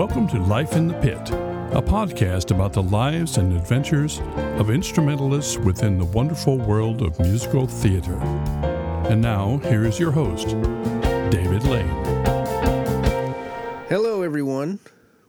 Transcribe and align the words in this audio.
Welcome 0.00 0.28
to 0.28 0.38
Life 0.38 0.76
in 0.76 0.88
the 0.88 0.94
Pit, 0.94 1.28
a 1.72 1.82
podcast 1.82 2.50
about 2.52 2.72
the 2.72 2.82
lives 2.82 3.36
and 3.36 3.52
adventures 3.52 4.22
of 4.56 4.70
instrumentalists 4.70 5.58
within 5.58 5.98
the 5.98 6.06
wonderful 6.06 6.56
world 6.56 7.02
of 7.02 7.20
musical 7.20 7.66
theater. 7.66 8.14
And 9.10 9.20
now, 9.20 9.58
here 9.58 9.84
is 9.84 10.00
your 10.00 10.10
host, 10.10 10.48
David 11.30 11.64
Lane. 11.64 11.86
Hello, 13.90 14.22
everyone. 14.22 14.78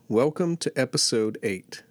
Welcome 0.08 0.56
to 0.56 0.72
episode 0.80 1.38
8. 1.44 1.84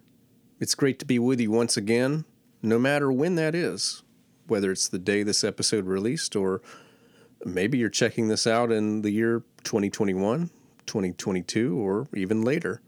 It's 0.59 0.73
great 0.73 0.97
to 0.97 1.05
be 1.05 1.19
with 1.19 1.39
you 1.39 1.51
once 1.51 1.77
again, 1.77 2.25
no 2.63 2.79
matter 2.79 3.11
when 3.11 3.35
that 3.35 3.53
is, 3.53 4.01
whether 4.47 4.71
it's 4.71 4.89
the 4.89 4.97
day 4.97 5.21
this 5.21 5.43
episode 5.43 5.85
released 5.85 6.35
or 6.35 6.63
maybe 7.45 7.77
you're 7.77 7.89
checking 7.89 8.27
this 8.27 8.47
out 8.47 8.71
in 8.71 9.03
the 9.03 9.11
year 9.11 9.43
2021, 9.65 10.49
2022, 10.85 11.77
or 11.77 12.07
even 12.13 12.41
later. 12.41 12.81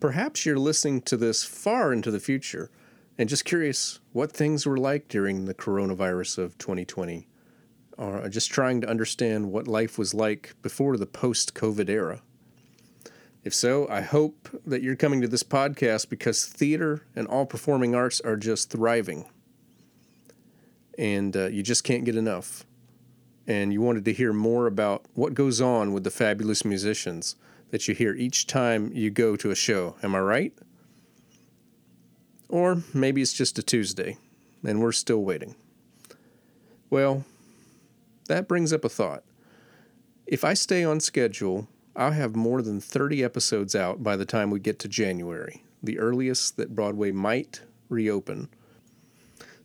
Perhaps 0.00 0.44
you're 0.44 0.58
listening 0.58 1.00
to 1.02 1.16
this 1.16 1.44
far 1.44 1.92
into 1.92 2.10
the 2.10 2.20
future 2.20 2.70
and 3.18 3.28
just 3.28 3.44
curious 3.44 4.00
what 4.12 4.30
things 4.30 4.66
were 4.66 4.76
like 4.76 5.08
during 5.08 5.46
the 5.46 5.54
coronavirus 5.54 6.38
of 6.38 6.58
2020, 6.58 7.26
or 7.96 8.28
just 8.28 8.50
trying 8.50 8.80
to 8.82 8.88
understand 8.88 9.50
what 9.50 9.66
life 9.66 9.98
was 9.98 10.12
like 10.12 10.54
before 10.62 10.96
the 10.96 11.06
post 11.06 11.54
COVID 11.54 11.88
era. 11.88 12.22
If 13.42 13.54
so, 13.54 13.88
I 13.88 14.00
hope 14.00 14.48
that 14.66 14.82
you're 14.82 14.96
coming 14.96 15.20
to 15.22 15.28
this 15.28 15.44
podcast 15.44 16.10
because 16.10 16.44
theater 16.44 17.06
and 17.14 17.28
all 17.28 17.46
performing 17.46 17.94
arts 17.94 18.20
are 18.20 18.36
just 18.36 18.70
thriving. 18.70 19.24
And 20.98 21.36
uh, 21.36 21.46
you 21.46 21.62
just 21.62 21.84
can't 21.84 22.04
get 22.04 22.16
enough 22.16 22.66
and 23.46 23.72
you 23.72 23.80
wanted 23.80 24.04
to 24.04 24.12
hear 24.12 24.32
more 24.32 24.66
about 24.66 25.04
what 25.14 25.34
goes 25.34 25.60
on 25.60 25.92
with 25.92 26.04
the 26.04 26.10
fabulous 26.10 26.64
musicians 26.64 27.36
that 27.70 27.86
you 27.86 27.94
hear 27.94 28.14
each 28.14 28.46
time 28.46 28.90
you 28.92 29.10
go 29.10 29.36
to 29.36 29.50
a 29.50 29.54
show. 29.54 29.96
Am 30.02 30.14
I 30.14 30.20
right? 30.20 30.52
Or 32.48 32.82
maybe 32.94 33.22
it's 33.22 33.32
just 33.32 33.58
a 33.58 33.62
Tuesday 33.62 34.18
and 34.64 34.80
we're 34.80 34.92
still 34.92 35.22
waiting. 35.22 35.54
Well, 36.90 37.24
that 38.28 38.48
brings 38.48 38.72
up 38.72 38.84
a 38.84 38.88
thought. 38.88 39.22
If 40.26 40.44
I 40.44 40.54
stay 40.54 40.84
on 40.84 41.00
schedule, 41.00 41.68
I'll 41.94 42.12
have 42.12 42.34
more 42.36 42.62
than 42.62 42.80
30 42.80 43.22
episodes 43.22 43.74
out 43.74 44.02
by 44.02 44.16
the 44.16 44.26
time 44.26 44.50
we 44.50 44.60
get 44.60 44.78
to 44.80 44.88
January, 44.88 45.62
the 45.82 45.98
earliest 45.98 46.56
that 46.56 46.74
Broadway 46.74 47.12
might 47.12 47.60
reopen. 47.88 48.48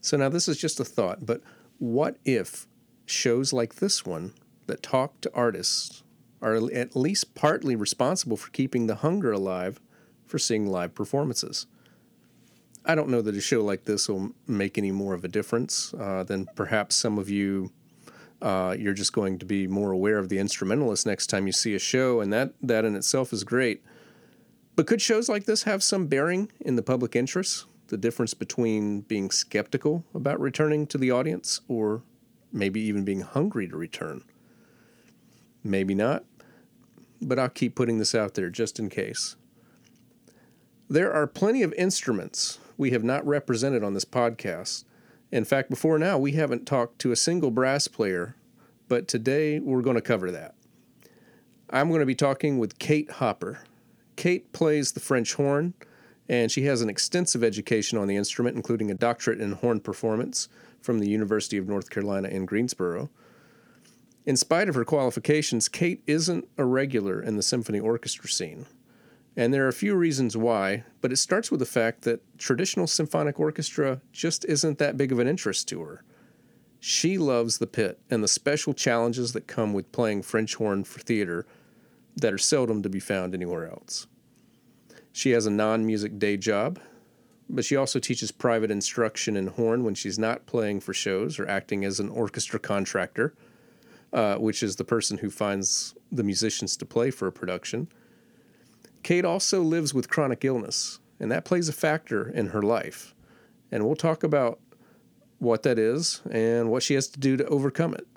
So 0.02 0.17
now 0.17 0.30
this 0.30 0.47
is 0.47 0.58
just 0.58 0.80
a 0.80 0.86
thought, 0.86 1.25
but 1.25 1.41
what 1.80 2.17
if 2.25 2.67
shows 3.12 3.54
like 3.54 3.76
this 3.76 4.06
one 4.06 4.34
that 4.67 4.84
talk 4.84 5.20
to 5.22 5.31
artists 5.34 6.04
are 6.42 6.56
at 6.72 6.95
least 6.95 7.36
partly 7.36 7.76
responsible 7.76 8.38
for 8.38 8.50
keeping 8.52 8.88
the 8.88 8.95
hunger 8.95 9.31
alive 9.31 9.80
for 10.26 10.40
seeing 10.40 10.66
live 10.68 10.95
performances. 10.95 11.68
I 12.84 12.95
don't 12.95 13.09
know 13.09 13.22
that 13.22 13.36
a 13.36 13.42
show 13.42 13.64
like 13.64 13.86
this 13.86 14.09
will 14.09 14.31
make 14.48 14.78
any 14.78 14.92
more 14.92 15.14
of 15.14 15.23
a 15.23 15.28
difference 15.28 15.94
uh, 15.94 16.23
than 16.23 16.48
perhaps 16.56 16.95
some 16.95 17.20
of 17.20 17.30
you. 17.30 17.72
Uh, 18.42 18.76
you're 18.78 18.94
just 18.94 19.14
going 19.14 19.38
to 19.38 19.46
be 19.46 19.68
more 19.68 19.92
aware 19.92 20.18
of 20.18 20.30
the 20.30 20.40
instrumentalist 20.40 21.06
next 21.06 21.28
time 21.28 21.46
you 21.46 21.53
see 21.53 21.75
a 21.75 21.80
show, 21.80 22.22
and 22.22 22.34
that 22.34 22.53
that 22.59 22.86
in 22.86 22.96
itself 22.96 23.31
is 23.31 23.44
great. 23.44 23.84
But 24.75 24.88
could 24.88 25.02
shows 25.02 25.30
like 25.30 25.46
this 25.46 25.64
have 25.64 25.84
some 25.84 26.08
bearing 26.08 26.52
in 26.59 26.75
the 26.75 26.81
public 26.81 27.16
interest? 27.16 27.66
The 27.88 27.98
difference 27.98 28.34
between 28.34 29.02
being 29.02 29.30
skeptical 29.30 30.06
about 30.16 30.40
returning 30.40 30.88
to 30.88 30.98
the 30.98 31.12
audience 31.12 31.62
or 31.68 32.02
maybe 32.52 32.81
even 32.81 33.03
being 33.03 33.21
hungry 33.21 33.67
to 33.67 33.75
return. 33.75 34.23
Maybe 35.63 35.94
not, 35.94 36.23
but 37.21 37.39
I'll 37.39 37.49
keep 37.49 37.75
putting 37.75 37.97
this 37.97 38.16
out 38.16 38.33
there 38.33 38.49
just 38.49 38.80
in 38.80 38.89
case. 38.89 39.35
There 40.90 41.13
are 41.13 41.28
plenty 41.28 41.63
of 41.63 41.73
instruments 41.73 42.59
we 42.78 42.91
have 42.91 43.03
not 43.03 43.25
represented 43.25 43.84
on 43.84 43.94
this 43.94 44.06
podcast. 44.06 44.84
In 45.31 45.45
fact, 45.45 45.69
before 45.69 45.97
now, 45.97 46.17
we 46.17 46.34
haven't 46.34 46.66
talked 46.66 47.00
to 47.00 47.11
a 47.11 47.16
single 47.16 47.51
brass 47.51 47.88
player, 47.88 48.35
but 48.90 49.07
today 49.07 49.59
we're 49.59 49.81
going 49.81 49.95
to 49.95 50.01
cover 50.01 50.31
that. 50.31 50.56
I'm 51.69 51.88
going 51.88 52.01
to 52.01 52.06
be 52.06 52.16
talking 52.16 52.57
with 52.57 52.79
Kate 52.79 53.09
Hopper. 53.09 53.59
Kate 54.17 54.51
plays 54.51 54.91
the 54.91 55.00
French 55.00 55.35
horn, 55.35 55.73
and 56.28 56.51
she 56.51 56.63
has 56.63 56.81
an 56.81 56.90
extensive 56.90 57.44
education 57.44 57.97
on 57.97 58.07
the 58.07 58.17
instrument, 58.17 58.57
including 58.57 58.91
a 58.91 58.95
doctorate 58.95 59.40
in 59.40 59.53
horn 59.53 59.79
performance 59.79 60.50
from 60.81 61.00
the 61.00 61.09
University 61.09 61.58
of 61.58 61.68
North 61.68 61.90
Carolina 61.90 62.28
in 62.28 62.46
Greensboro. 62.46 63.09
In 64.25 64.38
spite 64.38 64.69
of 64.69 64.75
her 64.75 64.86
qualifications, 64.86 65.69
Kate 65.69 66.03
isn't 66.06 66.47
a 66.58 66.66
regular 66.66 67.22
in 67.22 67.38
the 67.38 67.44
symphony 67.44 67.80
orchestra 67.80 68.30
scene. 68.30 68.66
And 69.36 69.53
there 69.53 69.66
are 69.66 69.70
a 69.70 69.74
few 69.74 69.96
reasons 69.96 70.36
why, 70.36 70.84
but 71.00 71.12
it 71.12 71.18
starts 71.18 71.50
with 71.50 71.59
the 71.59 71.66
fact 71.66 72.02
that 72.02 72.22
traditional 72.38 72.86
symphonic 72.86 73.40
orchestra 73.40 74.02
just 74.12 74.44
isn't 74.46 74.78
that 74.78 74.97
big 74.97 75.12
of 75.12 75.20
an 75.20 75.28
interest 75.28 75.68
to 75.70 75.81
her. 75.81 76.03
She 76.80 77.18
loves 77.18 77.58
the 77.58 77.68
pit 77.68 78.00
and 78.09 78.24
the 78.24 78.28
special 78.28 78.74
challenges 78.74 79.34
that 79.34 79.47
come 79.47 79.74
with 79.74 79.91
playing 79.91 80.24
French 80.24 80.56
horn 80.56 80.84
for 80.84 81.00
theater 81.00 81.46
that 82.16 82.34
are 82.34 82.38
seldom 82.38 82.81
to 82.84 82.90
be 82.90 83.00
found 83.00 83.34
anywhere 83.34 83.70
else. 83.70 84.08
She 85.14 85.31
has 85.31 85.46
a 85.46 85.52
non 85.52 85.86
music 85.86 86.20
day 86.20 86.38
job 86.38 86.80
but 87.51 87.66
she 87.66 87.75
also 87.75 88.00
teaches 88.00 88.31
private 88.31 88.72
instruction 88.72 89.35
in 89.35 89.47
horn 89.47 89.84
when 89.84 89.94
she's 89.94 90.17
not 90.17 90.45
playing 90.45 90.79
for 90.79 90.94
shows 90.94 91.38
or 91.38 91.47
acting 91.47 91.84
as 91.84 92.00
an 92.00 92.09
orchestra 92.09 92.59
contractor, 92.59 93.34
uh, 94.13 94.35
which 94.35 94.63
is 94.63 94.78
the 94.78 94.85
person 94.85 95.17
who 95.17 95.29
finds 95.29 95.94
the 96.11 96.23
musicians 96.23 96.78
to 96.78 96.85
play 96.85 97.11
for 97.11 97.28
a 97.28 97.31
production. 97.31 97.88
Kate 99.03 99.25
also 99.25 99.61
lives 99.61 99.94
with 99.94 100.09
chronic 100.09 100.45
illness, 100.45 101.00
and 101.19 101.31
that 101.31 101.44
plays 101.45 101.67
a 101.67 101.73
factor 101.73 102.29
in 102.29 102.47
her 102.47 102.61
life. 102.61 103.13
And 103.72 103.85
we'll 103.85 103.95
talk 103.95 104.23
about 104.23 104.59
what 105.40 105.63
that 105.63 105.78
is 105.78 106.22
and 106.31 106.69
what 106.69 106.84
she 106.84 106.94
has 106.94 107.07
to 107.09 107.19
do 107.19 107.35
to 107.35 107.45
overcome 107.47 107.94
it. 107.94 108.07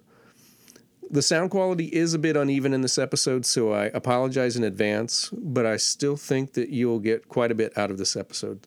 The 1.10 1.22
sound 1.22 1.50
quality 1.50 1.86
is 1.86 2.14
a 2.14 2.18
bit 2.18 2.36
uneven 2.36 2.72
in 2.72 2.82
this 2.82 2.98
episode, 2.98 3.46
so 3.46 3.72
I 3.72 3.86
apologize 3.86 4.56
in 4.56 4.64
advance, 4.64 5.30
but 5.32 5.66
I 5.66 5.76
still 5.76 6.16
think 6.16 6.52
that 6.54 6.70
you'll 6.70 6.98
get 6.98 7.28
quite 7.28 7.50
a 7.50 7.54
bit 7.54 7.76
out 7.76 7.90
of 7.90 7.98
this 7.98 8.16
episode. 8.16 8.66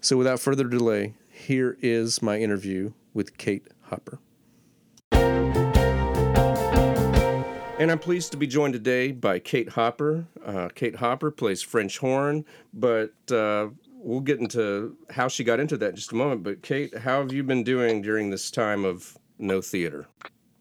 So, 0.00 0.16
without 0.16 0.38
further 0.38 0.64
delay, 0.64 1.14
here 1.28 1.76
is 1.80 2.22
my 2.22 2.38
interview 2.38 2.92
with 3.14 3.36
Kate 3.36 3.66
Hopper. 3.82 4.20
And 7.78 7.90
I'm 7.90 7.98
pleased 7.98 8.30
to 8.32 8.36
be 8.36 8.46
joined 8.46 8.74
today 8.74 9.10
by 9.10 9.40
Kate 9.40 9.70
Hopper. 9.70 10.26
Uh, 10.44 10.68
Kate 10.74 10.96
Hopper 10.96 11.32
plays 11.32 11.62
French 11.62 11.98
horn, 11.98 12.44
but 12.72 13.12
uh, 13.32 13.68
we'll 13.92 14.20
get 14.20 14.38
into 14.38 14.96
how 15.10 15.26
she 15.26 15.42
got 15.42 15.58
into 15.58 15.76
that 15.78 15.90
in 15.90 15.96
just 15.96 16.12
a 16.12 16.16
moment. 16.16 16.44
But, 16.44 16.62
Kate, 16.62 16.96
how 16.98 17.20
have 17.20 17.32
you 17.32 17.42
been 17.42 17.64
doing 17.64 18.00
during 18.00 18.30
this 18.30 18.52
time 18.52 18.84
of 18.84 19.16
no 19.38 19.60
theater? 19.60 20.06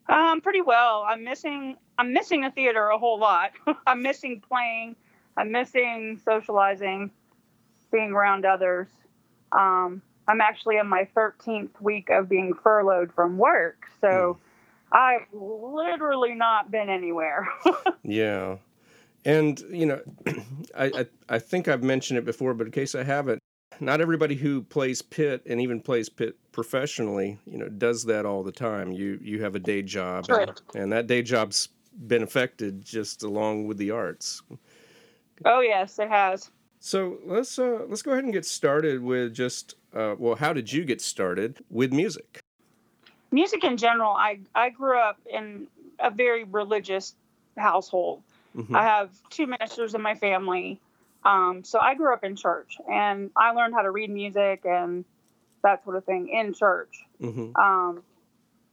Um, 0.09 0.41
pretty 0.41 0.61
well. 0.61 1.05
I'm 1.07 1.23
missing. 1.23 1.77
I'm 1.99 2.11
missing 2.11 2.43
a 2.43 2.51
theater 2.51 2.87
a 2.87 2.97
whole 2.97 3.19
lot. 3.19 3.51
I'm 3.87 4.01
missing 4.01 4.41
playing. 4.47 4.95
I'm 5.37 5.51
missing 5.51 6.19
socializing, 6.23 7.11
being 7.91 8.11
around 8.11 8.45
others. 8.45 8.87
Um, 9.51 10.01
I'm 10.27 10.41
actually 10.41 10.77
in 10.77 10.87
my 10.87 11.07
13th 11.15 11.81
week 11.81 12.09
of 12.09 12.27
being 12.27 12.53
furloughed 12.53 13.11
from 13.13 13.37
work. 13.37 13.85
So 14.01 14.07
mm. 14.07 14.37
I've 14.91 15.27
literally 15.33 16.33
not 16.33 16.69
been 16.69 16.89
anywhere. 16.89 17.47
yeah. 18.03 18.57
And, 19.25 19.59
you 19.71 19.85
know, 19.85 20.01
I, 20.77 20.85
I, 20.85 21.05
I, 21.29 21.39
think 21.39 21.67
I've 21.67 21.83
mentioned 21.83 22.17
it 22.17 22.25
before, 22.25 22.53
but 22.53 22.67
in 22.67 22.71
case 22.71 22.95
I 22.95 23.03
haven't, 23.03 23.41
not 23.79 24.01
everybody 24.01 24.35
who 24.35 24.61
plays 24.61 25.01
pit 25.01 25.41
and 25.45 25.61
even 25.61 25.81
plays 25.81 26.09
pit 26.09 26.35
professionally, 26.51 27.37
you 27.45 27.57
know, 27.57 27.69
does 27.69 28.05
that 28.05 28.25
all 28.25 28.43
the 28.43 28.51
time. 28.51 28.91
You 28.91 29.19
you 29.21 29.43
have 29.43 29.55
a 29.55 29.59
day 29.59 29.81
job, 29.81 30.25
and, 30.29 30.61
and 30.73 30.91
that 30.91 31.07
day 31.07 31.21
job's 31.21 31.69
been 32.07 32.23
affected 32.23 32.83
just 32.83 33.23
along 33.23 33.67
with 33.67 33.77
the 33.77 33.91
arts. 33.91 34.41
Oh 35.45 35.59
yes, 35.59 35.99
it 35.99 36.09
has. 36.09 36.49
So 36.79 37.17
let's 37.25 37.57
uh, 37.57 37.85
let's 37.87 38.01
go 38.01 38.11
ahead 38.11 38.23
and 38.23 38.33
get 38.33 38.45
started 38.45 39.01
with 39.01 39.33
just 39.33 39.75
uh, 39.95 40.15
well, 40.17 40.35
how 40.35 40.53
did 40.53 40.71
you 40.71 40.85
get 40.85 41.01
started 41.01 41.63
with 41.69 41.91
music? 41.91 42.39
Music 43.31 43.63
in 43.63 43.77
general, 43.77 44.11
I 44.11 44.39
I 44.55 44.69
grew 44.69 44.97
up 44.97 45.19
in 45.31 45.67
a 45.99 46.11
very 46.11 46.43
religious 46.43 47.15
household. 47.57 48.21
Mm-hmm. 48.55 48.75
I 48.75 48.83
have 48.83 49.09
two 49.29 49.47
ministers 49.47 49.95
in 49.95 50.01
my 50.01 50.15
family, 50.15 50.79
um, 51.25 51.63
so 51.63 51.79
I 51.79 51.95
grew 51.95 52.13
up 52.13 52.23
in 52.23 52.35
church, 52.35 52.77
and 52.89 53.31
I 53.35 53.51
learned 53.51 53.73
how 53.73 53.81
to 53.81 53.91
read 53.91 54.09
music 54.09 54.61
and 54.65 55.03
that 55.63 55.83
sort 55.83 55.95
of 55.95 56.05
thing 56.05 56.29
in 56.29 56.53
church. 56.53 57.05
Mm-hmm. 57.21 57.55
Um, 57.55 58.03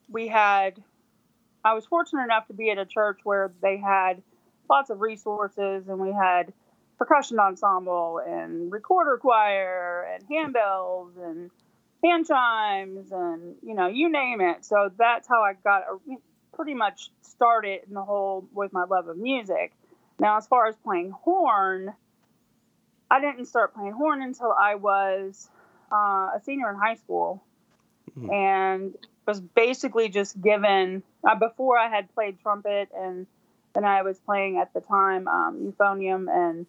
we 0.09 0.29
had, 0.29 0.83
I 1.65 1.75
was 1.75 1.87
fortunate 1.87 2.23
enough 2.23 2.47
to 2.49 2.53
be 2.53 2.71
at 2.71 2.79
a 2.79 2.87
church 2.87 3.21
where 3.25 3.53
they 3.61 3.79
had 3.79 4.23
lots 4.71 4.91
of 4.91 5.01
resources, 5.01 5.89
and 5.89 5.99
we 5.99 6.13
had 6.13 6.53
percussion 7.05 7.39
ensemble 7.39 8.21
and 8.27 8.73
recorder 8.73 9.19
choir 9.19 10.09
and 10.15 10.29
handbells 10.29 11.11
and 11.23 11.51
hand 12.03 12.27
chimes 12.27 13.13
and 13.13 13.57
you 13.63 13.75
know 13.75 13.89
you 13.89 14.11
name 14.11 14.41
it. 14.41 14.65
So 14.65 14.91
that's 14.97 15.29
how 15.29 15.43
i 15.43 15.53
got 15.63 15.83
a, 15.83 16.17
pretty 16.55 16.75
much 16.75 17.11
started 17.23 17.81
in 17.87 17.95
the 17.95 18.03
whole 18.03 18.47
with 18.55 18.73
my 18.73 18.85
love 18.85 19.09
of 19.09 19.19
music. 19.19 19.73
Now 20.19 20.39
as 20.39 20.47
far 20.47 20.67
as 20.67 20.77
playing 20.77 21.11
horn 21.11 21.93
I 23.11 23.21
didn't 23.21 23.47
start 23.47 23.75
playing 23.75 23.93
horn 23.93 24.23
until 24.23 24.53
I 24.53 24.77
was 24.77 25.49
uh, 25.93 26.31
a 26.35 26.41
senior 26.43 26.71
in 26.71 26.77
high 26.77 26.95
school, 26.95 27.45
mm-hmm. 28.19 28.33
and 28.33 28.95
was 29.27 29.41
basically 29.41 30.09
just 30.09 30.41
given 30.41 31.03
uh, 31.23 31.35
before 31.35 31.79
I 31.79 31.89
had 31.89 32.13
played 32.15 32.41
trumpet 32.41 32.89
and 32.97 33.27
then 33.75 33.85
I 33.85 34.03
was 34.03 34.19
playing 34.19 34.59
at 34.59 34.73
the 34.73 34.81
time 34.81 35.29
um, 35.29 35.73
euphonium 35.73 36.29
and 36.29 36.67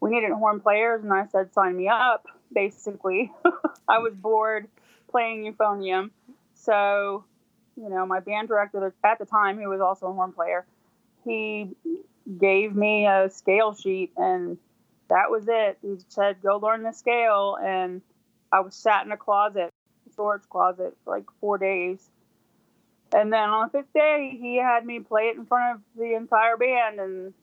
we 0.00 0.10
needed 0.10 0.30
horn 0.30 0.60
players 0.60 1.02
and 1.02 1.12
I 1.12 1.26
said 1.26 1.52
sign 1.52 1.76
me 1.76 1.88
up 1.88 2.26
basically 2.52 3.32
I 3.88 3.98
was 3.98 4.14
bored 4.14 4.68
playing 5.10 5.52
euphonium 5.52 6.10
so 6.54 7.24
you 7.76 7.88
know 7.88 8.06
my 8.06 8.20
band 8.20 8.48
director 8.48 8.92
at 9.04 9.18
the 9.18 9.26
time 9.26 9.58
who 9.58 9.68
was 9.68 9.80
also 9.80 10.06
a 10.06 10.12
horn 10.12 10.32
player 10.32 10.66
he 11.24 11.70
gave 12.38 12.74
me 12.74 13.06
a 13.06 13.30
scale 13.30 13.74
sheet 13.74 14.12
and 14.16 14.58
that 15.08 15.30
was 15.30 15.44
it 15.48 15.78
he 15.82 15.96
said 16.08 16.36
go 16.42 16.58
learn 16.58 16.82
the 16.82 16.92
scale 16.92 17.56
and 17.62 18.02
I 18.52 18.60
was 18.60 18.74
sat 18.74 19.04
in 19.04 19.12
a 19.12 19.16
closet 19.16 19.72
storage 20.16 20.48
closet 20.48 20.96
for 21.04 21.14
like 21.14 21.26
four 21.40 21.58
days. 21.58 22.08
And 23.14 23.30
then 23.30 23.50
on 23.50 23.68
the 23.68 23.78
fifth 23.78 23.92
day, 23.92 24.36
he 24.40 24.56
had 24.56 24.84
me 24.84 25.00
play 25.00 25.24
it 25.24 25.36
in 25.36 25.44
front 25.44 25.76
of 25.76 25.82
the 25.96 26.14
entire 26.14 26.56
band, 26.56 26.98
and 26.98 27.34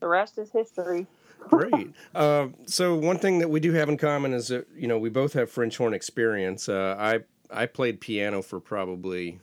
the 0.00 0.06
rest 0.06 0.38
is 0.38 0.50
history. 0.52 1.06
Great. 1.40 1.94
Uh, 2.14 2.48
so 2.66 2.96
one 2.96 3.18
thing 3.18 3.38
that 3.38 3.48
we 3.48 3.60
do 3.60 3.72
have 3.72 3.88
in 3.88 3.96
common 3.96 4.32
is 4.32 4.48
that 4.48 4.66
you 4.76 4.88
know 4.88 4.98
we 4.98 5.08
both 5.08 5.32
have 5.34 5.50
French 5.50 5.76
horn 5.76 5.94
experience. 5.94 6.68
Uh, 6.68 6.96
I 6.98 7.20
I 7.50 7.66
played 7.66 8.00
piano 8.00 8.42
for 8.42 8.58
probably 8.60 9.38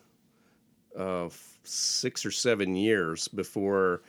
uh, 0.97 1.29
six 1.63 2.25
or 2.25 2.31
seven 2.31 2.75
years 2.75 3.27
before. 3.27 4.01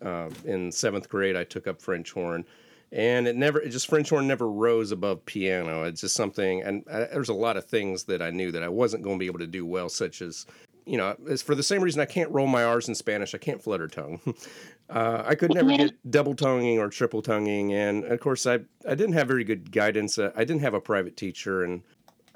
Uh, 0.00 0.30
in 0.44 0.70
seventh 0.70 1.08
grade, 1.08 1.34
I 1.34 1.42
took 1.42 1.66
up 1.66 1.82
French 1.82 2.12
horn, 2.12 2.44
and 2.92 3.28
it 3.28 3.36
never 3.36 3.60
it 3.60 3.70
just 3.70 3.88
french 3.88 4.10
horn 4.10 4.26
never 4.26 4.48
rose 4.50 4.92
above 4.92 5.24
piano 5.26 5.84
it's 5.84 6.00
just 6.00 6.14
something 6.14 6.62
and 6.62 6.84
I, 6.90 7.00
there's 7.04 7.28
a 7.28 7.34
lot 7.34 7.56
of 7.56 7.66
things 7.66 8.04
that 8.04 8.22
i 8.22 8.30
knew 8.30 8.50
that 8.52 8.62
i 8.62 8.68
wasn't 8.68 9.02
going 9.02 9.16
to 9.16 9.20
be 9.20 9.26
able 9.26 9.40
to 9.40 9.46
do 9.46 9.66
well 9.66 9.88
such 9.88 10.22
as 10.22 10.46
you 10.88 10.96
know 10.96 11.14
it's 11.26 11.42
for 11.42 11.54
the 11.54 11.62
same 11.62 11.82
reason 11.82 12.00
i 12.00 12.06
can't 12.06 12.30
roll 12.30 12.46
my 12.46 12.64
r's 12.64 12.88
in 12.88 12.94
spanish 12.94 13.34
i 13.34 13.38
can't 13.38 13.62
flutter 13.62 13.86
tongue 13.86 14.20
uh, 14.90 15.22
i 15.26 15.34
could 15.34 15.52
never 15.52 15.76
get 15.76 15.92
double 16.10 16.34
tonguing 16.34 16.78
or 16.78 16.88
triple 16.88 17.22
tonguing 17.22 17.72
and 17.72 18.04
of 18.04 18.18
course 18.20 18.46
i 18.46 18.54
i 18.88 18.94
didn't 18.94 19.12
have 19.12 19.28
very 19.28 19.44
good 19.44 19.70
guidance 19.70 20.18
uh, 20.18 20.32
i 20.34 20.44
didn't 20.44 20.62
have 20.62 20.74
a 20.74 20.80
private 20.80 21.16
teacher 21.16 21.62
and 21.62 21.82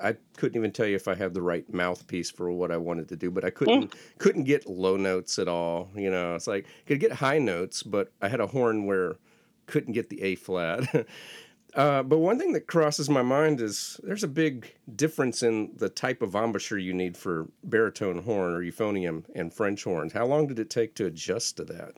I 0.01 0.17
couldn't 0.37 0.59
even 0.59 0.73
tell 0.73 0.87
you 0.87 0.97
if 0.97 1.07
I 1.07 1.15
had 1.15 1.33
the 1.33 1.43
right 1.43 1.71
mouthpiece 1.73 2.29
for 2.29 2.51
what 2.51 2.73
I 2.73 2.77
wanted 2.77 3.09
to 3.11 3.17
do, 3.17 3.31
but 3.31 3.45
I 3.45 3.51
couldn't 3.51 3.95
couldn't 4.19 4.45
get 4.45 4.67
low 4.67 4.97
notes 4.97 5.39
at 5.39 5.47
all. 5.47 5.91
You 5.95 6.11
know, 6.11 6.35
it's 6.35 6.49
like 6.49 6.67
I 6.67 6.89
could 6.89 6.99
get 6.99 7.13
high 7.13 7.39
notes, 7.39 7.85
but 7.85 8.11
I 8.21 8.29
had 8.29 8.41
a 8.41 8.49
horn 8.49 8.87
where 8.87 9.19
couldn't 9.67 9.93
get 9.93 10.11
the 10.11 10.21
A 10.23 10.35
flat. 10.35 11.07
Uh, 11.75 12.03
but 12.03 12.19
one 12.19 12.39
thing 12.39 12.53
that 12.53 12.67
crosses 12.67 13.09
my 13.09 13.23
mind 13.23 13.61
is 13.61 13.99
there's 14.03 14.25
a 14.25 14.29
big 14.29 14.75
difference 14.95 15.43
in 15.43 15.73
the 15.77 15.89
type 15.89 16.21
of 16.21 16.35
embouchure 16.35 16.79
you 16.79 16.93
need 16.93 17.17
for 17.17 17.49
baritone 17.65 18.23
horn 18.23 18.53
or 18.53 18.61
euphonium 18.61 19.25
and 19.35 19.55
French 19.55 19.85
horns. 19.85 20.13
How 20.13 20.27
long 20.27 20.47
did 20.47 20.59
it 20.59 20.69
take 20.69 20.95
to 20.97 21.07
adjust 21.07 21.57
to 21.57 21.65
that? 21.65 21.93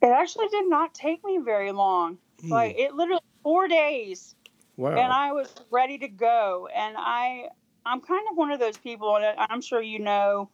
It 0.00 0.08
actually 0.08 0.48
did 0.48 0.68
not 0.68 0.94
take 0.94 1.22
me 1.24 1.38
very 1.38 1.72
long. 1.72 2.18
Hmm. 2.40 2.52
Like 2.52 2.78
it 2.78 2.94
literally 2.94 3.20
four 3.42 3.68
days. 3.68 4.34
Wow. 4.76 4.90
And 4.90 5.12
I 5.12 5.32
was 5.32 5.54
ready 5.70 5.98
to 5.98 6.08
go. 6.08 6.68
And 6.74 6.96
I 6.98 7.48
I'm 7.86 8.00
kind 8.00 8.26
of 8.30 8.36
one 8.36 8.50
of 8.50 8.60
those 8.60 8.78
people, 8.78 9.16
and 9.16 9.26
I'm 9.38 9.60
sure 9.60 9.82
you 9.82 9.98
know 9.98 10.48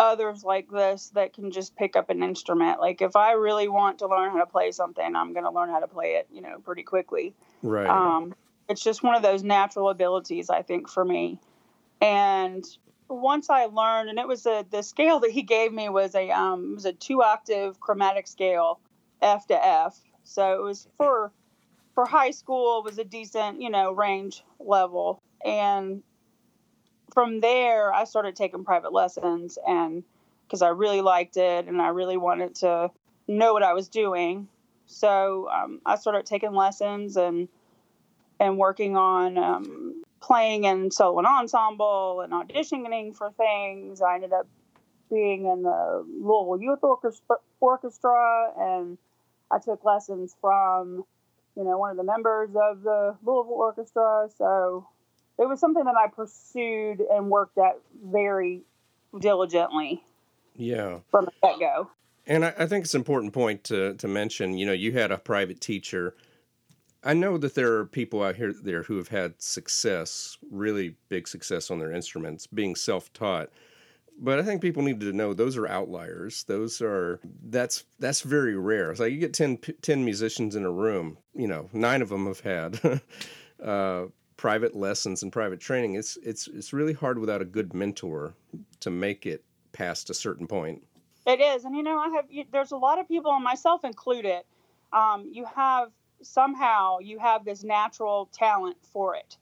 others 0.00 0.42
like 0.42 0.68
this 0.70 1.10
that 1.14 1.34
can 1.34 1.50
just 1.50 1.76
pick 1.76 1.94
up 1.94 2.10
an 2.10 2.22
instrument. 2.22 2.80
Like 2.80 3.02
if 3.02 3.14
I 3.14 3.32
really 3.32 3.68
want 3.68 3.98
to 4.00 4.08
learn 4.08 4.30
how 4.30 4.38
to 4.38 4.46
play 4.46 4.72
something, 4.72 5.14
I'm 5.14 5.32
going 5.32 5.44
to 5.44 5.50
learn 5.50 5.68
how 5.68 5.78
to 5.78 5.86
play 5.86 6.14
it, 6.14 6.26
you 6.32 6.40
know, 6.40 6.58
pretty 6.58 6.82
quickly. 6.82 7.34
Right. 7.62 7.88
Um, 7.88 8.34
it's 8.68 8.82
just 8.82 9.02
one 9.02 9.14
of 9.14 9.22
those 9.22 9.42
natural 9.42 9.90
abilities, 9.90 10.50
I 10.50 10.62
think, 10.62 10.88
for 10.88 11.04
me. 11.04 11.40
And 12.00 12.64
once 13.08 13.50
I 13.50 13.66
learned, 13.66 14.08
and 14.08 14.18
it 14.18 14.28
was 14.28 14.46
a 14.46 14.64
the 14.70 14.82
scale 14.82 15.20
that 15.20 15.30
he 15.30 15.42
gave 15.42 15.72
me 15.72 15.88
was 15.88 16.14
a 16.14 16.30
um 16.30 16.74
was 16.76 16.84
a 16.84 16.92
two 16.92 17.22
octave 17.22 17.80
chromatic 17.80 18.26
scale, 18.26 18.80
F 19.20 19.46
to 19.48 19.66
F. 19.66 19.98
So 20.24 20.54
it 20.54 20.62
was 20.62 20.88
for 20.96 21.32
for 21.94 22.06
high 22.06 22.30
school 22.30 22.82
was 22.82 22.98
a 22.98 23.04
decent 23.04 23.60
you 23.60 23.70
know 23.70 23.92
range 23.92 24.44
level, 24.58 25.20
and 25.44 26.02
from 27.12 27.40
there, 27.40 27.92
I 27.92 28.04
started 28.04 28.36
taking 28.36 28.64
private 28.64 28.92
lessons 28.92 29.58
and 29.66 30.04
because 30.46 30.62
I 30.62 30.68
really 30.68 31.00
liked 31.00 31.36
it 31.36 31.66
and 31.66 31.80
I 31.80 31.88
really 31.88 32.16
wanted 32.16 32.56
to 32.56 32.90
know 33.28 33.52
what 33.52 33.62
I 33.62 33.72
was 33.72 33.88
doing. 33.88 34.48
So 34.90 35.48
um, 35.48 35.80
I 35.86 35.96
started 35.96 36.26
taking 36.26 36.52
lessons 36.52 37.16
and 37.16 37.48
and 38.40 38.58
working 38.58 38.96
on 38.96 39.38
um, 39.38 40.02
playing 40.20 40.64
in 40.64 40.90
solo 40.90 41.18
and 41.18 41.26
ensemble 41.26 42.22
and 42.22 42.32
auditioning 42.32 43.14
for 43.14 43.30
things. 43.32 44.02
I 44.02 44.16
ended 44.16 44.32
up 44.32 44.46
being 45.10 45.46
in 45.46 45.62
the 45.62 46.04
Louisville 46.20 46.60
Youth 46.60 46.82
Orchestra, 46.82 47.36
Orchestra 47.60 48.52
and 48.58 48.98
I 49.50 49.58
took 49.58 49.84
lessons 49.84 50.34
from 50.40 51.04
you 51.56 51.64
know 51.64 51.78
one 51.78 51.90
of 51.90 51.96
the 51.96 52.04
members 52.04 52.50
of 52.50 52.82
the 52.82 53.16
Louisville 53.24 53.54
Orchestra. 53.54 54.28
So 54.36 54.88
it 55.38 55.48
was 55.48 55.60
something 55.60 55.84
that 55.84 55.96
I 55.96 56.08
pursued 56.08 57.00
and 57.00 57.30
worked 57.30 57.58
at 57.58 57.78
very 58.04 58.62
diligently. 59.18 60.02
Yeah. 60.56 60.98
From 61.10 61.26
the 61.26 61.32
get 61.42 61.58
go. 61.60 61.90
And 62.30 62.44
I, 62.44 62.54
I, 62.60 62.66
think 62.66 62.84
it's 62.84 62.94
an 62.94 63.00
important 63.00 63.32
point 63.32 63.64
to, 63.64 63.94
to 63.94 64.08
mention. 64.08 64.56
You 64.56 64.64
know, 64.64 64.72
you 64.72 64.92
had 64.92 65.10
a 65.10 65.18
private 65.18 65.60
teacher. 65.60 66.14
I 67.02 67.12
know 67.12 67.36
that 67.36 67.56
there 67.56 67.74
are 67.74 67.86
people 67.86 68.22
out 68.22 68.36
here 68.36 68.52
there 68.52 68.84
who 68.84 68.96
have 68.98 69.08
had 69.08 69.42
success, 69.42 70.38
really 70.50 70.94
big 71.08 71.26
success 71.26 71.70
on 71.70 71.80
their 71.80 71.90
instruments, 71.92 72.46
being 72.46 72.76
self 72.76 73.12
taught. 73.12 73.50
But 74.22 74.38
I 74.38 74.42
think 74.42 74.62
people 74.62 74.82
need 74.82 75.00
to 75.00 75.12
know 75.12 75.34
those 75.34 75.56
are 75.56 75.66
outliers. 75.66 76.44
Those 76.44 76.80
are 76.80 77.20
that's 77.42 77.84
that's 77.98 78.20
very 78.20 78.56
rare. 78.56 78.90
It's 78.90 79.00
like 79.00 79.12
you 79.12 79.18
get 79.18 79.34
10, 79.34 79.58
10 79.82 80.04
musicians 80.04 80.54
in 80.54 80.64
a 80.64 80.70
room. 80.70 81.18
You 81.34 81.48
know, 81.48 81.68
nine 81.72 82.00
of 82.00 82.10
them 82.10 82.26
have 82.26 82.40
had 82.40 83.00
uh, 83.64 84.04
private 84.40 84.74
lessons 84.74 85.22
and 85.22 85.30
private 85.30 85.60
training, 85.60 85.96
it's 85.96 86.16
it's 86.22 86.48
it's 86.48 86.72
really 86.72 86.94
hard 86.94 87.18
without 87.18 87.42
a 87.42 87.44
good 87.44 87.74
mentor 87.74 88.32
to 88.80 88.88
make 88.88 89.26
it 89.26 89.44
past 89.72 90.08
a 90.08 90.14
certain 90.14 90.46
point. 90.46 90.82
It 91.30 91.40
is, 91.40 91.64
and 91.64 91.76
you 91.76 91.82
know, 91.82 91.98
I 91.98 92.08
have 92.08 92.24
there's 92.50 92.72
a 92.72 92.76
lot 92.76 92.98
of 92.98 93.06
people, 93.06 93.32
and 93.32 93.44
myself 93.44 93.84
included. 93.84 94.42
Um, 94.92 95.28
you 95.30 95.44
have 95.54 95.90
somehow 96.22 96.98
you 96.98 97.18
have 97.20 97.44
this 97.44 97.62
natural 97.62 98.28
talent 98.32 98.76
for 98.92 99.14
it, 99.14 99.36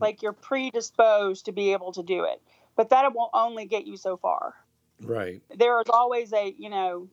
like 0.00 0.20
you're 0.22 0.34
predisposed 0.34 1.46
to 1.46 1.52
be 1.52 1.72
able 1.72 1.92
to 1.92 2.02
do 2.02 2.24
it, 2.24 2.42
but 2.76 2.90
that 2.90 3.14
will 3.14 3.30
only 3.32 3.64
get 3.64 3.86
you 3.86 3.96
so 3.96 4.18
far. 4.18 4.54
Right. 5.00 5.40
There 5.56 5.80
is 5.80 5.88
always 5.88 6.32
a 6.34 6.54
you 6.58 6.68
know 6.68 7.08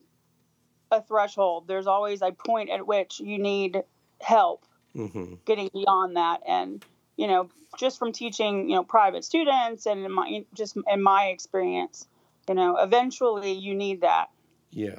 a 0.90 1.00
threshold. 1.00 1.66
There's 1.66 1.86
always 1.86 2.20
a 2.20 2.32
point 2.32 2.68
at 2.68 2.86
which 2.86 3.18
you 3.18 3.38
need 3.38 3.82
help 4.20 4.66
mm-hmm. 4.94 5.34
getting 5.46 5.70
beyond 5.72 6.16
that, 6.16 6.42
and 6.46 6.84
you 7.16 7.28
know, 7.28 7.48
just 7.78 7.98
from 7.98 8.12
teaching, 8.12 8.68
you 8.68 8.76
know, 8.76 8.84
private 8.84 9.24
students 9.24 9.86
and 9.86 10.04
in 10.04 10.12
my 10.12 10.44
just 10.54 10.76
in 10.86 11.02
my 11.02 11.26
experience, 11.26 12.06
you 12.48 12.54
know, 12.54 12.76
eventually 12.76 13.52
you 13.52 13.74
need 13.74 14.00
that. 14.02 14.28
Yeah. 14.70 14.98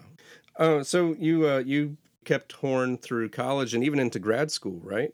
Uh, 0.56 0.84
so 0.84 1.16
you 1.18 1.48
uh, 1.48 1.60
you 1.60 1.98
kept 2.26 2.52
horn 2.52 2.98
through 2.98 3.30
college 3.30 3.74
and 3.74 3.84
even 3.84 4.00
into 4.00 4.20
grad 4.20 4.52
school, 4.52 4.80
right? 4.84 5.14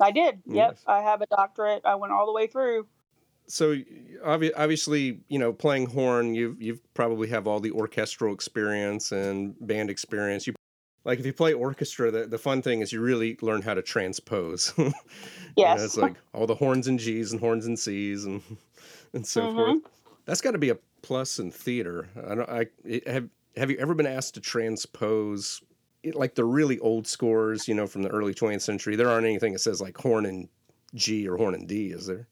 I 0.00 0.10
did. 0.10 0.42
Yes. 0.46 0.82
Yep. 0.86 0.96
I 0.96 1.02
have 1.02 1.22
a 1.22 1.26
doctorate. 1.26 1.82
I 1.84 1.94
went 1.94 2.12
all 2.12 2.26
the 2.26 2.32
way 2.32 2.46
through. 2.46 2.86
So 3.46 3.76
obviously, 4.24 5.20
you 5.28 5.38
know, 5.38 5.52
playing 5.52 5.86
horn, 5.86 6.34
you've 6.34 6.60
you've 6.60 6.94
probably 6.94 7.28
have 7.28 7.46
all 7.46 7.60
the 7.60 7.70
orchestral 7.72 8.32
experience 8.32 9.12
and 9.12 9.54
band 9.60 9.90
experience. 9.90 10.46
You 10.46 10.54
like 11.04 11.18
if 11.18 11.26
you 11.26 11.32
play 11.32 11.52
orchestra, 11.52 12.10
the, 12.10 12.26
the 12.26 12.38
fun 12.38 12.62
thing 12.62 12.80
is 12.80 12.92
you 12.92 13.00
really 13.00 13.36
learn 13.42 13.62
how 13.62 13.74
to 13.74 13.82
transpose. 13.82 14.72
yes. 14.76 14.94
You 15.56 15.64
know, 15.64 15.84
it's 15.84 15.96
like 15.98 16.14
all 16.32 16.46
the 16.46 16.54
horns 16.54 16.88
and 16.88 16.98
G's 16.98 17.32
and 17.32 17.40
horns 17.40 17.66
and 17.66 17.78
C's 17.78 18.24
and 18.24 18.40
and 19.12 19.26
so 19.26 19.42
mm-hmm. 19.42 19.56
forth. 19.56 19.82
That's 20.24 20.40
got 20.40 20.52
to 20.52 20.58
be 20.58 20.70
a 20.70 20.78
plus 21.02 21.38
in 21.38 21.50
theater. 21.50 22.08
I 22.16 22.34
don't. 22.34 22.48
I 22.48 22.66
have. 23.06 23.28
Have 23.56 23.70
you 23.70 23.76
ever 23.78 23.94
been 23.94 24.06
asked 24.06 24.34
to 24.34 24.40
transpose 24.40 25.60
like 26.14 26.34
the 26.34 26.44
really 26.44 26.78
old 26.78 27.06
scores? 27.06 27.68
You 27.68 27.74
know, 27.74 27.86
from 27.86 28.02
the 28.02 28.08
early 28.08 28.34
20th 28.34 28.62
century. 28.62 28.96
There 28.96 29.08
aren't 29.08 29.26
anything 29.26 29.52
that 29.52 29.60
says 29.60 29.80
like 29.80 29.96
horn 29.96 30.26
and 30.26 30.48
G 30.94 31.28
or 31.28 31.36
horn 31.36 31.54
and 31.54 31.68
D, 31.68 31.88
is 31.88 32.06
there? 32.06 32.28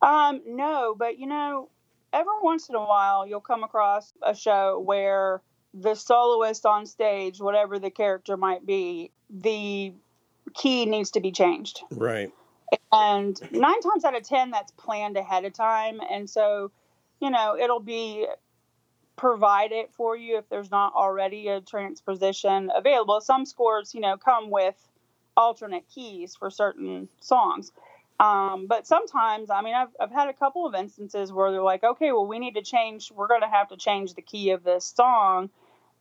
Um, 0.00 0.42
no, 0.46 0.94
but 0.96 1.18
you 1.18 1.26
know, 1.26 1.70
every 2.12 2.32
once 2.42 2.68
in 2.68 2.74
a 2.74 2.80
while 2.80 3.26
you'll 3.26 3.40
come 3.40 3.64
across 3.64 4.12
a 4.22 4.34
show 4.34 4.80
where 4.80 5.42
the 5.74 5.94
soloist 5.94 6.66
on 6.66 6.86
stage, 6.86 7.40
whatever 7.40 7.78
the 7.78 7.90
character 7.90 8.36
might 8.36 8.64
be, 8.64 9.10
the 9.30 9.92
key 10.54 10.86
needs 10.86 11.10
to 11.12 11.20
be 11.20 11.32
changed. 11.32 11.80
Right. 11.90 12.32
And 12.92 13.40
nine 13.52 13.80
times 13.80 14.04
out 14.04 14.16
of 14.16 14.22
10, 14.22 14.50
that's 14.50 14.72
planned 14.72 15.16
ahead 15.16 15.44
of 15.44 15.52
time. 15.52 16.00
And 16.10 16.28
so, 16.28 16.70
you 17.20 17.30
know, 17.30 17.56
it'll 17.56 17.80
be 17.80 18.26
provided 19.16 19.86
for 19.92 20.16
you 20.16 20.38
if 20.38 20.48
there's 20.48 20.70
not 20.70 20.94
already 20.94 21.48
a 21.48 21.60
transposition 21.60 22.70
available. 22.74 23.20
Some 23.20 23.44
scores, 23.44 23.94
you 23.94 24.00
know, 24.00 24.16
come 24.16 24.50
with 24.50 24.76
alternate 25.36 25.84
keys 25.88 26.36
for 26.36 26.50
certain 26.50 27.08
songs. 27.20 27.72
Um, 28.20 28.66
but 28.66 28.86
sometimes, 28.86 29.50
I 29.50 29.62
mean, 29.62 29.74
I've, 29.74 29.94
I've 30.00 30.10
had 30.10 30.28
a 30.28 30.32
couple 30.32 30.66
of 30.66 30.74
instances 30.74 31.32
where 31.32 31.52
they're 31.52 31.62
like, 31.62 31.84
okay, 31.84 32.10
well, 32.10 32.26
we 32.26 32.38
need 32.38 32.54
to 32.54 32.62
change, 32.62 33.12
we're 33.12 33.28
going 33.28 33.42
to 33.42 33.48
have 33.48 33.68
to 33.68 33.76
change 33.76 34.14
the 34.14 34.22
key 34.22 34.50
of 34.50 34.64
this 34.64 34.84
song. 34.84 35.50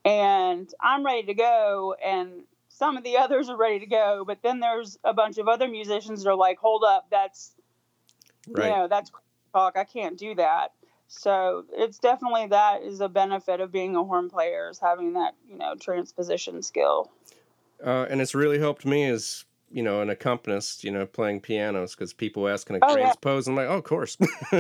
And 0.04 0.72
I'm 0.82 1.06
ready 1.06 1.24
to 1.28 1.34
go. 1.34 1.96
And 2.04 2.44
some 2.70 2.98
of 2.98 3.04
the 3.04 3.18
others 3.20 3.50
are 3.50 3.58
ready 3.58 3.80
to 3.80 3.86
go. 3.86 4.24
But 4.26 4.42
then 4.42 4.60
there's 4.60 4.98
a 5.04 5.14
bunch 5.14 5.38
of 5.38 5.48
other 5.48 5.68
musicians 5.68 6.24
that 6.24 6.30
are 6.30 6.36
like, 6.36 6.58
hold 6.58 6.84
up, 6.84 7.08
that's, 7.12 7.52
right. 8.48 8.66
you 8.66 8.72
know, 8.72 8.88
that's 8.88 9.12
talk. 9.54 9.78
I 9.78 9.84
can't 9.84 10.18
do 10.18 10.36
that. 10.36 10.74
So 11.08 11.66
it's 11.72 12.00
definitely 12.00 12.48
that 12.48 12.84
is 12.84 13.00
a 13.00 13.10
benefit 13.10 13.62
of 13.62 13.72
being 13.72 13.96
a 13.96 14.04
horn 14.04 14.30
player 14.30 14.70
is 14.70 14.80
having 14.80 15.14
that, 15.14 15.36
you 15.50 15.58
know, 15.58 15.76
transposition 15.76 16.62
skill. 16.62 17.12
Uh, 17.84 18.06
and 18.10 18.22
it's 18.22 18.36
really 18.36 18.60
helped 18.60 18.86
me 18.86 19.06
as 19.06 19.46
you 19.70 19.84
know, 19.84 20.02
an 20.02 20.10
accompanist, 20.10 20.84
you 20.84 20.92
know, 20.92 21.06
playing 21.06 21.42
pianos 21.42 21.94
because 21.94 22.14
people 22.14 22.48
ask, 22.48 22.68
can 22.68 22.78
I 22.78 22.80
oh, 22.84 22.96
transpose? 22.96 23.48
Yeah. 23.48 23.52
I'm 23.52 23.58
like, 23.58 23.68
oh, 23.68 23.78
of 23.78 23.84
course. 23.84 24.18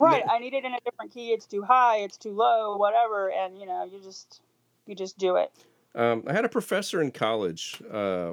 right. 0.00 0.22
I 0.30 0.38
need 0.38 0.54
it 0.54 0.64
in 0.64 0.72
a 0.72 0.80
different 0.84 1.12
key. 1.12 1.32
It's 1.32 1.46
too 1.46 1.62
high. 1.62 1.98
It's 1.98 2.16
too 2.16 2.30
low. 2.30 2.76
Whatever. 2.76 3.32
And 3.32 3.58
you 3.58 3.66
know, 3.66 3.84
you 3.84 4.00
just 4.00 4.40
you 4.86 4.94
just 4.94 5.18
do 5.18 5.36
it. 5.36 5.50
Um, 5.94 6.24
I 6.26 6.32
had 6.32 6.44
a 6.44 6.48
professor 6.48 7.00
in 7.00 7.12
college, 7.12 7.80
uh, 7.90 8.32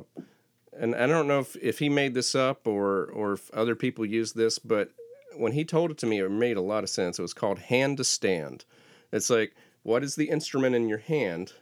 and 0.78 0.96
I 0.96 1.06
don't 1.06 1.28
know 1.28 1.40
if, 1.40 1.56
if 1.58 1.78
he 1.78 1.90
made 1.90 2.14
this 2.14 2.34
up 2.36 2.68
or 2.68 3.06
or 3.06 3.34
if 3.34 3.52
other 3.52 3.76
people 3.76 4.06
use 4.06 4.34
this, 4.34 4.60
but 4.60 4.92
when 5.36 5.52
he 5.52 5.66
told 5.66 5.92
it 5.92 5.98
to 6.00 6.06
me, 6.06 6.20
it 6.20 6.30
made 6.30 6.58
a 6.58 6.62
lot 6.62 6.84
of 6.84 6.90
sense. 6.90 7.20
It 7.20 7.22
was 7.22 7.34
called 7.34 7.60
hand 7.60 7.98
to 7.98 8.04
stand. 8.04 8.66
It's 9.12 9.30
like, 9.30 9.56
what 9.84 10.04
is 10.04 10.16
the 10.16 10.30
instrument 10.30 10.76
in 10.76 10.88
your 10.88 11.00
hand? 11.00 11.54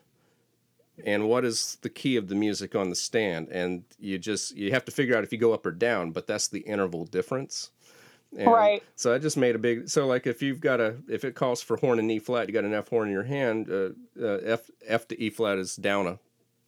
and 1.06 1.28
what 1.28 1.46
is 1.46 1.78
the 1.82 1.90
key 1.90 2.16
of 2.16 2.28
the 2.28 2.36
music 2.36 2.76
on 2.76 2.90
the 2.90 2.96
stand 2.96 3.48
and 3.50 3.84
you 4.00 4.18
just 4.18 4.56
you 4.56 4.72
have 4.72 4.86
to 4.86 4.92
figure 4.92 5.16
out 5.16 5.24
if 5.24 5.32
you 5.32 5.38
go 5.38 5.54
up 5.54 5.66
or 5.66 5.72
down 5.72 6.12
but 6.12 6.28
that's 6.28 6.48
the 6.48 6.60
interval 6.62 7.06
difference 7.06 7.72
and 8.38 8.52
right 8.52 8.84
so 8.96 9.14
i 9.14 9.18
just 9.18 9.38
made 9.38 9.56
a 9.56 9.60
big 9.60 9.90
so 9.90 10.06
like 10.06 10.28
if 10.28 10.42
you've 10.42 10.60
got 10.60 10.80
a 10.80 10.96
if 11.08 11.24
it 11.24 11.36
calls 11.36 11.62
for 11.62 11.78
horn 11.78 12.00
and 12.00 12.12
e 12.12 12.20
flat 12.20 12.48
you 12.48 12.54
got 12.54 12.64
an 12.64 12.74
f 12.74 12.90
horn 12.90 13.08
in 13.08 13.14
your 13.14 13.24
hand 13.24 13.70
uh, 13.70 13.90
uh, 14.22 14.38
f 14.44 14.70
f 14.88 15.08
to 15.08 15.22
e 15.22 15.30
flat 15.30 15.58
is 15.58 15.76
down 15.76 16.08
a 16.08 16.20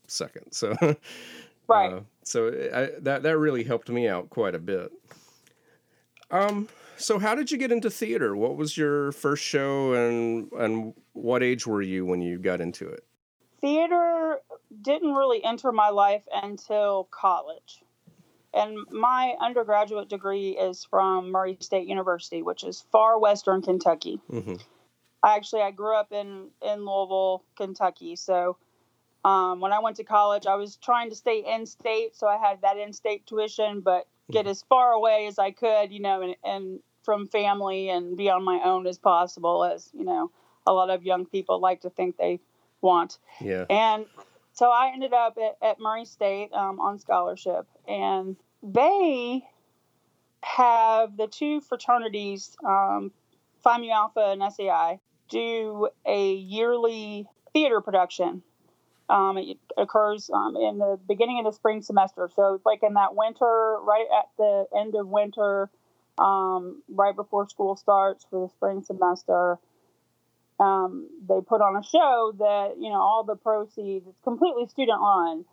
second 0.08 0.52
so 0.52 0.76
right 1.68 1.94
uh, 1.94 2.00
so 2.24 2.48
I, 2.48 3.00
that 3.00 3.24
that 3.24 3.38
really 3.38 3.64
helped 3.64 3.90
me 3.90 4.08
out 4.08 4.30
quite 4.30 4.56
a 4.56 4.60
bit 4.60 4.92
um 6.32 6.68
so 7.02 7.20
how 7.20 7.36
did 7.36 7.52
you 7.52 7.58
get 7.58 7.72
into 7.72 7.90
theater 7.90 8.36
what 8.36 8.56
was 8.56 8.78
your 8.78 9.12
first 9.12 9.44
show 9.44 9.94
and 9.94 10.52
and 10.54 10.94
what 11.14 11.44
age 11.44 11.68
were 11.68 11.82
you 11.82 12.06
when 12.06 12.22
you 12.22 12.38
got 12.38 12.62
into 12.62 12.88
it 12.88 13.06
theater 13.62 14.40
didn't 14.82 15.14
really 15.14 15.44
enter 15.44 15.72
my 15.72 15.90
life 15.90 16.24
until 16.34 17.08
college. 17.12 17.84
And 18.54 18.78
my 18.92 19.36
undergraduate 19.40 20.10
degree 20.10 20.50
is 20.52 20.84
from 20.84 21.32
Murray 21.32 21.58
State 21.62 21.88
University, 21.88 22.42
which 22.42 22.64
is 22.64 22.84
far 22.92 23.18
western 23.18 23.62
Kentucky. 23.62 24.20
Mm-hmm. 24.30 24.56
I 25.24 25.36
actually 25.36 25.62
I 25.62 25.72
grew 25.72 25.96
up 25.96 26.12
in 26.12 26.48
in 26.62 26.80
Louisville, 26.80 27.44
Kentucky. 27.56 28.16
So 28.16 28.58
um, 29.24 29.62
when 29.62 29.72
I 29.72 29.80
went 29.80 29.98
to 29.98 30.04
college, 30.04 30.48
I 30.48 30.56
was 30.56 30.78
trying 30.78 31.12
to 31.12 31.16
stay 31.16 31.44
in 31.48 31.66
state, 31.66 32.16
so 32.16 32.28
I 32.28 32.38
had 32.38 32.62
that 32.64 32.78
in 32.78 32.92
state 32.92 33.26
tuition, 33.26 33.82
but 33.82 34.08
get 34.32 34.42
mm-hmm. 34.42 34.50
as 34.50 34.64
far 34.64 34.92
away 34.92 35.28
as 35.28 35.38
I 35.38 35.52
could, 35.52 35.92
you 35.92 36.02
know, 36.02 36.22
and, 36.22 36.36
and 36.44 36.80
from 37.04 37.28
family 37.28 37.90
and 37.90 38.18
be 38.18 38.30
on 38.30 38.44
my 38.44 38.62
own 38.64 38.88
as 38.88 38.98
possible. 38.98 39.64
As 39.64 39.90
you 39.94 40.04
know, 40.04 40.32
a 40.66 40.74
lot 40.74 40.90
of 40.90 41.04
young 41.04 41.26
people 41.26 41.60
like 41.60 41.82
to 41.82 41.90
think 41.90 42.18
they 42.18 42.40
want. 42.82 43.18
Yeah. 43.40 43.66
And 43.70 44.06
so 44.54 44.70
I 44.70 44.92
ended 44.94 45.14
up 45.14 45.38
at, 45.38 45.58
at 45.66 45.80
Murray 45.80 46.06
State 46.06 46.52
um, 46.54 46.80
on 46.80 47.00
scholarship, 47.00 47.68
and 47.88 48.36
they 48.62 49.44
have 50.44 51.18
the 51.18 51.28
two 51.28 51.62
fraternities, 51.62 52.56
um, 52.66 53.12
Phi 53.64 53.78
Mu 53.78 53.90
Alpha 53.90 54.36
and 54.38 54.54
SAI, 54.54 55.00
do 55.30 55.90
a 56.06 56.34
yearly 56.34 57.28
theater 57.54 57.82
production. 57.82 58.42
Um, 59.10 59.38
it 59.38 59.58
occurs 59.78 60.30
um, 60.34 60.56
in 60.56 60.78
the 60.78 60.98
beginning 61.08 61.40
of 61.40 61.46
the 61.46 61.52
spring 61.52 61.82
semester. 61.82 62.30
So 62.34 62.56
it's 62.56 62.66
like 62.66 62.82
in 62.82 62.94
that 62.94 63.16
winter, 63.16 63.78
right 63.82 64.06
at 64.20 64.30
the 64.38 64.66
end 64.76 64.96
of 64.96 65.08
winter, 65.08 65.70
um, 66.18 66.82
right 66.88 67.16
before 67.16 67.48
school 67.50 67.76
starts 67.76 68.26
for 68.30 68.46
the 68.46 68.54
spring 68.54 68.84
semester 68.84 69.60
um, 70.62 71.10
they 71.28 71.42
put 71.42 71.62
on 71.62 71.76
a 71.76 71.84
show 71.84 72.34
that 72.38 72.76
you 72.80 72.90
know 72.90 73.02
all 73.02 73.24
the 73.24 73.36
proceeds 73.36 74.08
it's 74.08 74.22
completely 74.24 74.68
student 74.68 75.02
run 75.02 75.44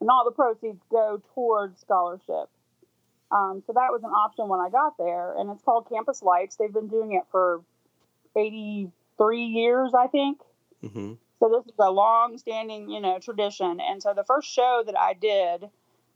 and 0.00 0.08
all 0.08 0.24
the 0.24 0.30
proceeds 0.30 0.80
go 0.90 1.20
towards 1.34 1.80
scholarship. 1.80 2.48
Um, 3.32 3.62
so 3.66 3.72
that 3.74 3.88
was 3.90 4.02
an 4.04 4.10
option 4.10 4.48
when 4.48 4.60
i 4.60 4.70
got 4.70 4.96
there 4.96 5.34
and 5.36 5.50
it's 5.50 5.62
called 5.62 5.88
campus 5.90 6.22
lights. 6.22 6.56
They've 6.56 6.72
been 6.72 6.88
doing 6.88 7.12
it 7.12 7.24
for 7.30 7.62
83 8.36 9.44
years 9.44 9.92
i 9.98 10.06
think. 10.06 10.40
Mm-hmm. 10.84 11.14
so 11.40 11.48
this 11.48 11.66
is 11.66 11.78
a 11.80 11.90
long 11.90 12.38
standing 12.38 12.88
you 12.88 13.00
know 13.00 13.18
tradition. 13.18 13.80
And 13.80 14.00
so 14.00 14.14
the 14.14 14.24
first 14.24 14.48
show 14.48 14.84
that 14.86 14.96
i 14.96 15.14
did 15.14 15.68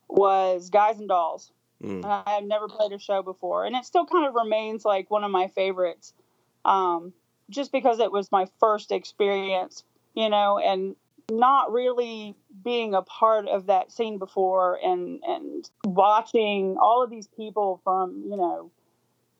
was 0.08 0.70
guys 0.70 1.00
and 1.00 1.08
dolls 1.08 1.50
mm. 1.82 2.04
i 2.04 2.30
had 2.30 2.44
never 2.44 2.68
played 2.68 2.92
a 2.92 2.98
show 2.98 3.22
before 3.22 3.64
and 3.66 3.74
it 3.76 3.84
still 3.84 4.06
kind 4.06 4.26
of 4.26 4.34
remains 4.34 4.84
like 4.84 5.10
one 5.10 5.24
of 5.24 5.30
my 5.30 5.48
favorites 5.48 6.14
um, 6.64 7.12
just 7.50 7.72
because 7.72 8.00
it 8.00 8.12
was 8.12 8.32
my 8.32 8.46
first 8.60 8.92
experience, 8.92 9.84
you 10.14 10.28
know, 10.28 10.58
and 10.58 10.96
not 11.30 11.72
really 11.72 12.34
being 12.64 12.94
a 12.94 13.02
part 13.02 13.48
of 13.48 13.66
that 13.66 13.92
scene 13.92 14.18
before 14.18 14.78
and 14.82 15.20
and 15.26 15.70
watching 15.84 16.76
all 16.80 17.02
of 17.02 17.10
these 17.10 17.28
people 17.28 17.80
from, 17.84 18.24
you 18.28 18.36
know, 18.36 18.70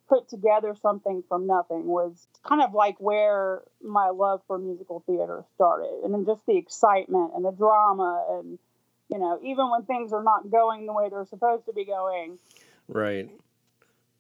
put 0.09 0.29
together 0.29 0.77
something 0.81 1.23
from 1.29 1.47
nothing 1.47 1.87
was 1.87 2.27
kind 2.43 2.63
of 2.63 2.73
like 2.73 2.97
where 2.99 3.63
my 3.83 4.09
love 4.09 4.41
for 4.47 4.59
musical 4.59 5.03
theater 5.07 5.45
started. 5.55 6.01
And 6.05 6.13
then 6.13 6.25
just 6.25 6.45
the 6.47 6.57
excitement 6.57 7.33
and 7.35 7.45
the 7.45 7.53
drama 7.53 8.27
and 8.31 8.59
you 9.13 9.19
know, 9.19 9.39
even 9.43 9.71
when 9.71 9.85
things 9.85 10.13
are 10.13 10.23
not 10.23 10.51
going 10.51 10.87
the 10.87 10.93
way 10.93 11.09
they're 11.11 11.27
supposed 11.27 11.67
to 11.67 11.73
be 11.73 11.85
going. 11.85 12.39
Right. 12.89 13.29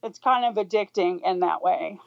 It's 0.02 0.18
kind 0.18 0.44
of 0.44 0.62
addicting 0.62 1.20
in 1.24 1.40
that 1.40 1.62
way. 1.62 1.98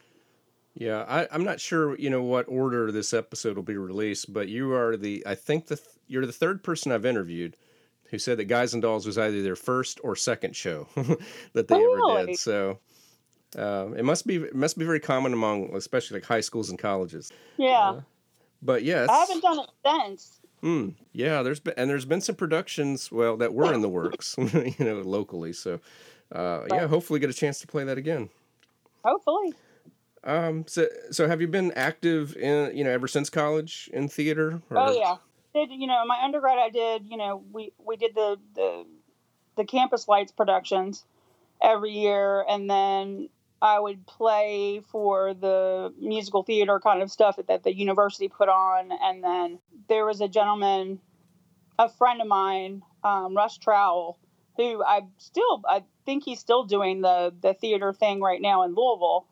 Yeah, 0.76 1.06
I, 1.08 1.28
I'm 1.32 1.44
not 1.44 1.60
sure, 1.60 1.98
you 1.98 2.10
know, 2.10 2.22
what 2.22 2.46
order 2.48 2.92
this 2.92 3.14
episode 3.14 3.56
will 3.56 3.64
be 3.64 3.78
released, 3.78 4.32
but 4.32 4.50
you 4.50 4.74
are 4.74 4.98
the, 4.98 5.24
I 5.26 5.34
think 5.34 5.68
the, 5.68 5.80
you're 6.08 6.26
the 6.26 6.34
third 6.34 6.64
person 6.64 6.92
I've 6.92 7.06
interviewed 7.06 7.56
who 8.10 8.20
said 8.20 8.38
that 8.38 8.46
Guys 8.46 8.74
and 8.74 8.82
Dolls 8.82 9.06
was 9.06 9.18
either 9.18 9.42
their 9.42 9.56
first 9.56 10.00
or 10.04 10.16
second 10.16 10.56
show 10.56 10.88
that 11.54 11.68
they 11.68 11.76
really? 11.76 12.18
ever 12.18 12.28
did. 12.28 12.38
So 12.38 12.80
uh, 13.58 13.88
it 13.98 14.04
must 14.04 14.28
be, 14.28 14.36
it 14.36 14.56
must 14.56 14.78
be 14.78 14.86
very 14.86 15.00
common 15.00 15.34
among, 15.34 15.74
especially 15.76 16.18
like 16.18 16.26
high 16.26 16.42
schools 16.42 16.70
and 16.70 16.78
colleges. 16.78 17.32
Yeah. 17.58 17.90
Uh, 17.90 18.02
but 18.62 18.84
yes, 18.84 19.10
I 19.10 19.18
haven't 19.18 19.42
done 19.42 19.60
it 19.60 19.70
since. 19.86 20.42
Hmm. 20.66 20.90
yeah, 21.14 21.44
there's 21.44 21.60
been 21.60 21.76
and 21.78 21.88
there's 21.88 22.06
been 22.06 22.22
some 22.22 22.34
productions, 22.34 23.12
well, 23.12 23.38
that 23.38 23.54
were 23.54 23.72
in 23.72 23.82
the 23.82 23.90
works, 23.90 24.34
you 24.40 24.74
know, 24.80 24.96
locally. 25.02 25.54
So, 25.54 25.80
uh, 26.32 26.62
yeah, 26.72 26.88
hopefully 26.88 27.20
get 27.20 27.30
a 27.30 27.34
chance 27.34 27.60
to 27.60 27.68
play 27.68 27.84
that 27.84 28.00
again. 28.00 28.30
Hopefully. 29.04 29.54
Um, 30.24 30.66
so, 30.68 30.88
so 31.12 31.28
have 31.28 31.40
you 31.40 31.48
been 31.48 31.72
active 31.74 32.36
in, 32.36 32.76
you 32.76 32.84
know, 32.84 32.90
ever 32.90 33.08
since 33.08 33.30
college 33.30 33.92
in 33.94 34.08
theater? 34.08 34.60
Or? 34.72 34.80
Oh 34.80 34.92
yeah. 34.92 35.18
Did, 35.54 35.70
you 35.72 35.86
know, 35.86 36.04
my 36.08 36.20
undergrad, 36.24 36.58
I 36.58 36.72
did, 36.72 37.06
you 37.12 37.18
know, 37.18 37.44
we, 37.54 37.72
we 37.78 37.96
did 37.96 38.16
the, 38.16 38.38
the, 38.56 38.86
the 39.58 39.66
campus 39.66 40.08
lights 40.08 40.32
productions 40.32 41.06
every 41.62 41.92
year. 41.92 42.44
And 42.50 42.68
then 42.68 43.30
I 43.62 43.80
would 43.80 44.06
play 44.06 44.82
for 44.92 45.34
the 45.34 45.94
musical 46.00 46.44
theater 46.44 46.80
kind 46.80 47.02
of 47.02 47.12
stuff 47.12 47.40
that, 47.48 47.64
the 47.64 47.76
university 47.76 48.28
put 48.28 48.50
on. 48.50 48.92
And 48.92 49.24
then 49.24 49.60
there 49.88 50.06
was 50.06 50.22
a 50.22 50.28
gentleman, 50.28 51.00
a 51.80 51.90
friend 51.90 52.22
of 52.22 52.28
mine, 52.28 52.84
um, 53.04 53.36
Russ 53.36 53.58
Trowell, 53.58 54.18
who 54.58 54.84
I 54.84 55.02
still, 55.18 55.64
I 55.68 55.84
think 56.06 56.24
he's 56.24 56.40
still 56.40 56.64
doing 56.64 57.02
the, 57.02 57.34
the 57.42 57.54
theater 57.54 57.94
thing 57.94 58.22
right 58.22 58.42
now 58.42 58.64
in 58.64 58.76
Louisville 58.76 59.26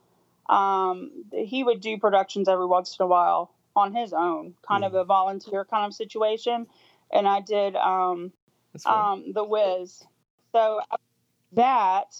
um, 0.48 1.24
he 1.32 1.64
would 1.64 1.80
do 1.80 1.98
productions 1.98 2.48
every 2.48 2.66
once 2.66 2.96
in 2.98 3.04
a 3.04 3.06
while 3.06 3.54
on 3.76 3.94
his 3.94 4.12
own, 4.12 4.54
kind 4.66 4.84
mm. 4.84 4.86
of 4.86 4.92
hmm. 4.92 4.98
a 4.98 5.04
volunteer 5.04 5.64
kind 5.64 5.86
of 5.86 5.94
situation. 5.94 6.66
And 7.12 7.26
I 7.26 7.40
did 7.40 7.76
um, 7.76 8.32
um, 8.86 9.32
The 9.32 9.44
Wiz. 9.44 10.04
So 10.52 10.80
that 11.52 12.14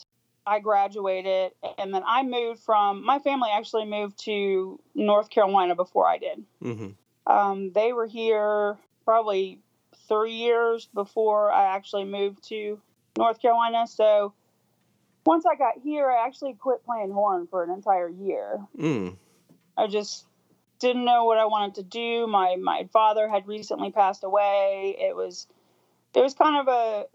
I 0.47 0.61
graduated, 0.61 1.53
and 1.79 1.95
then 1.95 2.03
I 2.07 2.23
moved 2.23 2.61
from 2.61 3.05
my 3.05 3.19
family 3.19 3.49
actually 3.53 3.87
moved 3.87 4.19
to 4.25 4.79
North 4.95 5.31
Carolina 5.31 5.75
before 5.75 6.07
I 6.07 6.19
did. 6.19 6.45
Mm-hmm. 6.63 7.33
Um, 7.33 7.73
they 7.73 7.93
were 7.93 8.07
here 8.07 8.77
probably 9.05 9.61
three 10.09 10.35
years 10.35 10.89
before 10.93 11.51
I 11.51 11.75
actually 11.75 12.05
moved 12.05 12.47
to 12.49 12.79
North 13.17 13.41
Carolina. 13.41 13.87
So 13.87 14.35
once 15.25 15.45
I 15.47 15.57
got 15.57 15.75
here, 15.83 16.11
I 16.11 16.27
actually 16.27 16.55
quit 16.55 16.85
playing 16.85 17.13
horn 17.13 17.47
for 17.47 17.63
an 17.63 17.71
entire 17.71 18.09
year. 18.09 18.61
Mm. 18.79 19.17
I 19.77 19.87
just 19.87 20.27
didn't 20.79 21.05
know 21.05 21.25
what 21.25 21.39
I 21.39 21.47
wanted 21.47 21.77
to 21.77 21.83
do. 21.83 22.27
My 22.27 22.57
my 22.57 22.89
father 22.93 23.29
had 23.29 23.47
recently 23.47 23.91
passed 23.91 24.25
away. 24.25 24.97
It 24.99 25.17
was 25.17 25.47
it 26.15 26.21
was 26.21 26.35
kind 26.35 26.57
of 26.57 26.69
a 26.69 27.07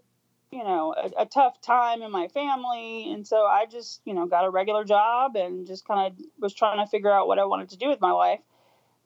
you 0.50 0.64
know 0.64 0.94
a, 0.96 1.22
a 1.22 1.26
tough 1.26 1.60
time 1.60 2.02
in 2.02 2.10
my 2.10 2.28
family, 2.28 3.12
and 3.12 3.26
so 3.26 3.44
I 3.44 3.66
just 3.66 4.00
you 4.04 4.14
know 4.14 4.26
got 4.26 4.44
a 4.44 4.50
regular 4.50 4.84
job 4.84 5.36
and 5.36 5.66
just 5.66 5.84
kind 5.84 6.12
of 6.12 6.24
was 6.38 6.54
trying 6.54 6.84
to 6.84 6.90
figure 6.90 7.10
out 7.10 7.26
what 7.26 7.38
I 7.38 7.44
wanted 7.44 7.70
to 7.70 7.78
do 7.78 7.88
with 7.88 8.00
my 8.00 8.12
life. 8.12 8.40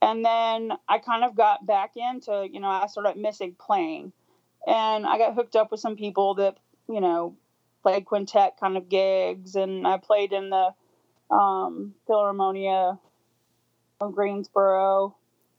And 0.02 0.24
then 0.24 0.72
I 0.88 0.98
kind 0.98 1.24
of 1.24 1.34
got 1.34 1.66
back 1.66 1.92
into 1.96 2.46
you 2.50 2.60
know 2.60 2.68
I 2.68 2.86
started 2.86 3.16
missing 3.16 3.56
playing, 3.58 4.12
and 4.66 5.06
I 5.06 5.18
got 5.18 5.34
hooked 5.34 5.56
up 5.56 5.70
with 5.70 5.80
some 5.80 5.96
people 5.96 6.34
that 6.36 6.56
you 6.88 7.00
know 7.00 7.36
played 7.82 8.06
quintet 8.06 8.58
kind 8.58 8.76
of 8.76 8.88
gigs, 8.88 9.54
and 9.54 9.86
I 9.86 9.98
played 9.98 10.32
in 10.32 10.50
the 10.50 10.70
um, 11.30 11.94
Philharmonia 12.08 12.98
of 14.00 14.14
Greensboro 14.14 15.14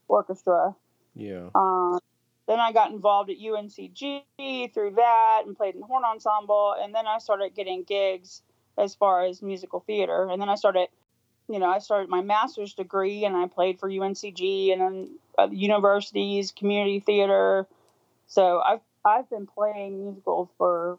Orchestra. 0.08 0.76
Yeah. 1.16 1.50
Um, 1.56 2.00
then 2.48 2.60
I 2.60 2.72
got 2.72 2.92
involved 2.92 3.30
at 3.30 3.38
UNCG 3.38 4.74
through 4.74 4.92
that 4.92 5.44
and 5.46 5.56
played 5.56 5.74
in 5.74 5.82
the 5.82 5.88
horn 5.88 6.04
ensemble. 6.06 6.76
And 6.80 6.94
then 6.94 7.08
I 7.08 7.18
started 7.18 7.56
getting 7.56 7.84
gigs 7.84 8.44
as 8.78 8.94
far 8.94 9.26
as 9.26 9.42
musical 9.42 9.80
theater. 9.80 10.28
And 10.30 10.40
then 10.40 10.50
I 10.50 10.56
started, 10.56 10.90
you 11.50 11.60
know, 11.60 11.68
I 11.68 11.80
started 11.80 12.10
my 12.10 12.22
master's 12.22 12.74
degree 12.74 13.26
and 13.26 13.36
I 13.36 13.48
played 13.48 13.80
for 13.80 13.90
UNCG 13.90 14.72
and 14.72 14.82
then 14.82 15.10
uh, 15.38 15.48
universities, 15.52 16.52
community 16.52 17.00
theater. 17.00 17.68
So 18.28 18.60
I've 18.60 18.82
I've 19.04 19.30
been 19.30 19.48
playing 19.48 20.04
musicals 20.04 20.50
for 20.58 20.98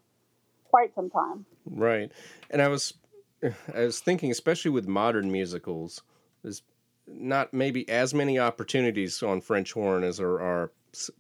quite 0.71 0.95
some 0.95 1.11
time. 1.11 1.45
Right. 1.65 2.11
And 2.51 2.61
I 2.61 2.69
was 2.69 2.95
I 3.43 3.81
was 3.81 4.01
thinking 4.01 4.31
especially 4.31 4.71
with 4.73 4.89
modern 4.89 5.31
musicals, 5.31 6.03
there's 6.43 6.63
not 7.07 7.55
maybe 7.55 7.89
as 7.89 8.15
many 8.15 8.39
opportunities 8.39 9.23
on 9.23 9.41
French 9.41 9.73
horn 9.73 10.03
as 10.03 10.17
there 10.17 10.41
are 10.41 10.73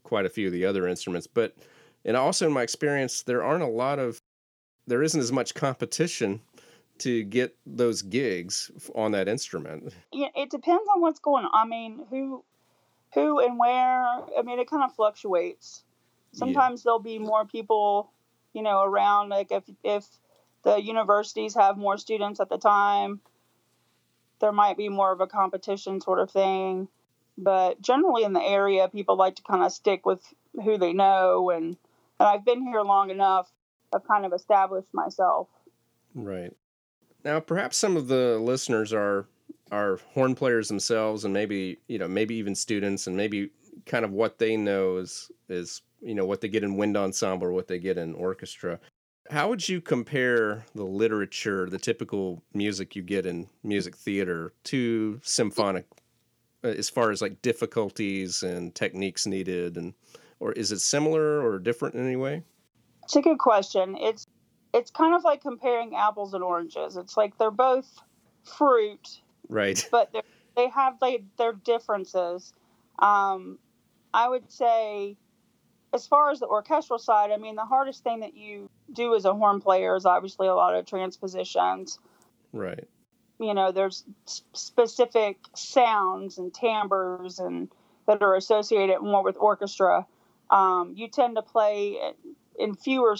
quite 0.02 0.26
a 0.26 0.30
few 0.30 0.46
of 0.46 0.52
the 0.52 0.64
other 0.64 0.86
instruments, 0.86 1.26
but 1.26 1.56
and 2.04 2.16
also 2.16 2.46
in 2.46 2.52
my 2.52 2.62
experience 2.62 3.22
there 3.22 3.42
aren't 3.42 3.62
a 3.62 3.68
lot 3.68 3.98
of 3.98 4.20
there 4.86 5.02
isn't 5.02 5.20
as 5.20 5.32
much 5.32 5.54
competition 5.54 6.40
to 6.98 7.24
get 7.24 7.56
those 7.66 8.02
gigs 8.02 8.70
on 8.94 9.12
that 9.12 9.28
instrument. 9.28 9.92
Yeah, 10.12 10.28
it 10.34 10.50
depends 10.50 10.84
on 10.94 11.00
what's 11.00 11.20
going 11.20 11.44
on. 11.44 11.50
I 11.52 11.66
mean, 11.66 12.06
who 12.10 12.44
who 13.14 13.40
and 13.40 13.58
where. 13.58 14.02
I 14.02 14.42
mean, 14.44 14.58
it 14.58 14.68
kind 14.68 14.82
of 14.82 14.94
fluctuates. 14.94 15.84
Sometimes 16.32 16.80
yeah. 16.80 16.82
there'll 16.84 16.98
be 16.98 17.18
more 17.18 17.44
people, 17.44 18.10
you 18.52 18.62
know, 18.62 18.82
around. 18.82 19.28
Like 19.28 19.50
if 19.50 19.64
if 19.84 20.06
the 20.62 20.76
universities 20.82 21.54
have 21.54 21.76
more 21.76 21.98
students 21.98 22.40
at 22.40 22.48
the 22.48 22.58
time, 22.58 23.20
there 24.40 24.52
might 24.52 24.76
be 24.76 24.88
more 24.88 25.12
of 25.12 25.20
a 25.20 25.26
competition 25.26 26.00
sort 26.00 26.18
of 26.18 26.30
thing. 26.30 26.88
But 27.38 27.80
generally 27.80 28.24
in 28.24 28.32
the 28.32 28.42
area, 28.42 28.88
people 28.88 29.16
like 29.16 29.36
to 29.36 29.42
kind 29.42 29.62
of 29.62 29.72
stick 29.72 30.06
with 30.06 30.22
who 30.64 30.78
they 30.78 30.92
know. 30.92 31.50
And, 31.50 31.76
and 32.18 32.28
I've 32.28 32.44
been 32.44 32.62
here 32.62 32.82
long 32.82 33.10
enough, 33.10 33.50
I've 33.94 34.06
kind 34.06 34.24
of 34.24 34.32
established 34.32 34.92
myself. 34.92 35.48
Right. 36.14 36.52
Now, 37.24 37.40
perhaps 37.40 37.76
some 37.76 37.96
of 37.96 38.08
the 38.08 38.38
listeners 38.38 38.92
are 38.92 39.26
are 39.72 39.98
horn 40.14 40.36
players 40.36 40.68
themselves 40.68 41.24
and 41.24 41.34
maybe 41.34 41.76
you 41.88 41.98
know 41.98 42.06
maybe 42.06 42.36
even 42.36 42.54
students 42.54 43.08
and 43.08 43.16
maybe 43.16 43.50
kind 43.84 44.04
of 44.04 44.12
what 44.12 44.38
they 44.38 44.56
know 44.56 44.98
is 44.98 45.28
is 45.48 45.82
you 46.00 46.14
know 46.14 46.24
what 46.24 46.40
they 46.40 46.46
get 46.46 46.62
in 46.62 46.76
wind 46.76 46.96
ensemble 46.96 47.48
or 47.48 47.52
what 47.52 47.66
they 47.66 47.80
get 47.80 47.98
in 47.98 48.14
orchestra 48.14 48.78
how 49.30 49.48
would 49.48 49.68
you 49.68 49.80
compare 49.80 50.64
the 50.74 50.84
literature, 50.84 51.68
the 51.68 51.78
typical 51.78 52.42
music 52.54 52.94
you 52.94 53.02
get 53.02 53.26
in 53.26 53.48
music 53.62 53.96
theater, 53.96 54.52
to 54.64 55.20
symphonic, 55.22 55.86
as 56.66 56.88
far 56.88 57.10
as 57.10 57.22
like 57.22 57.42
difficulties 57.42 58.42
and 58.42 58.74
techniques 58.74 59.26
needed, 59.26 59.76
and 59.76 59.94
or 60.40 60.52
is 60.52 60.72
it 60.72 60.80
similar 60.80 61.40
or 61.40 61.58
different 61.58 61.94
in 61.94 62.04
any 62.06 62.16
way? 62.16 62.42
It's 63.04 63.16
a 63.16 63.22
good 63.22 63.38
question. 63.38 63.96
It's 63.98 64.26
it's 64.74 64.90
kind 64.90 65.14
of 65.14 65.24
like 65.24 65.42
comparing 65.42 65.94
apples 65.94 66.34
and 66.34 66.42
oranges. 66.42 66.96
It's 66.96 67.16
like 67.16 67.38
they're 67.38 67.50
both 67.50 67.88
fruit, 68.44 69.20
right? 69.48 69.86
But 69.90 70.14
they 70.56 70.68
have 70.68 70.94
like 71.00 71.24
their 71.38 71.52
differences. 71.52 72.52
Um, 72.98 73.58
I 74.12 74.28
would 74.28 74.50
say 74.50 75.16
as 75.92 76.06
far 76.06 76.30
as 76.30 76.40
the 76.40 76.46
orchestral 76.46 76.98
side, 76.98 77.30
I 77.30 77.36
mean, 77.36 77.56
the 77.56 77.64
hardest 77.64 78.02
thing 78.02 78.20
that 78.20 78.34
you 78.34 78.70
do 78.92 79.14
as 79.14 79.24
a 79.24 79.34
horn 79.34 79.60
player 79.60 79.96
is 79.96 80.06
obviously 80.06 80.46
a 80.46 80.54
lot 80.54 80.74
of 80.74 80.86
transpositions. 80.86 81.98
Right. 82.52 82.86
You 83.38 83.54
know, 83.54 83.72
there's 83.72 84.04
specific 84.24 85.38
sounds 85.54 86.38
and 86.38 86.52
timbres 86.54 87.38
and 87.38 87.68
that 88.06 88.22
are 88.22 88.34
associated 88.34 89.00
more 89.00 89.22
with 89.22 89.36
orchestra. 89.38 90.06
Um, 90.50 90.94
you 90.96 91.08
tend 91.08 91.36
to 91.36 91.42
play 91.42 91.98
in 92.58 92.74
fewer 92.74 93.16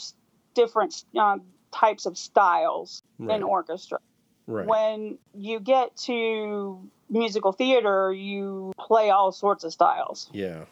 different 0.54 1.04
uh, 1.18 1.38
types 1.72 2.06
of 2.06 2.16
styles 2.16 3.02
right. 3.18 3.36
in 3.36 3.42
orchestra. 3.42 3.98
Right. 4.46 4.66
When 4.66 5.18
you 5.34 5.58
get 5.58 5.96
to 6.04 6.80
musical 7.10 7.52
theater, 7.52 8.12
you 8.12 8.72
play 8.78 9.10
all 9.10 9.32
sorts 9.32 9.64
of 9.64 9.72
styles. 9.72 10.30
Yeah 10.32 10.64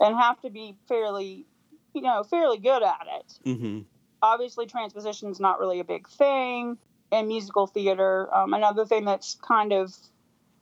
and 0.00 0.16
have 0.16 0.40
to 0.42 0.50
be 0.50 0.76
fairly, 0.86 1.46
you 1.94 2.02
know, 2.02 2.22
fairly 2.22 2.58
good 2.58 2.82
at 2.82 3.06
it. 3.20 3.38
Mm-hmm. 3.44 3.80
Obviously, 4.22 4.66
transposition 4.66 5.30
is 5.30 5.40
not 5.40 5.60
really 5.60 5.80
a 5.80 5.84
big 5.84 6.08
thing 6.08 6.78
in 7.10 7.28
musical 7.28 7.66
theater. 7.66 8.28
Um, 8.34 8.54
another 8.54 8.84
thing 8.84 9.04
that's 9.04 9.36
kind 9.36 9.72
of 9.72 9.94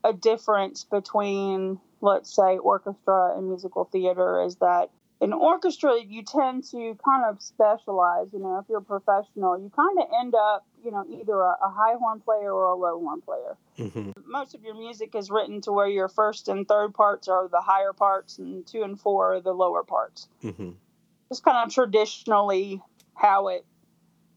a 0.04 0.12
difference 0.12 0.85
between, 0.85 1.80
let's 2.00 2.35
say, 2.35 2.59
orchestra 2.59 3.37
and 3.37 3.48
musical 3.48 3.85
theater 3.85 4.42
is 4.42 4.56
that 4.56 4.90
in 5.20 5.32
orchestra, 5.32 5.94
you 6.06 6.22
tend 6.22 6.64
to 6.64 6.96
kind 7.02 7.24
of 7.24 7.40
specialize. 7.40 8.28
You 8.32 8.38
know, 8.40 8.59
if 8.59 8.66
you're 8.68 8.78
a 8.78 8.82
professional, 8.82 9.59
you 9.59 9.70
kind 9.74 9.98
of 9.98 10.06
end 10.20 10.35
up, 10.35 10.66
you 10.85 10.90
know, 10.90 11.04
either 11.11 11.40
a, 11.40 11.56
a 11.64 11.70
high 11.70 11.94
horn 11.98 12.20
player 12.20 12.52
or 12.52 12.68
a 12.68 12.74
low 12.74 13.00
horn 13.00 13.22
player. 13.22 13.56
Mm-hmm. 13.78 14.11
Most 14.26 14.54
of 14.54 14.62
your 14.62 14.74
music 14.74 15.14
is 15.14 15.30
written 15.30 15.62
to 15.62 15.72
where 15.72 15.88
your 15.88 16.09
first 16.09 16.48
and 16.48 16.68
third 16.68 16.92
parts 16.92 17.28
are 17.28 17.48
the 17.48 17.62
higher 17.62 17.94
parts, 17.94 18.38
and 18.38 18.66
two 18.66 18.82
and 18.82 19.00
four 19.00 19.35
are 19.35 19.40
the 19.40 19.52
lower 19.52 19.82
parts. 19.82 20.28
Mm-hmm. 20.44 20.72
It's 21.30 21.40
kind 21.40 21.66
of 21.66 21.72
traditionally 21.72 22.82
how 23.14 23.48
it 23.48 23.64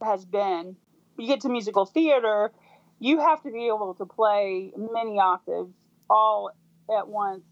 has 0.02 0.24
been. 0.24 0.78
You 1.20 1.28
get 1.28 1.42
to 1.42 1.50
musical 1.50 1.86
theater, 1.86 2.52
you 3.00 3.20
have 3.20 3.44
to 3.44 3.52
be 3.52 3.68
able 3.68 3.94
to 3.96 4.06
play 4.06 4.72
many 4.78 5.20
octaves 5.20 5.74
all 6.10 6.52
at 6.90 7.08
once 7.08 7.44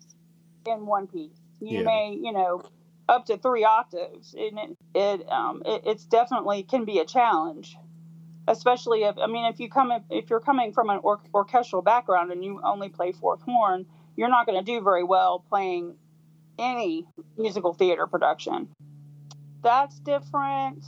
in 0.66 0.86
one 0.86 1.08
piece. 1.08 1.38
You 1.60 1.80
yeah. 1.80 1.84
may, 1.84 2.20
you 2.22 2.32
know, 2.32 2.64
up 3.10 3.26
to 3.26 3.38
three 3.38 3.64
octaves, 3.64 4.34
and 4.34 4.58
it 4.60 4.78
it 4.96 5.30
um 5.30 5.64
it, 5.66 5.84
it's 5.86 6.06
definitely 6.06 6.64
can 6.64 6.86
be 6.86 7.00
a 7.00 7.06
challenge, 7.06 7.78
especially 8.48 9.04
if 9.04 9.18
I 9.18 9.28
mean 9.28 9.46
if 9.46 9.60
you 9.60 9.70
come 9.70 9.92
if 10.10 10.30
you're 10.30 10.40
coming 10.40 10.74
from 10.74 10.90
an 10.90 11.00
or- 11.04 11.22
orchestral 11.34 11.82
background 11.82 12.32
and 12.32 12.44
you 12.44 12.62
only 12.64 12.90
play 12.90 13.12
fourth 13.12 13.42
horn, 13.42 13.86
you're 14.16 14.30
not 14.30 14.46
going 14.46 14.58
to 14.58 14.66
do 14.66 14.82
very 14.82 15.04
well 15.04 15.44
playing 15.50 15.96
any 16.60 17.06
musical 17.38 17.74
theater 17.74 18.08
production. 18.08 18.70
That's 19.62 20.00
different. 20.00 20.84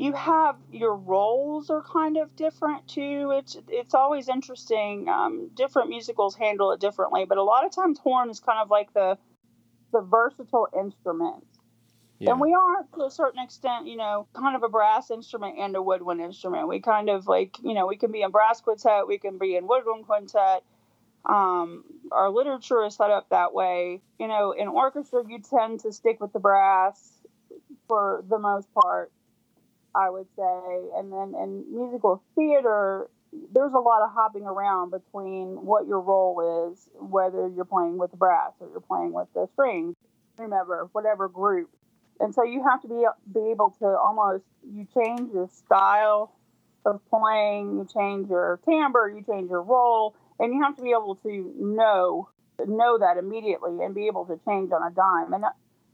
You 0.00 0.14
have 0.14 0.56
your 0.72 0.94
roles 0.94 1.68
are 1.68 1.82
kind 1.82 2.16
of 2.16 2.34
different 2.34 2.88
too. 2.88 3.32
It's 3.36 3.56
it's 3.68 3.94
always 3.94 4.28
interesting. 4.28 5.08
Um, 5.08 5.50
different 5.54 5.90
musicals 5.90 6.34
handle 6.34 6.72
it 6.72 6.80
differently, 6.80 7.26
but 7.26 7.38
a 7.38 7.42
lot 7.42 7.66
of 7.66 7.72
times 7.72 7.98
horn 7.98 8.30
is 8.30 8.40
kind 8.40 8.58
of 8.58 8.70
like 8.70 8.92
the 8.94 9.18
the 9.92 10.00
versatile 10.00 10.68
instrument. 10.78 11.44
Yeah. 12.18 12.32
And 12.32 12.40
we 12.40 12.52
are, 12.52 12.86
to 12.96 13.04
a 13.04 13.10
certain 13.10 13.42
extent, 13.42 13.86
you 13.86 13.96
know, 13.96 14.26
kind 14.34 14.54
of 14.54 14.62
a 14.62 14.68
brass 14.68 15.10
instrument 15.10 15.58
and 15.58 15.74
a 15.74 15.82
woodwind 15.82 16.20
instrument. 16.20 16.68
We 16.68 16.80
kind 16.80 17.08
of 17.08 17.26
like, 17.26 17.56
you 17.62 17.72
know, 17.72 17.86
we 17.86 17.96
can 17.96 18.12
be 18.12 18.20
in 18.20 18.30
brass 18.30 18.60
quintet, 18.60 19.06
we 19.06 19.18
can 19.18 19.38
be 19.38 19.56
in 19.56 19.66
woodwind 19.66 20.06
quintet. 20.06 20.62
Um, 21.24 21.84
our 22.12 22.30
literature 22.30 22.84
is 22.84 22.94
set 22.94 23.10
up 23.10 23.30
that 23.30 23.54
way. 23.54 24.02
You 24.18 24.28
know, 24.28 24.52
in 24.52 24.68
orchestra, 24.68 25.24
you 25.26 25.40
tend 25.40 25.80
to 25.80 25.92
stick 25.92 26.20
with 26.20 26.34
the 26.34 26.40
brass 26.40 27.22
for 27.88 28.22
the 28.28 28.38
most 28.38 28.68
part, 28.74 29.10
I 29.94 30.10
would 30.10 30.26
say. 30.36 30.62
And 30.96 31.12
then 31.12 31.34
in 31.40 31.64
musical 31.72 32.22
theater, 32.34 33.08
there's 33.52 33.72
a 33.72 33.78
lot 33.78 34.02
of 34.02 34.10
hopping 34.12 34.44
around 34.44 34.90
between 34.90 35.64
what 35.64 35.86
your 35.86 36.00
role 36.00 36.72
is, 36.72 36.88
whether 36.94 37.48
you're 37.48 37.64
playing 37.64 37.98
with 37.98 38.10
the 38.10 38.16
brass 38.16 38.52
or 38.60 38.68
you're 38.70 38.80
playing 38.80 39.12
with 39.12 39.28
the 39.34 39.48
strings, 39.52 39.94
whomever, 40.36 40.88
whatever 40.92 41.28
group. 41.28 41.70
And 42.18 42.34
so 42.34 42.44
you 42.44 42.62
have 42.68 42.82
to 42.82 42.88
be 42.88 43.04
be 43.32 43.50
able 43.50 43.74
to 43.80 43.86
almost 43.86 44.44
you 44.62 44.86
change 44.94 45.32
your 45.32 45.48
style 45.66 46.34
of 46.84 47.00
playing, 47.08 47.78
you 47.78 47.86
change 47.92 48.28
your 48.28 48.60
timbre, 48.64 49.12
you 49.14 49.24
change 49.26 49.48
your 49.48 49.62
role, 49.62 50.14
and 50.38 50.52
you 50.52 50.62
have 50.62 50.76
to 50.76 50.82
be 50.82 50.90
able 50.90 51.16
to 51.22 51.54
know 51.58 52.28
know 52.66 52.98
that 52.98 53.16
immediately 53.16 53.82
and 53.82 53.94
be 53.94 54.06
able 54.06 54.26
to 54.26 54.38
change 54.46 54.70
on 54.72 54.82
a 54.82 54.94
dime. 54.94 55.32
And 55.32 55.44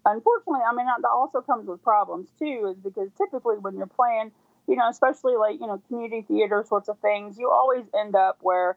unfortunately, 0.07 0.61
I 0.67 0.75
mean 0.75 0.87
that 0.87 1.09
also 1.09 1.43
comes 1.43 1.69
with 1.69 1.83
problems 1.83 2.29
too, 2.39 2.73
is 2.75 2.79
because 2.83 3.11
typically 3.19 3.59
when 3.59 3.77
you're 3.77 3.87
playing 3.87 4.33
you 4.67 4.77
know, 4.77 4.89
especially 4.89 5.37
like, 5.37 5.61
you 5.61 5.67
know, 5.67 5.81
community 5.89 6.25
theater 6.27 6.65
sorts 6.69 6.89
of 6.89 6.99
things, 6.99 7.39
you 7.39 7.51
always 7.51 7.85
end 7.99 8.17
up 8.17 8.39
where 8.41 8.77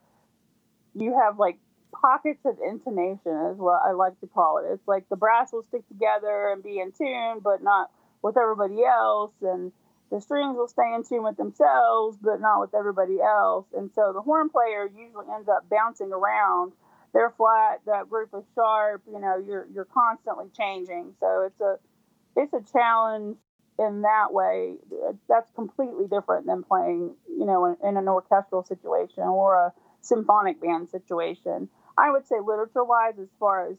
you 0.95 1.17
have 1.19 1.39
like 1.39 1.57
pockets 1.91 2.45
of 2.45 2.57
intonation 2.65 3.33
is 3.51 3.57
what 3.57 3.81
I 3.83 3.91
like 3.91 4.19
to 4.21 4.27
call 4.27 4.59
it. 4.59 4.71
It's 4.71 4.87
like 4.87 5.09
the 5.09 5.15
brass 5.15 5.51
will 5.51 5.63
stick 5.63 5.87
together 5.87 6.49
and 6.51 6.63
be 6.63 6.79
in 6.79 6.91
tune, 6.91 7.39
but 7.43 7.63
not 7.63 7.89
with 8.21 8.37
everybody 8.37 8.83
else, 8.83 9.31
and 9.41 9.71
the 10.11 10.19
strings 10.21 10.57
will 10.57 10.67
stay 10.67 10.93
in 10.93 11.03
tune 11.03 11.23
with 11.23 11.37
themselves, 11.37 12.17
but 12.21 12.41
not 12.41 12.59
with 12.59 12.75
everybody 12.75 13.21
else. 13.21 13.65
And 13.75 13.89
so 13.95 14.11
the 14.13 14.21
horn 14.21 14.49
player 14.49 14.89
usually 14.95 15.25
ends 15.33 15.47
up 15.49 15.69
bouncing 15.69 16.11
around. 16.11 16.73
They're 17.13 17.33
flat, 17.37 17.81
that 17.85 18.09
group 18.09 18.29
is 18.37 18.43
sharp. 18.55 19.01
You 19.11 19.19
know, 19.19 19.43
you're 19.45 19.67
you're 19.73 19.85
constantly 19.85 20.45
changing. 20.55 21.13
So 21.19 21.47
it's 21.47 21.61
a 21.61 21.77
it's 22.35 22.53
a 22.53 22.71
challenge 22.71 23.37
in 23.79 24.01
that 24.01 24.33
way. 24.33 24.75
That's 25.27 25.49
completely 25.55 26.05
different 26.07 26.45
than 26.45 26.63
playing, 26.63 27.15
you 27.27 27.45
know, 27.45 27.65
in, 27.65 27.77
in 27.87 27.97
an 27.97 28.07
orchestral 28.07 28.63
situation 28.63 29.23
or 29.23 29.55
a 29.55 29.73
symphonic 30.01 30.61
band 30.61 30.89
situation. 30.89 31.69
I 31.97 32.11
would 32.11 32.27
say 32.27 32.35
literature 32.45 32.83
wise, 32.83 33.17
as 33.19 33.29
far 33.39 33.69
as 33.69 33.77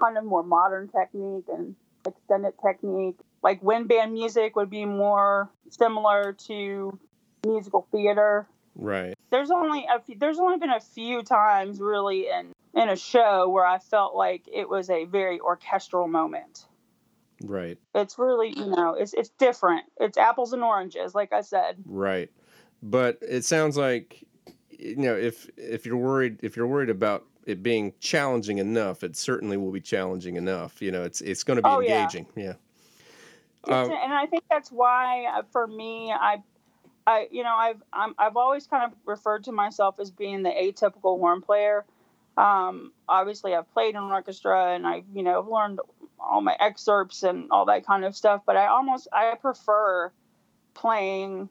kind 0.00 0.18
of 0.18 0.24
more 0.24 0.42
modern 0.42 0.88
technique 0.88 1.46
and 1.52 1.74
extended 2.06 2.54
technique, 2.64 3.18
like 3.42 3.62
wind 3.62 3.88
band 3.88 4.12
music 4.12 4.56
would 4.56 4.70
be 4.70 4.84
more 4.84 5.50
similar 5.68 6.32
to 6.46 6.98
musical 7.46 7.86
theater. 7.92 8.46
Right. 8.80 9.14
There's 9.30 9.50
only 9.50 9.86
a 9.94 10.00
few, 10.00 10.16
there's 10.18 10.38
only 10.38 10.56
been 10.58 10.70
a 10.70 10.80
few 10.80 11.22
times 11.22 11.80
really 11.80 12.28
in 12.28 12.52
in 12.74 12.88
a 12.88 12.96
show 12.96 13.48
where 13.48 13.66
I 13.66 13.78
felt 13.78 14.14
like 14.14 14.48
it 14.50 14.68
was 14.68 14.88
a 14.90 15.04
very 15.04 15.38
orchestral 15.38 16.08
moment. 16.08 16.66
Right. 17.42 17.78
It's 17.94 18.18
really, 18.18 18.54
you 18.56 18.66
know, 18.66 18.94
it's 18.94 19.12
it's 19.12 19.28
different. 19.38 19.84
It's 19.98 20.16
apples 20.16 20.52
and 20.54 20.62
oranges, 20.62 21.14
like 21.14 21.32
I 21.32 21.42
said. 21.42 21.76
Right. 21.84 22.30
But 22.82 23.18
it 23.20 23.44
sounds 23.44 23.76
like 23.76 24.24
you 24.70 24.96
know, 24.96 25.14
if 25.14 25.48
if 25.58 25.84
you're 25.84 25.96
worried 25.98 26.38
if 26.42 26.56
you're 26.56 26.66
worried 26.66 26.90
about 26.90 27.24
it 27.46 27.62
being 27.62 27.92
challenging 28.00 28.58
enough, 28.58 29.02
it 29.04 29.14
certainly 29.16 29.58
will 29.58 29.72
be 29.72 29.80
challenging 29.80 30.36
enough. 30.36 30.80
You 30.80 30.90
know, 30.90 31.02
it's 31.02 31.20
it's 31.20 31.44
going 31.44 31.56
to 31.58 31.62
be 31.62 31.68
Oh, 31.68 31.80
engaging. 31.80 32.26
Yeah. 32.34 32.54
It's- 33.66 33.88
Um, 33.88 33.92
and 33.92 34.14
I 34.14 34.24
think 34.24 34.44
that's 34.50 34.72
why, 34.72 35.26
uh, 35.26 35.42
for 35.52 35.66
me, 35.66 36.10
I, 36.12 36.42
I, 37.06 37.28
you 37.30 37.42
know, 37.42 37.54
I've 37.54 37.82
I'm, 37.92 38.14
I've 38.18 38.36
always 38.36 38.66
kind 38.66 38.84
of 38.84 38.98
referred 39.04 39.44
to 39.44 39.52
myself 39.52 39.96
as 39.98 40.10
being 40.10 40.42
the 40.42 40.50
atypical 40.50 41.18
horn 41.18 41.40
player. 41.42 41.84
Um, 42.36 42.92
obviously, 43.08 43.54
I've 43.54 43.70
played 43.72 43.94
in 43.94 44.02
an 44.02 44.10
orchestra, 44.10 44.74
and 44.74 44.86
I, 44.86 45.02
you 45.14 45.22
know, 45.22 45.46
learned 45.50 45.80
all 46.18 46.40
my 46.40 46.56
excerpts 46.60 47.22
and 47.22 47.50
all 47.50 47.66
that 47.66 47.86
kind 47.86 48.04
of 48.04 48.14
stuff. 48.16 48.42
But 48.46 48.56
I 48.56 48.66
almost 48.66 49.08
I 49.12 49.34
prefer 49.40 50.12
playing, 50.74 51.48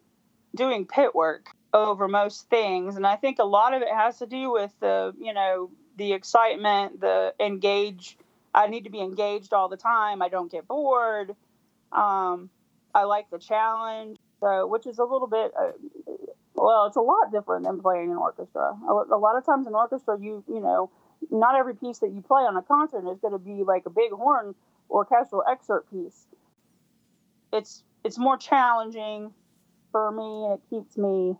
doing 0.55 0.85
pit 0.85 1.13
work 1.13 1.49
over 1.73 2.07
most 2.07 2.49
things, 2.49 2.95
and 2.95 3.05
I 3.05 3.15
think 3.15 3.39
a 3.39 3.43
lot 3.43 3.73
of 3.73 3.81
it 3.81 3.91
has 3.93 4.19
to 4.19 4.25
do 4.25 4.51
with 4.51 4.71
the, 4.79 5.13
you 5.19 5.33
know, 5.33 5.69
the 5.97 6.13
excitement, 6.13 7.01
the 7.01 7.33
engage. 7.39 8.17
I 8.55 8.67
need 8.67 8.85
to 8.85 8.89
be 8.89 8.99
engaged 9.01 9.53
all 9.53 9.69
the 9.69 9.77
time. 9.77 10.21
I 10.23 10.29
don't 10.29 10.51
get 10.51 10.67
bored. 10.67 11.35
Um, 11.91 12.49
I 12.95 13.03
like 13.03 13.29
the 13.29 13.37
challenge, 13.37 14.17
so 14.39 14.67
which 14.67 14.87
is 14.87 14.99
a 14.99 15.03
little 15.03 15.27
bit. 15.27 15.51
Uh, 15.59 15.71
well, 16.55 16.87
it's 16.87 16.97
a 16.97 17.01
lot 17.01 17.31
different 17.31 17.65
than 17.65 17.81
playing 17.81 18.11
an 18.11 18.17
orchestra. 18.17 18.75
A, 18.87 19.15
a 19.15 19.17
lot 19.17 19.37
of 19.37 19.45
times 19.45 19.67
in 19.67 19.73
orchestra, 19.73 20.17
you 20.19 20.43
you 20.47 20.59
know, 20.59 20.89
not 21.29 21.55
every 21.55 21.75
piece 21.75 21.99
that 21.99 22.11
you 22.11 22.21
play 22.21 22.43
on 22.43 22.57
a 22.57 22.61
concert 22.61 23.09
is 23.09 23.19
going 23.19 23.33
to 23.33 23.39
be 23.39 23.63
like 23.63 23.85
a 23.85 23.89
big 23.89 24.11
horn 24.11 24.55
orchestral 24.89 25.43
excerpt 25.49 25.91
piece. 25.91 26.25
It's 27.53 27.83
it's 28.03 28.17
more 28.17 28.37
challenging 28.37 29.33
for 29.91 30.11
me, 30.11 30.45
and 30.45 30.53
it 30.53 30.61
keeps 30.69 30.97
me 30.97 31.35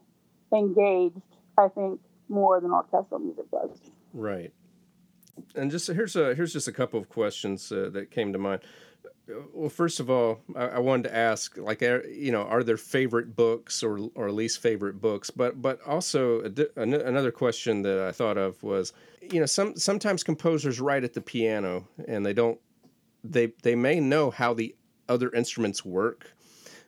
engaged. 0.54 1.22
I 1.58 1.68
think 1.68 2.00
more 2.30 2.62
than 2.62 2.72
orchestral 2.72 3.20
music 3.20 3.50
does. 3.52 3.80
Right. 4.14 4.54
And 5.56 5.72
just 5.72 5.88
here's 5.88 6.16
a 6.16 6.36
here's 6.36 6.54
just 6.54 6.68
a 6.68 6.72
couple 6.72 7.00
of 7.00 7.10
questions 7.10 7.72
uh, 7.72 7.90
that 7.94 8.12
came 8.12 8.34
to 8.34 8.40
mind. 8.40 8.62
Well, 9.54 9.70
first 9.70 10.00
of 10.00 10.10
all, 10.10 10.42
I, 10.56 10.66
I 10.66 10.80
wanted 10.80 11.04
to 11.04 11.16
ask, 11.16 11.58
like, 11.58 11.82
you 11.82 12.32
know, 12.32 12.42
are 12.44 12.64
there 12.64 12.78
favorite 12.78 13.36
books 13.36 13.84
or 13.84 14.10
or 14.16 14.32
least 14.32 14.60
favorite 14.60 15.00
books? 15.02 15.30
But 15.30 15.62
but 15.62 15.80
also 15.86 16.42
a 16.42 16.82
an- 16.82 16.94
another 16.94 17.32
question 17.32 17.82
that 17.84 18.00
I 18.00 18.12
thought 18.12 18.38
of 18.38 18.62
was, 18.64 18.94
you 19.22 19.40
know, 19.40 19.46
some 19.46 19.76
sometimes 19.76 20.24
composers 20.24 20.80
write 20.80 21.04
at 21.04 21.14
the 21.14 21.22
piano 21.22 21.88
and 22.08 22.26
they 22.26 22.34
don't 22.34 22.60
they 23.24 23.54
they 23.64 23.76
may 23.76 24.00
know 24.00 24.32
how 24.32 24.54
the 24.54 24.76
other 25.08 25.30
instruments 25.32 25.84
work, 25.86 26.34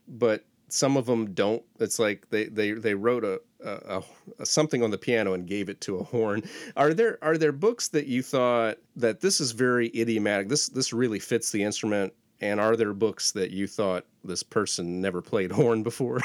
but 0.07 0.45
some 0.69 0.95
of 0.97 1.05
them 1.05 1.33
don't. 1.33 1.63
It's 1.79 1.99
like 1.99 2.29
they 2.29 2.45
they 2.45 2.71
they 2.71 2.93
wrote 2.93 3.23
a, 3.23 3.41
a, 3.63 4.01
a 4.39 4.45
something 4.45 4.83
on 4.83 4.91
the 4.91 4.97
piano 4.97 5.33
and 5.33 5.45
gave 5.45 5.69
it 5.69 5.81
to 5.81 5.97
a 5.97 6.03
horn. 6.03 6.43
Are 6.75 6.93
there 6.93 7.19
are 7.21 7.37
there 7.37 7.51
books 7.51 7.89
that 7.89 8.07
you 8.07 8.23
thought 8.23 8.77
that 8.95 9.19
this 9.19 9.41
is 9.41 9.51
very 9.51 9.87
idiomatic? 9.89 10.49
This 10.49 10.69
this 10.69 10.93
really 10.93 11.19
fits 11.19 11.51
the 11.51 11.63
instrument. 11.63 12.13
And 12.41 12.59
are 12.59 12.75
there 12.75 12.93
books 12.93 13.31
that 13.33 13.51
you 13.51 13.67
thought 13.67 14.05
this 14.23 14.43
person 14.43 14.99
never 14.99 15.21
played 15.21 15.51
horn 15.61 15.83
before? 15.83 16.19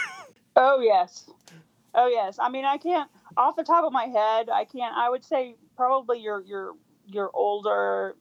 Oh 0.57 0.81
yes, 0.81 1.29
oh 1.94 2.09
yes. 2.09 2.38
I 2.40 2.48
mean, 2.48 2.64
I 2.64 2.79
can't 2.79 3.11
off 3.37 3.57
the 3.57 3.64
top 3.64 3.85
of 3.85 3.92
my 3.92 4.05
head. 4.05 4.48
I 4.48 4.64
can't. 4.64 4.94
I 4.96 5.11
would 5.11 5.24
say 5.24 5.57
probably 5.76 6.20
your 6.20 6.42
your 6.42 6.72
your 7.07 7.31
older 7.35 8.16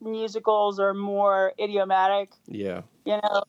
musicals 0.00 0.80
are 0.80 0.94
more 0.94 1.52
idiomatic. 1.60 2.32
yeah. 2.46 2.82
You 3.04 3.20
know, 3.22 3.42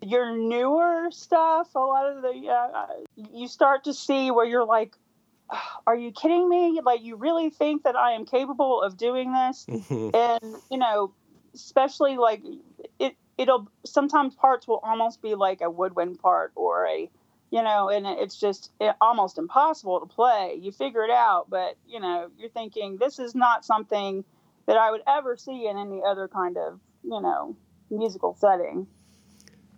your 0.00 0.34
newer 0.36 1.08
stuff. 1.10 1.74
A 1.74 1.78
lot 1.78 2.10
of 2.10 2.22
the 2.22 2.48
uh, 2.48 2.86
you 3.16 3.48
start 3.48 3.84
to 3.84 3.92
see 3.92 4.30
where 4.30 4.46
you're 4.46 4.64
like, 4.64 4.96
are 5.86 5.96
you 5.96 6.12
kidding 6.12 6.48
me? 6.48 6.80
Like, 6.82 7.02
you 7.02 7.16
really 7.16 7.50
think 7.50 7.82
that 7.82 7.96
I 7.96 8.12
am 8.12 8.24
capable 8.24 8.80
of 8.80 8.96
doing 8.96 9.34
this? 9.34 9.66
and 9.68 10.40
you 10.70 10.78
know 10.78 11.12
especially 11.56 12.18
like 12.18 12.42
it'll 13.38 13.70
sometimes 13.84 14.34
parts 14.34 14.66
will 14.66 14.80
almost 14.82 15.22
be 15.22 15.34
like 15.34 15.60
a 15.60 15.70
woodwind 15.70 16.18
part 16.18 16.52
or 16.54 16.86
a 16.86 17.10
you 17.50 17.62
know 17.62 17.88
and 17.90 18.06
it's 18.06 18.38
just 18.38 18.70
it, 18.80 18.94
almost 19.00 19.38
impossible 19.38 20.00
to 20.00 20.06
play. 20.06 20.58
You 20.60 20.72
figure 20.72 21.04
it 21.04 21.10
out 21.10 21.46
but 21.48 21.76
you 21.86 22.00
know 22.00 22.30
you're 22.38 22.50
thinking 22.50 22.96
this 22.98 23.18
is 23.18 23.34
not 23.34 23.64
something 23.64 24.24
that 24.66 24.76
i 24.76 24.90
would 24.90 25.02
ever 25.06 25.36
see 25.36 25.68
in 25.68 25.76
any 25.78 26.00
other 26.06 26.28
kind 26.28 26.56
of 26.56 26.80
you 27.04 27.20
know 27.20 27.56
musical 27.90 28.34
setting. 28.34 28.86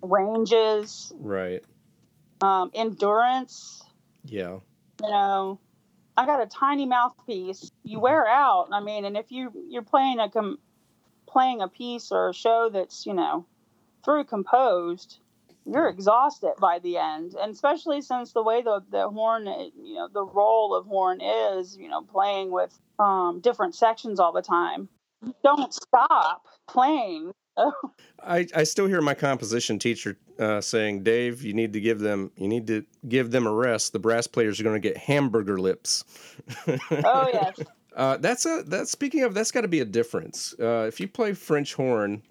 Ranges. 0.00 1.12
Right. 1.18 1.62
um, 2.40 2.70
endurance. 2.74 3.82
Yeah. 4.24 4.58
you 5.02 5.10
know 5.10 5.58
i 6.16 6.26
got 6.26 6.42
a 6.42 6.46
tiny 6.46 6.86
mouthpiece. 6.86 7.70
You 7.84 8.00
wear 8.00 8.26
out. 8.26 8.68
I 8.72 8.80
mean 8.80 9.04
and 9.04 9.16
if 9.16 9.30
you 9.30 9.52
you're 9.68 9.82
playing 9.82 10.20
a 10.20 10.30
com- 10.30 10.58
playing 11.28 11.60
a 11.60 11.68
piece 11.68 12.10
or 12.10 12.30
a 12.30 12.34
show 12.34 12.70
that's 12.72 13.06
you 13.06 13.14
know 13.14 13.46
through 14.04 14.24
composed 14.24 15.18
you're 15.70 15.88
exhausted 15.88 16.54
by 16.58 16.78
the 16.78 16.96
end. 16.96 17.34
And 17.34 17.52
especially 17.52 18.00
since 18.00 18.32
the 18.32 18.42
way 18.42 18.62
the, 18.62 18.82
the 18.90 19.10
horn 19.10 19.46
you 19.46 19.94
know 19.94 20.08
the 20.12 20.24
role 20.24 20.74
of 20.74 20.86
horn 20.86 21.20
is 21.20 21.76
you 21.76 21.88
know 21.88 22.02
playing 22.02 22.50
with 22.50 22.78
um, 22.98 23.40
different 23.40 23.74
sections 23.74 24.18
all 24.18 24.32
the 24.32 24.42
time 24.42 24.88
don't 25.42 25.74
stop 25.74 26.46
playing. 26.68 27.32
I, 28.22 28.46
I 28.54 28.64
still 28.64 28.86
hear 28.86 29.00
my 29.00 29.14
composition 29.14 29.78
teacher 29.78 30.16
uh, 30.38 30.60
saying, 30.60 31.02
"Dave, 31.02 31.42
you 31.42 31.52
need 31.52 31.72
to 31.72 31.80
give 31.80 31.98
them 31.98 32.30
you 32.36 32.48
need 32.48 32.66
to 32.68 32.84
give 33.08 33.30
them 33.30 33.46
a 33.46 33.52
rest. 33.52 33.92
The 33.92 33.98
brass 33.98 34.26
players 34.26 34.60
are 34.60 34.62
going 34.62 34.80
to 34.80 34.88
get 34.88 34.96
hamburger 34.96 35.58
lips." 35.58 36.04
oh 36.68 37.30
yes 37.32 37.60
Uh, 37.98 38.16
that's 38.16 38.46
a 38.46 38.62
that. 38.68 38.88
Speaking 38.88 39.24
of, 39.24 39.34
that's 39.34 39.50
got 39.50 39.62
to 39.62 39.68
be 39.68 39.80
a 39.80 39.84
difference. 39.84 40.54
Uh, 40.60 40.84
if 40.86 41.00
you 41.00 41.08
play 41.08 41.32
French 41.32 41.74
horn, 41.74 42.22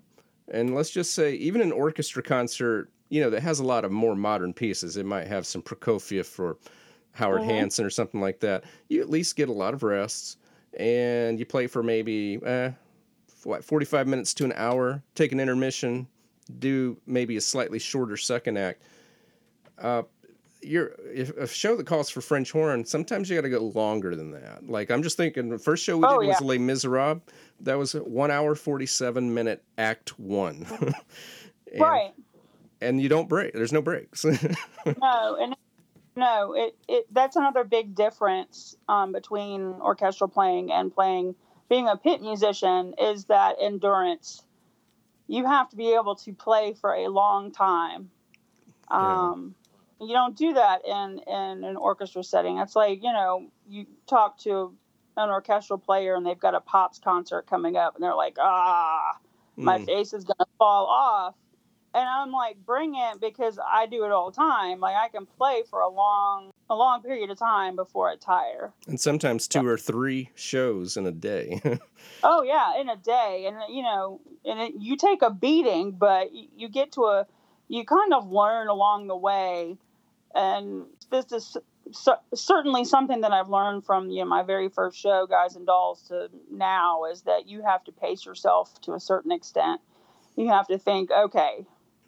and 0.47 0.73
let's 0.73 0.89
just 0.89 1.13
say 1.13 1.33
even 1.33 1.61
an 1.61 1.73
orchestra 1.73 2.23
concert, 2.23 2.89
you 3.09 3.19
know 3.19 3.29
that 3.29 3.43
has 3.43 3.59
a 3.59 3.65
lot 3.65 3.83
of 3.83 3.91
more 3.91 4.15
modern 4.15 4.53
pieces. 4.53 4.95
It 4.95 5.05
might 5.05 5.27
have 5.27 5.45
some 5.45 5.61
Prokofiev 5.61 6.39
or 6.39 6.57
Howard 7.11 7.41
Mhm. 7.41 7.45
Hanson 7.47 7.85
or 7.85 7.89
something 7.89 8.21
like 8.21 8.39
that. 8.39 8.63
You 8.87 9.01
at 9.01 9.09
least 9.09 9.35
get 9.35 9.49
a 9.49 9.53
lot 9.53 9.73
of 9.73 9.83
rests, 9.83 10.37
and 10.79 11.37
you 11.37 11.45
play 11.45 11.67
for 11.67 11.83
maybe 11.83 12.39
eh, 12.45 12.71
what 13.43 13.61
forty 13.61 13.85
five 13.85 14.07
minutes 14.07 14.33
to 14.35 14.45
an 14.45 14.53
hour. 14.55 15.03
Take 15.15 15.33
an 15.33 15.39
intermission, 15.41 16.07
do 16.59 16.95
maybe 17.05 17.35
a 17.35 17.41
slightly 17.41 17.79
shorter 17.79 18.15
second 18.15 18.57
act. 18.57 18.83
Uh, 19.77 20.03
you're 20.67 20.91
if 21.13 21.35
a 21.37 21.47
show 21.47 21.75
that 21.77 21.85
calls 21.87 22.09
for 22.09 22.21
French 22.21 22.51
horn, 22.51 22.85
sometimes 22.85 23.29
you 23.29 23.35
got 23.35 23.41
to 23.43 23.49
go 23.49 23.59
longer 23.75 24.15
than 24.15 24.31
that. 24.31 24.67
Like 24.67 24.91
I'm 24.91 25.03
just 25.03 25.17
thinking, 25.17 25.49
the 25.49 25.57
first 25.59 25.83
show 25.83 25.97
we 25.97 26.05
Oh, 26.05 26.19
did 26.19 26.27
was 26.27 26.41
yeah. 26.41 26.47
Les 26.47 26.57
Miserables. 26.57 27.21
That 27.61 27.77
was 27.77 27.93
one 27.93 28.31
hour 28.31 28.55
forty 28.55 28.85
seven 28.85 29.33
minute 29.33 29.63
act 29.77 30.19
one. 30.19 30.65
and, 31.71 31.81
right 31.81 32.13
And 32.81 33.01
you 33.01 33.09
don't 33.09 33.27
break. 33.29 33.53
There's 33.53 33.73
no 33.73 33.81
breaks. 33.81 34.25
no 35.01 35.37
and 35.39 35.55
no 36.15 36.53
it, 36.55 36.75
it 36.87 37.05
that's 37.13 37.35
another 37.35 37.63
big 37.63 37.95
difference 37.95 38.75
um, 38.89 39.11
between 39.11 39.61
orchestral 39.81 40.27
playing 40.29 40.71
and 40.71 40.93
playing 40.93 41.35
being 41.69 41.87
a 41.87 41.97
pit 41.97 42.21
musician 42.21 42.93
is 42.99 43.25
that 43.25 43.55
endurance 43.61 44.43
you 45.27 45.45
have 45.45 45.69
to 45.69 45.75
be 45.75 45.93
able 45.93 46.15
to 46.15 46.33
play 46.33 46.73
for 46.79 46.93
a 46.93 47.07
long 47.07 47.51
time 47.51 48.09
Yeah. 48.89 49.51
You 49.99 50.13
don't 50.13 50.37
do 50.37 50.53
that 50.53 50.85
in 50.85 51.19
in 51.27 51.63
an 51.63 51.75
orchestra 51.75 52.23
setting 52.23 52.57
it's 52.59 52.75
like 52.75 53.03
you 53.03 53.11
know 53.11 53.49
you 53.67 53.85
talk 54.07 54.37
to 54.37 54.75
an 55.17 55.29
orchestral 55.29 55.79
player 55.79 56.15
and 56.15 56.25
they've 56.25 56.39
got 56.39 56.55
a 56.55 56.61
pops 56.61 56.99
concert 56.99 57.47
coming 57.47 57.75
up 57.75 57.95
and 57.95 58.03
they're 58.03 58.15
like, 58.15 58.37
ah, 58.39 59.17
my 59.55 59.79
mm. 59.79 59.85
face 59.85 60.13
is 60.13 60.23
gonna 60.23 60.47
fall 60.57 60.85
off. 60.85 61.35
And 61.93 62.07
I'm 62.07 62.31
like, 62.31 62.57
bring 62.63 62.93
it 62.95 63.19
because 63.19 63.57
I 63.65 63.87
do 63.87 64.05
it 64.05 64.11
all 64.11 64.29
the 64.29 64.35
time. 64.35 64.79
Like 64.79 64.95
I 64.95 65.07
can 65.07 65.25
play 65.25 65.63
for 65.67 65.79
a 65.79 65.89
long, 65.89 66.51
a 66.69 66.75
long 66.75 67.01
period 67.01 67.31
of 67.31 67.39
time 67.39 67.75
before 67.75 68.07
I 68.07 68.17
tire. 68.17 68.71
And 68.87 68.99
sometimes 68.99 69.47
two 69.47 69.65
or 69.65 69.77
three 69.77 70.29
shows 70.35 70.95
in 70.95 71.07
a 71.07 71.11
day. 71.11 71.59
oh 72.23 72.43
yeah, 72.43 72.79
in 72.79 72.89
a 72.89 72.97
day, 72.97 73.45
and 73.47 73.57
you 73.73 73.81
know, 73.81 74.21
and 74.45 74.59
it, 74.59 74.73
you 74.77 74.95
take 74.95 75.23
a 75.23 75.31
beating, 75.31 75.93
but 75.93 76.31
you, 76.31 76.47
you 76.55 76.69
get 76.69 76.91
to 76.91 77.05
a, 77.05 77.25
you 77.67 77.83
kind 77.83 78.13
of 78.13 78.29
learn 78.29 78.67
along 78.67 79.07
the 79.07 79.17
way, 79.17 79.77
and 80.35 80.85
this 81.11 81.31
is 81.31 81.57
so, 81.91 82.15
certainly 82.33 82.85
something 82.85 83.21
that 83.21 83.31
I've 83.31 83.49
learned 83.49 83.85
from 83.85 84.09
you 84.09 84.21
know 84.21 84.29
my 84.29 84.43
very 84.43 84.69
first 84.69 84.97
show, 84.97 85.27
Guys 85.27 85.55
and 85.55 85.65
Dolls, 85.65 86.03
to 86.09 86.29
now 86.51 87.05
is 87.05 87.23
that 87.23 87.47
you 87.47 87.63
have 87.63 87.83
to 87.85 87.91
pace 87.91 88.25
yourself 88.25 88.79
to 88.81 88.93
a 88.93 88.99
certain 88.99 89.31
extent. 89.31 89.81
You 90.35 90.49
have 90.49 90.67
to 90.67 90.77
think, 90.77 91.09
okay, 91.11 91.65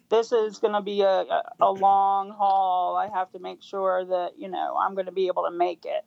this 0.08 0.32
is 0.32 0.58
going 0.58 0.74
to 0.74 0.82
be 0.82 1.02
a, 1.02 1.42
a 1.60 1.72
long 1.72 2.30
haul. 2.30 2.96
I 2.96 3.08
have 3.16 3.30
to 3.32 3.38
make 3.38 3.62
sure 3.62 4.04
that 4.04 4.32
you 4.38 4.48
know 4.48 4.76
I'm 4.76 4.94
going 4.94 5.06
to 5.06 5.12
be 5.12 5.28
able 5.28 5.44
to 5.44 5.56
make 5.56 5.84
it. 5.84 6.04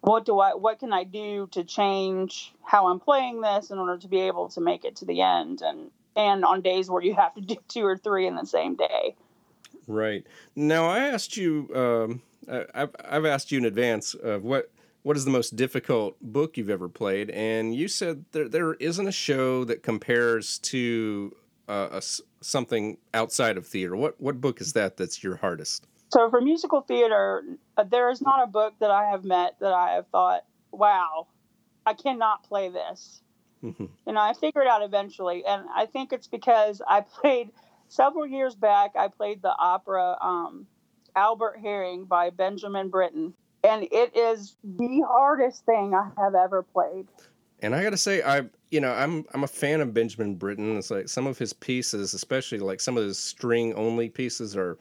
What 0.00 0.24
do 0.24 0.38
I? 0.38 0.54
What 0.54 0.78
can 0.78 0.92
I 0.92 1.04
do 1.04 1.48
to 1.52 1.64
change 1.64 2.54
how 2.62 2.88
I'm 2.88 3.00
playing 3.00 3.40
this 3.40 3.70
in 3.70 3.78
order 3.78 3.98
to 3.98 4.08
be 4.08 4.20
able 4.20 4.48
to 4.50 4.60
make 4.60 4.84
it 4.84 4.96
to 4.96 5.04
the 5.04 5.22
end? 5.22 5.62
And 5.62 5.90
and 6.14 6.44
on 6.44 6.62
days 6.62 6.90
where 6.90 7.02
you 7.02 7.14
have 7.14 7.34
to 7.34 7.40
do 7.40 7.56
two 7.68 7.84
or 7.84 7.96
three 7.96 8.26
in 8.26 8.36
the 8.36 8.46
same 8.46 8.76
day. 8.76 9.16
Right 9.86 10.26
now, 10.54 10.88
I 10.88 11.00
asked 11.00 11.36
you. 11.36 11.70
Um 11.74 12.22
I've 12.74 12.94
I've 13.04 13.24
asked 13.24 13.50
you 13.50 13.58
in 13.58 13.64
advance 13.64 14.14
of 14.14 14.44
what 14.44 14.70
what 15.02 15.16
is 15.16 15.24
the 15.24 15.30
most 15.30 15.54
difficult 15.54 16.16
book 16.20 16.56
you've 16.56 16.70
ever 16.70 16.88
played, 16.88 17.30
and 17.30 17.74
you 17.74 17.88
said 17.88 18.24
there 18.32 18.48
there 18.48 18.74
isn't 18.74 19.06
a 19.06 19.12
show 19.12 19.64
that 19.64 19.82
compares 19.82 20.58
to 20.58 21.34
uh, 21.68 21.88
a, 21.92 22.02
something 22.40 22.98
outside 23.14 23.56
of 23.56 23.66
theater. 23.66 23.96
What 23.96 24.20
what 24.20 24.40
book 24.40 24.60
is 24.60 24.72
that 24.72 24.96
that's 24.96 25.22
your 25.22 25.36
hardest? 25.36 25.86
So 26.12 26.30
for 26.30 26.40
musical 26.40 26.80
theater, 26.80 27.42
uh, 27.76 27.84
there 27.84 28.10
is 28.10 28.20
not 28.20 28.42
a 28.42 28.46
book 28.46 28.74
that 28.80 28.90
I 28.90 29.10
have 29.10 29.24
met 29.24 29.56
that 29.60 29.72
I 29.72 29.92
have 29.94 30.06
thought, 30.08 30.44
wow, 30.70 31.26
I 31.84 31.94
cannot 31.94 32.44
play 32.44 32.68
this. 32.68 33.22
Mm-hmm. 33.64 33.86
And 34.06 34.18
I 34.18 34.32
figured 34.32 34.66
out 34.66 34.82
eventually, 34.82 35.44
and 35.44 35.64
I 35.74 35.86
think 35.86 36.12
it's 36.12 36.28
because 36.28 36.80
I 36.88 37.00
played 37.20 37.50
several 37.88 38.26
years 38.26 38.54
back. 38.54 38.92
I 38.96 39.08
played 39.08 39.42
the 39.42 39.54
opera 39.58 40.16
um, 40.20 40.66
Albert 41.16 41.58
Herring 41.60 42.04
by 42.04 42.30
Benjamin 42.30 42.90
Britten. 42.90 43.32
And 43.64 43.88
it 43.90 44.16
is 44.16 44.56
the 44.62 45.02
hardest 45.08 45.64
thing 45.64 45.94
I 45.94 46.10
have 46.22 46.34
ever 46.34 46.62
played. 46.62 47.08
And 47.60 47.74
I 47.74 47.82
got 47.82 47.90
to 47.90 47.96
say, 47.96 48.22
I 48.22 48.42
you 48.70 48.80
know 48.80 48.92
I'm 48.92 49.24
I'm 49.32 49.42
a 49.42 49.48
fan 49.48 49.80
of 49.80 49.94
Benjamin 49.94 50.36
Britten. 50.36 50.76
It's 50.76 50.90
like 50.90 51.08
some 51.08 51.26
of 51.26 51.38
his 51.38 51.52
pieces, 51.52 52.14
especially 52.14 52.58
like 52.58 52.80
some 52.80 52.96
of 52.98 53.04
his 53.04 53.18
string 53.18 53.74
only 53.74 54.08
pieces, 54.08 54.56
are 54.56 54.78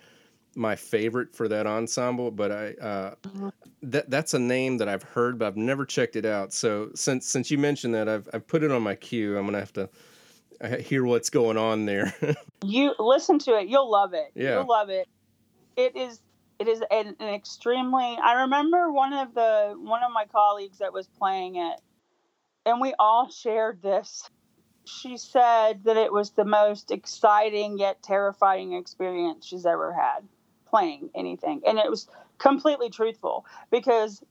my 0.56 0.76
favorite 0.76 1.34
for 1.34 1.48
that 1.48 1.66
ensemble. 1.66 2.32
But 2.32 2.52
I 2.52 2.66
uh, 2.82 3.16
mm-hmm. 3.24 3.50
that 3.84 4.10
that's 4.10 4.34
a 4.34 4.40
name 4.40 4.78
that 4.80 4.90
I've 4.90 5.04
heard, 5.04 5.40
but 5.40 5.48
I've 5.48 5.58
never 5.58 5.86
checked 5.86 6.18
it 6.18 6.26
out. 6.26 6.52
So 6.54 6.92
since 6.96 7.28
since 7.28 7.50
you 7.50 7.58
mentioned 7.58 7.96
that, 7.96 8.10
I've 8.10 8.28
I've 8.34 8.46
put 8.46 8.62
it 8.62 8.72
on 8.72 8.84
my 8.84 8.96
queue. 8.96 9.38
I'm 9.38 9.46
gonna 9.46 9.60
have 9.60 9.74
to 9.74 9.90
hear 10.80 11.04
what's 11.04 11.30
going 11.30 11.58
on 11.58 11.86
there. 11.86 12.14
you 12.64 12.94
listen 13.00 13.40
to 13.40 13.58
it, 13.58 13.68
you'll 13.68 13.90
love 13.90 14.14
it. 14.14 14.32
Yeah. 14.36 14.58
You'll 14.58 14.68
love 14.68 14.90
it. 14.90 15.08
It 15.76 15.96
is 15.96 16.22
it 16.60 16.68
is 16.68 16.82
an, 16.92 17.16
an, 17.20 17.34
extremely 17.34 18.18
i 18.24 18.42
remember 18.44 18.92
one 18.92 19.14
of 19.14 19.34
the 19.34 19.76
one 19.78 20.04
of 20.04 20.12
my 20.12 20.26
colleagues 20.26 20.78
that 20.80 20.94
was 20.94 21.08
playing 21.08 21.56
it 21.56 21.82
and 22.66 22.80
we 22.80 22.94
all 23.00 23.30
shared 23.30 23.82
this 23.82 24.30
she 24.86 25.18
said 25.18 25.84
that 25.84 25.98
it 25.98 26.12
was 26.12 26.32
the 26.32 26.46
most 26.46 26.92
exciting 26.92 27.78
yet 27.78 28.02
terrifying 28.04 28.74
experience 28.74 29.46
she's 29.46 29.66
ever 29.66 29.94
had 29.94 30.22
playing 30.68 31.10
anything 31.16 31.62
and 31.66 31.78
it 31.78 31.90
was 31.90 32.08
completely 32.38 32.90
truthful 32.90 33.46
because 33.72 34.24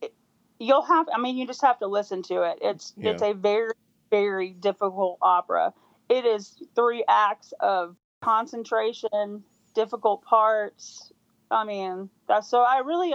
it, 0.00 0.12
you'll 0.58 0.82
have 0.82 1.06
i 1.14 1.18
mean 1.18 1.36
you 1.36 1.46
just 1.46 1.62
have 1.62 1.78
to 1.78 1.86
listen 1.86 2.22
to 2.22 2.42
it 2.42 2.58
it's 2.62 2.92
yeah. 2.96 3.10
it's 3.10 3.22
a 3.22 3.32
very 3.32 3.72
very 4.16 4.50
difficult 4.50 5.18
opera 5.22 5.72
it 6.08 6.24
is 6.24 6.62
three 6.74 7.04
acts 7.08 7.52
of 7.60 7.96
concentration 8.22 9.42
difficult 9.76 10.24
parts. 10.24 11.12
I 11.50 11.64
mean, 11.64 12.10
that's 12.26 12.48
so 12.50 12.62
I 12.62 12.78
really 12.78 13.14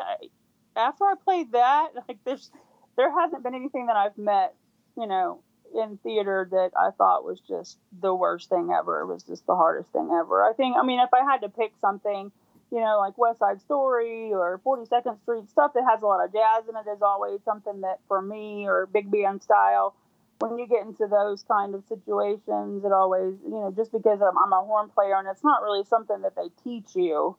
after 0.78 1.04
I 1.04 1.16
played 1.22 1.52
that, 1.52 1.90
like 2.08 2.20
there's 2.24 2.50
there 2.96 3.12
hasn't 3.12 3.44
been 3.44 3.56
anything 3.56 3.88
that 3.88 3.98
I've 3.98 4.18
met, 4.18 4.54
you 4.98 5.08
know, 5.08 5.42
in 5.74 5.98
theater 6.04 6.48
that 6.52 6.72
I 6.78 6.92
thought 6.92 7.26
was 7.26 7.42
just 7.42 7.78
the 8.02 8.14
worst 8.14 8.50
thing 8.50 8.70
ever. 8.78 9.02
It 9.02 9.08
was 9.08 9.24
just 9.24 9.46
the 9.48 9.56
hardest 9.56 9.92
thing 9.92 10.10
ever. 10.12 10.44
I 10.44 10.54
think 10.54 10.78
I 10.78 10.86
mean 10.86 11.00
if 11.00 11.10
I 11.14 11.24
had 11.30 11.42
to 11.42 11.50
pick 11.50 11.74
something, 11.82 12.32
you 12.72 12.80
know, 12.80 13.00
like 13.00 13.18
West 13.18 13.40
Side 13.40 13.60
Story 13.62 14.32
or 14.32 14.62
42nd 14.66 15.22
Street 15.24 15.50
stuff 15.50 15.74
that 15.74 15.84
has 15.90 16.02
a 16.02 16.06
lot 16.06 16.24
of 16.24 16.32
jazz 16.32 16.70
in 16.70 16.76
it 16.76 16.90
is 16.90 17.02
always 17.02 17.40
something 17.44 17.82
that 17.82 18.00
for 18.08 18.22
me 18.22 18.68
or 18.68 18.86
big 18.86 19.12
band 19.12 19.42
style 19.42 19.96
when 20.42 20.58
you 20.58 20.68
get 20.68 20.86
into 20.86 21.08
those 21.08 21.44
kind 21.44 21.76
of 21.76 21.84
situations, 21.88 22.84
it 22.84 22.92
always, 22.92 23.36
you 23.44 23.52
know, 23.52 23.74
just 23.76 23.92
because 23.92 24.20
I'm, 24.22 24.38
I'm 24.38 24.52
a 24.52 24.64
horn 24.66 24.90
player 24.90 25.16
and 25.18 25.28
it's 25.28 25.44
not 25.44 25.62
really 25.62 25.84
something 25.86 26.22
that 26.22 26.36
they 26.36 26.50
teach 26.64 26.96
you. 26.96 27.38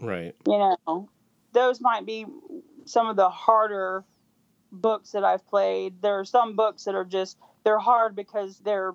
Right. 0.00 0.34
You 0.46 0.76
know, 0.86 1.08
those 1.52 1.80
might 1.80 2.06
be 2.06 2.26
some 2.84 3.08
of 3.08 3.16
the 3.16 3.30
harder 3.30 4.04
books 4.72 5.12
that 5.12 5.24
I've 5.24 5.46
played. 5.46 6.02
There 6.02 6.18
are 6.18 6.24
some 6.24 6.56
books 6.56 6.84
that 6.84 6.94
are 6.94 7.04
just, 7.04 7.38
they're 7.64 7.78
hard 7.78 8.16
because 8.16 8.58
they're 8.58 8.94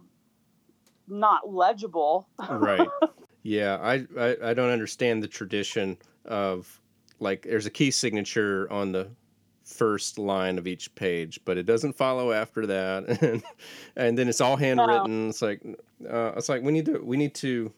not 1.07 1.49
legible. 1.49 2.27
right. 2.49 2.87
Yeah. 3.47 3.77
I, 3.79 4.07
I, 4.19 4.37
I 4.41 4.53
don't 4.55 4.71
understand 4.71 5.21
the 5.21 5.27
tradition 5.27 5.99
of 6.25 6.81
like, 7.19 7.43
there's 7.43 7.67
a 7.67 7.69
key 7.69 7.91
signature 7.91 8.67
on 8.73 8.91
the 8.91 9.11
first 9.65 10.17
line 10.17 10.57
of 10.57 10.67
each 10.67 10.93
page, 10.95 11.39
but 11.43 11.57
it 11.57 11.65
doesn't 11.65 11.93
follow 11.93 12.31
after 12.31 12.65
that, 12.67 13.21
and 13.21 13.43
and 13.95 14.17
then 14.17 14.27
it's 14.27 14.41
all 14.41 14.55
handwritten. 14.55 15.23
No. 15.23 15.29
It's 15.29 15.41
like 15.41 15.61
uh, 16.09 16.33
it's 16.37 16.49
like 16.49 16.61
we 16.61 16.71
need 16.71 16.85
to 16.85 16.99
we 16.99 17.17
need 17.17 17.33
to 17.35 17.71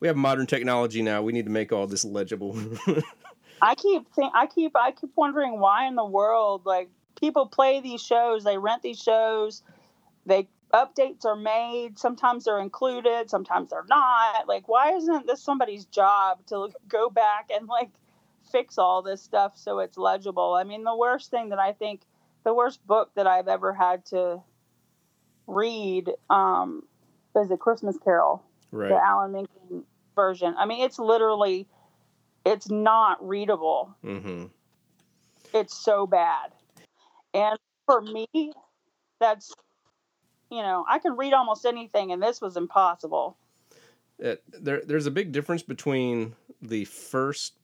we 0.00 0.08
have 0.08 0.16
modern 0.16 0.46
technology 0.46 1.02
now. 1.02 1.22
We 1.22 1.32
need 1.32 1.46
to 1.46 1.50
make 1.50 1.72
all 1.72 1.86
this 1.86 2.04
legible. 2.04 2.58
I 3.62 3.74
keep 3.74 4.08
think 4.14 4.32
I 4.34 4.46
keep 4.46 4.76
I 4.76 4.92
keep 4.92 5.10
wondering 5.16 5.58
why 5.60 5.86
in 5.86 5.94
the 5.94 6.04
world 6.04 6.62
like 6.64 6.88
people 7.18 7.46
play 7.46 7.80
these 7.80 8.02
shows, 8.02 8.44
they 8.44 8.58
rent 8.58 8.82
these 8.82 8.98
shows, 8.98 9.62
they 10.26 10.48
updates 10.72 11.24
are 11.24 11.36
made. 11.36 11.98
Sometimes 11.98 12.44
they're 12.44 12.60
included, 12.60 13.28
sometimes 13.28 13.70
they're 13.70 13.84
not. 13.88 14.48
Like, 14.48 14.68
why 14.68 14.92
isn't 14.92 15.26
this 15.26 15.42
somebody's 15.42 15.84
job 15.86 16.46
to 16.46 16.70
go 16.88 17.10
back 17.10 17.50
and 17.52 17.66
like 17.66 17.90
fix 18.50 18.78
all 18.78 19.02
this 19.02 19.22
stuff 19.22 19.52
so 19.56 19.78
it's 19.78 19.96
legible. 19.96 20.54
I 20.54 20.64
mean, 20.64 20.84
the 20.84 20.96
worst 20.96 21.30
thing 21.30 21.50
that 21.50 21.58
I 21.58 21.72
think, 21.72 22.02
the 22.44 22.54
worst 22.54 22.84
book 22.86 23.10
that 23.16 23.26
I've 23.26 23.48
ever 23.48 23.72
had 23.72 24.06
to 24.06 24.42
read 25.46 26.10
um, 26.30 26.84
is 27.36 27.50
A 27.50 27.56
Christmas 27.56 27.96
Carol, 28.02 28.42
right. 28.72 28.88
the 28.88 28.96
Alan 28.96 29.32
Menken 29.32 29.84
version. 30.14 30.54
I 30.58 30.66
mean, 30.66 30.82
it's 30.82 30.98
literally, 30.98 31.68
it's 32.46 32.70
not 32.70 33.26
readable. 33.26 33.94
Mm-hmm. 34.04 34.46
It's 35.52 35.76
so 35.76 36.06
bad. 36.06 36.52
And 37.34 37.58
for 37.86 38.00
me, 38.00 38.26
that's, 39.20 39.52
you 40.50 40.62
know, 40.62 40.84
I 40.88 40.98
can 40.98 41.16
read 41.16 41.32
almost 41.32 41.66
anything, 41.66 42.12
and 42.12 42.22
this 42.22 42.40
was 42.40 42.56
impossible. 42.56 43.36
It, 44.18 44.42
there, 44.52 44.82
there's 44.84 45.06
a 45.06 45.10
big 45.10 45.32
difference 45.32 45.62
between 45.62 46.34
the 46.60 46.84
first 46.86 47.54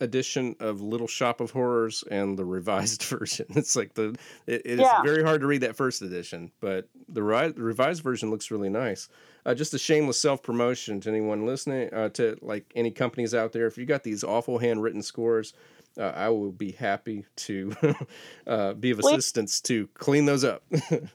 edition 0.00 0.56
of 0.60 0.80
Little 0.80 1.06
Shop 1.06 1.40
of 1.40 1.50
Horrors 1.50 2.02
and 2.10 2.38
the 2.38 2.44
revised 2.44 3.02
version. 3.04 3.46
It's 3.50 3.76
like 3.76 3.94
the 3.94 4.16
it, 4.46 4.62
it 4.64 4.78
yeah. 4.78 4.98
is 4.98 5.04
very 5.04 5.22
hard 5.22 5.40
to 5.42 5.46
read 5.46 5.60
that 5.62 5.76
first 5.76 6.02
edition, 6.02 6.50
but 6.60 6.88
the, 7.08 7.22
ri- 7.22 7.52
the 7.52 7.62
revised 7.62 8.02
version 8.02 8.30
looks 8.30 8.50
really 8.50 8.70
nice. 8.70 9.08
Uh, 9.46 9.54
just 9.54 9.72
a 9.74 9.78
shameless 9.78 10.20
self 10.20 10.42
promotion 10.42 11.00
to 11.00 11.08
anyone 11.08 11.46
listening, 11.46 11.92
uh, 11.94 12.08
to 12.10 12.36
like 12.42 12.70
any 12.74 12.90
companies 12.90 13.34
out 13.34 13.52
there. 13.52 13.66
If 13.66 13.78
you 13.78 13.86
got 13.86 14.02
these 14.02 14.24
awful 14.24 14.58
handwritten 14.58 15.02
scores, 15.02 15.54
uh, 15.98 16.12
I 16.14 16.28
will 16.28 16.52
be 16.52 16.72
happy 16.72 17.24
to 17.36 17.74
uh, 18.46 18.74
be 18.74 18.90
of 18.90 18.98
assistance 18.98 19.60
to 19.62 19.88
clean 19.94 20.26
those 20.26 20.44
up. 20.44 20.62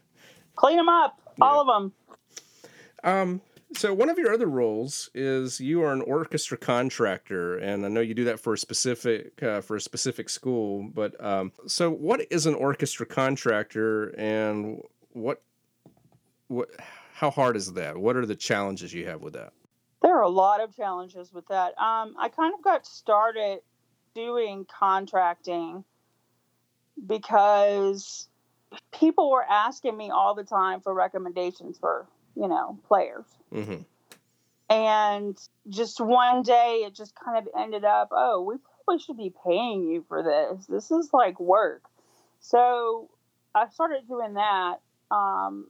clean 0.55 0.77
them 0.77 0.89
up, 0.89 1.21
all 1.39 1.61
of 1.61 1.67
them. 1.67 1.93
Um, 3.03 3.41
so 3.73 3.93
one 3.93 4.09
of 4.09 4.17
your 4.17 4.33
other 4.33 4.47
roles 4.47 5.09
is 5.13 5.59
you 5.59 5.81
are 5.83 5.91
an 5.91 6.01
orchestra 6.01 6.57
contractor, 6.57 7.57
and 7.57 7.85
I 7.85 7.89
know 7.89 8.01
you 8.01 8.13
do 8.13 8.25
that 8.25 8.39
for 8.39 8.53
a 8.53 8.57
specific 8.57 9.41
uh, 9.43 9.61
for 9.61 9.75
a 9.75 9.81
specific 9.81 10.29
school. 10.29 10.89
But 10.93 11.21
um, 11.23 11.51
so, 11.67 11.89
what 11.89 12.21
is 12.31 12.45
an 12.45 12.55
orchestra 12.55 13.05
contractor, 13.05 14.09
and 14.17 14.81
what 15.13 15.41
what 16.47 16.69
how 17.13 17.31
hard 17.31 17.55
is 17.55 17.73
that? 17.73 17.97
What 17.97 18.15
are 18.15 18.25
the 18.25 18.35
challenges 18.35 18.93
you 18.93 19.07
have 19.07 19.21
with 19.21 19.33
that? 19.33 19.53
There 20.01 20.15
are 20.15 20.23
a 20.23 20.29
lot 20.29 20.61
of 20.61 20.75
challenges 20.75 21.33
with 21.33 21.47
that. 21.47 21.69
Um, 21.79 22.15
I 22.19 22.29
kind 22.29 22.53
of 22.53 22.61
got 22.61 22.85
started 22.85 23.59
doing 24.13 24.65
contracting 24.65 25.83
because 27.07 28.27
people 28.93 29.29
were 29.29 29.43
asking 29.43 29.97
me 29.97 30.09
all 30.09 30.35
the 30.35 30.43
time 30.43 30.81
for 30.81 30.93
recommendations 30.93 31.77
for, 31.77 32.05
you 32.35 32.47
know, 32.47 32.79
players. 32.87 33.25
Mm-hmm. 33.53 33.81
And 34.69 35.37
just 35.69 35.99
one 35.99 36.41
day 36.41 36.83
it 36.85 36.95
just 36.95 37.13
kind 37.15 37.37
of 37.37 37.47
ended 37.57 37.85
up, 37.85 38.09
oh, 38.11 38.41
we 38.41 38.55
probably 38.83 39.01
should 39.03 39.17
be 39.17 39.33
paying 39.45 39.83
you 39.83 40.03
for 40.07 40.23
this. 40.23 40.65
This 40.65 40.91
is 40.91 41.11
like 41.13 41.39
work. 41.39 41.83
So 42.39 43.09
I 43.53 43.69
started 43.69 44.07
doing 44.07 44.33
that. 44.33 44.77
Um, 45.11 45.67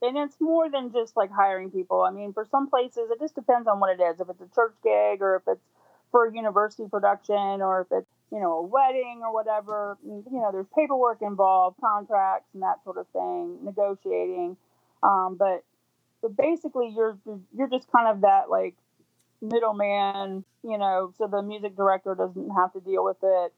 and 0.00 0.16
it's 0.16 0.40
more 0.40 0.70
than 0.70 0.92
just 0.92 1.16
like 1.16 1.30
hiring 1.30 1.70
people. 1.70 2.02
I 2.02 2.10
mean, 2.10 2.32
for 2.32 2.46
some 2.50 2.70
places, 2.70 3.10
it 3.10 3.20
just 3.20 3.34
depends 3.34 3.68
on 3.68 3.80
what 3.80 3.98
it 3.98 4.02
is. 4.02 4.20
If 4.20 4.28
it's 4.30 4.40
a 4.40 4.54
church 4.54 4.74
gig 4.82 5.20
or 5.20 5.36
if 5.36 5.42
it's 5.46 5.64
for 6.10 6.26
a 6.26 6.34
university 6.34 6.88
production 6.88 7.60
or 7.60 7.82
if 7.82 7.88
it's, 7.90 8.08
you 8.32 8.40
know, 8.40 8.52
a 8.52 8.62
wedding 8.62 9.20
or 9.22 9.32
whatever, 9.32 9.98
you 10.04 10.24
know, 10.30 10.50
there's 10.52 10.66
paperwork 10.74 11.20
involved, 11.20 11.78
contracts 11.80 12.48
and 12.54 12.62
that 12.62 12.82
sort 12.84 12.96
of 12.96 13.06
thing, 13.08 13.58
negotiating. 13.62 14.56
Um, 15.02 15.36
but, 15.38 15.64
but 16.22 16.36
basically, 16.36 16.92
you're 16.94 17.18
you're 17.56 17.68
just 17.68 17.90
kind 17.90 18.08
of 18.08 18.22
that 18.22 18.50
like 18.50 18.74
middleman, 19.40 20.44
you 20.62 20.78
know, 20.78 21.12
so 21.18 21.26
the 21.26 21.42
music 21.42 21.76
director 21.76 22.14
doesn't 22.14 22.50
have 22.50 22.72
to 22.72 22.80
deal 22.80 23.04
with 23.04 23.18
it 23.22 23.52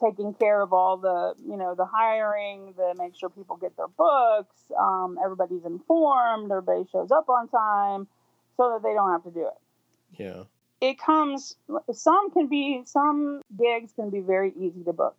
taking 0.00 0.34
care 0.34 0.60
of 0.60 0.72
all 0.72 0.96
the 0.96 1.34
you 1.46 1.56
know 1.56 1.74
the 1.76 1.84
hiring 1.84 2.72
the 2.76 2.94
make 2.96 3.14
sure 3.14 3.28
people 3.28 3.56
get 3.56 3.76
their 3.76 3.86
books 3.86 4.56
um, 4.80 5.18
everybody's 5.22 5.64
informed 5.66 6.50
everybody 6.50 6.82
shows 6.90 7.10
up 7.12 7.28
on 7.28 7.46
time 7.48 8.08
so 8.56 8.70
that 8.70 8.82
they 8.82 8.94
don't 8.94 9.10
have 9.10 9.24
to 9.24 9.30
do 9.30 9.46
it. 9.46 10.20
Yeah. 10.20 10.44
It 10.80 10.98
comes 10.98 11.56
some 11.92 12.30
can 12.32 12.48
be 12.48 12.82
some 12.86 13.40
gigs 13.56 13.92
can 13.92 14.10
be 14.10 14.20
very 14.20 14.52
easy 14.58 14.82
to 14.84 14.92
book 14.92 15.16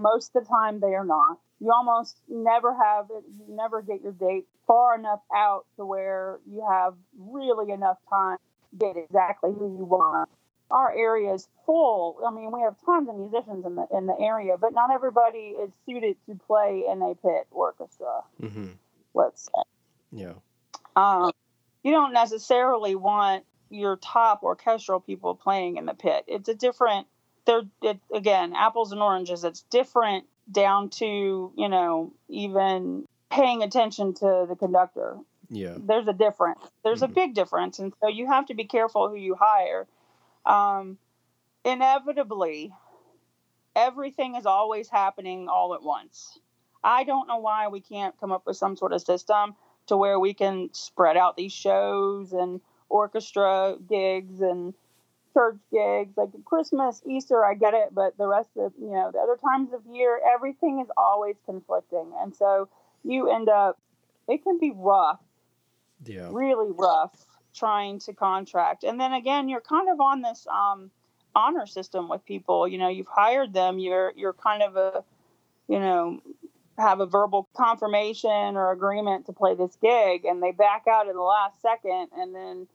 most 0.00 0.34
of 0.34 0.42
the 0.42 0.48
time 0.48 0.80
they 0.80 0.94
are 0.94 1.04
not 1.04 1.38
you 1.60 1.70
almost 1.72 2.18
never 2.28 2.74
have 2.74 3.06
it 3.10 3.24
you 3.30 3.54
never 3.54 3.82
get 3.82 4.02
your 4.02 4.12
date 4.12 4.46
far 4.66 4.98
enough 4.98 5.20
out 5.34 5.64
to 5.76 5.84
where 5.84 6.38
you 6.50 6.64
have 6.68 6.94
really 7.18 7.72
enough 7.72 7.98
time 8.10 8.38
to 8.70 8.76
get 8.76 8.96
exactly 8.96 9.50
who 9.52 9.76
you 9.76 9.84
want 9.84 10.28
our 10.70 10.92
area 10.92 11.32
is 11.32 11.48
full. 11.66 12.18
I 12.26 12.30
mean, 12.30 12.50
we 12.52 12.60
have 12.62 12.74
tons 12.84 13.08
of 13.08 13.16
musicians 13.16 13.64
in 13.64 13.76
the 13.76 13.86
in 13.96 14.06
the 14.06 14.16
area, 14.18 14.56
but 14.60 14.72
not 14.72 14.90
everybody 14.90 15.54
is 15.62 15.70
suited 15.86 16.16
to 16.26 16.34
play 16.46 16.84
in 16.90 17.00
a 17.02 17.14
pit 17.14 17.46
orchestra. 17.50 18.22
Mm-hmm. 18.42 18.70
Let's 19.14 19.44
say. 19.44 19.62
Yeah. 20.12 20.32
Um, 20.96 21.30
you 21.82 21.92
don't 21.92 22.12
necessarily 22.12 22.94
want 22.94 23.44
your 23.70 23.96
top 23.96 24.42
orchestral 24.42 25.00
people 25.00 25.34
playing 25.34 25.76
in 25.76 25.86
the 25.86 25.94
pit. 25.94 26.24
It's 26.26 26.48
a 26.48 26.54
different. 26.54 27.06
They're 27.46 27.62
it, 27.82 27.98
again 28.12 28.54
apples 28.56 28.92
and 28.92 29.00
oranges. 29.00 29.44
It's 29.44 29.62
different 29.70 30.24
down 30.50 30.90
to 30.90 31.52
you 31.56 31.68
know 31.68 32.12
even 32.28 33.06
paying 33.30 33.62
attention 33.62 34.14
to 34.14 34.46
the 34.48 34.56
conductor. 34.56 35.16
Yeah. 35.50 35.74
There's 35.76 36.08
a 36.08 36.12
difference. 36.12 36.60
There's 36.82 37.02
mm-hmm. 37.02 37.12
a 37.12 37.14
big 37.14 37.34
difference, 37.34 37.78
and 37.78 37.92
so 38.00 38.08
you 38.08 38.26
have 38.26 38.46
to 38.46 38.54
be 38.54 38.64
careful 38.64 39.08
who 39.08 39.16
you 39.16 39.36
hire 39.38 39.86
um, 40.46 40.98
inevitably, 41.64 42.72
everything 43.74 44.36
is 44.36 44.46
always 44.46 44.88
happening 44.88 45.48
all 45.48 45.74
at 45.74 45.82
once. 45.82 46.38
I 46.82 47.04
don't 47.04 47.26
know 47.26 47.38
why 47.38 47.68
we 47.68 47.80
can't 47.80 48.18
come 48.20 48.32
up 48.32 48.46
with 48.46 48.56
some 48.56 48.76
sort 48.76 48.92
of 48.92 49.02
system 49.02 49.54
to 49.86 49.96
where 49.96 50.20
we 50.20 50.34
can 50.34 50.70
spread 50.72 51.16
out 51.16 51.36
these 51.36 51.52
shows 51.52 52.32
and 52.32 52.60
orchestra 52.88 53.76
gigs 53.88 54.40
and 54.40 54.74
church 55.34 55.58
gigs 55.70 56.16
like 56.16 56.30
Christmas, 56.44 57.02
Easter, 57.06 57.44
I 57.44 57.54
get 57.54 57.74
it, 57.74 57.88
but 57.92 58.16
the 58.16 58.26
rest 58.26 58.50
of 58.56 58.72
you 58.80 58.92
know 58.92 59.10
the 59.12 59.18
other 59.18 59.36
times 59.36 59.72
of 59.72 59.82
year, 59.92 60.20
everything 60.34 60.80
is 60.80 60.88
always 60.96 61.36
conflicting, 61.44 62.12
and 62.20 62.34
so 62.34 62.68
you 63.04 63.30
end 63.30 63.48
up. 63.48 63.78
It 64.26 64.42
can 64.42 64.58
be 64.58 64.72
rough, 64.74 65.20
yeah, 66.06 66.30
really 66.32 66.70
rough 66.70 67.26
trying 67.54 67.98
to 68.00 68.12
contract. 68.12 68.84
And 68.84 69.00
then 69.00 69.12
again, 69.12 69.48
you're 69.48 69.60
kind 69.60 69.88
of 69.88 70.00
on 70.00 70.22
this 70.22 70.46
um, 70.50 70.90
honor 71.34 71.66
system 71.66 72.08
with 72.08 72.24
people. 72.24 72.66
You 72.66 72.78
know, 72.78 72.88
you've 72.88 73.06
hired 73.06 73.52
them. 73.52 73.78
You're 73.78 74.12
you're 74.16 74.32
kind 74.32 74.62
of 74.62 74.76
a, 74.76 75.04
you 75.68 75.78
know, 75.78 76.20
have 76.78 77.00
a 77.00 77.06
verbal 77.06 77.48
confirmation 77.56 78.56
or 78.56 78.72
agreement 78.72 79.26
to 79.26 79.32
play 79.32 79.54
this 79.54 79.76
gig, 79.80 80.24
and 80.24 80.42
they 80.42 80.52
back 80.52 80.84
out 80.90 81.08
in 81.08 81.14
the 81.14 81.22
last 81.22 81.60
second, 81.62 82.08
and 82.16 82.34
then 82.34 82.66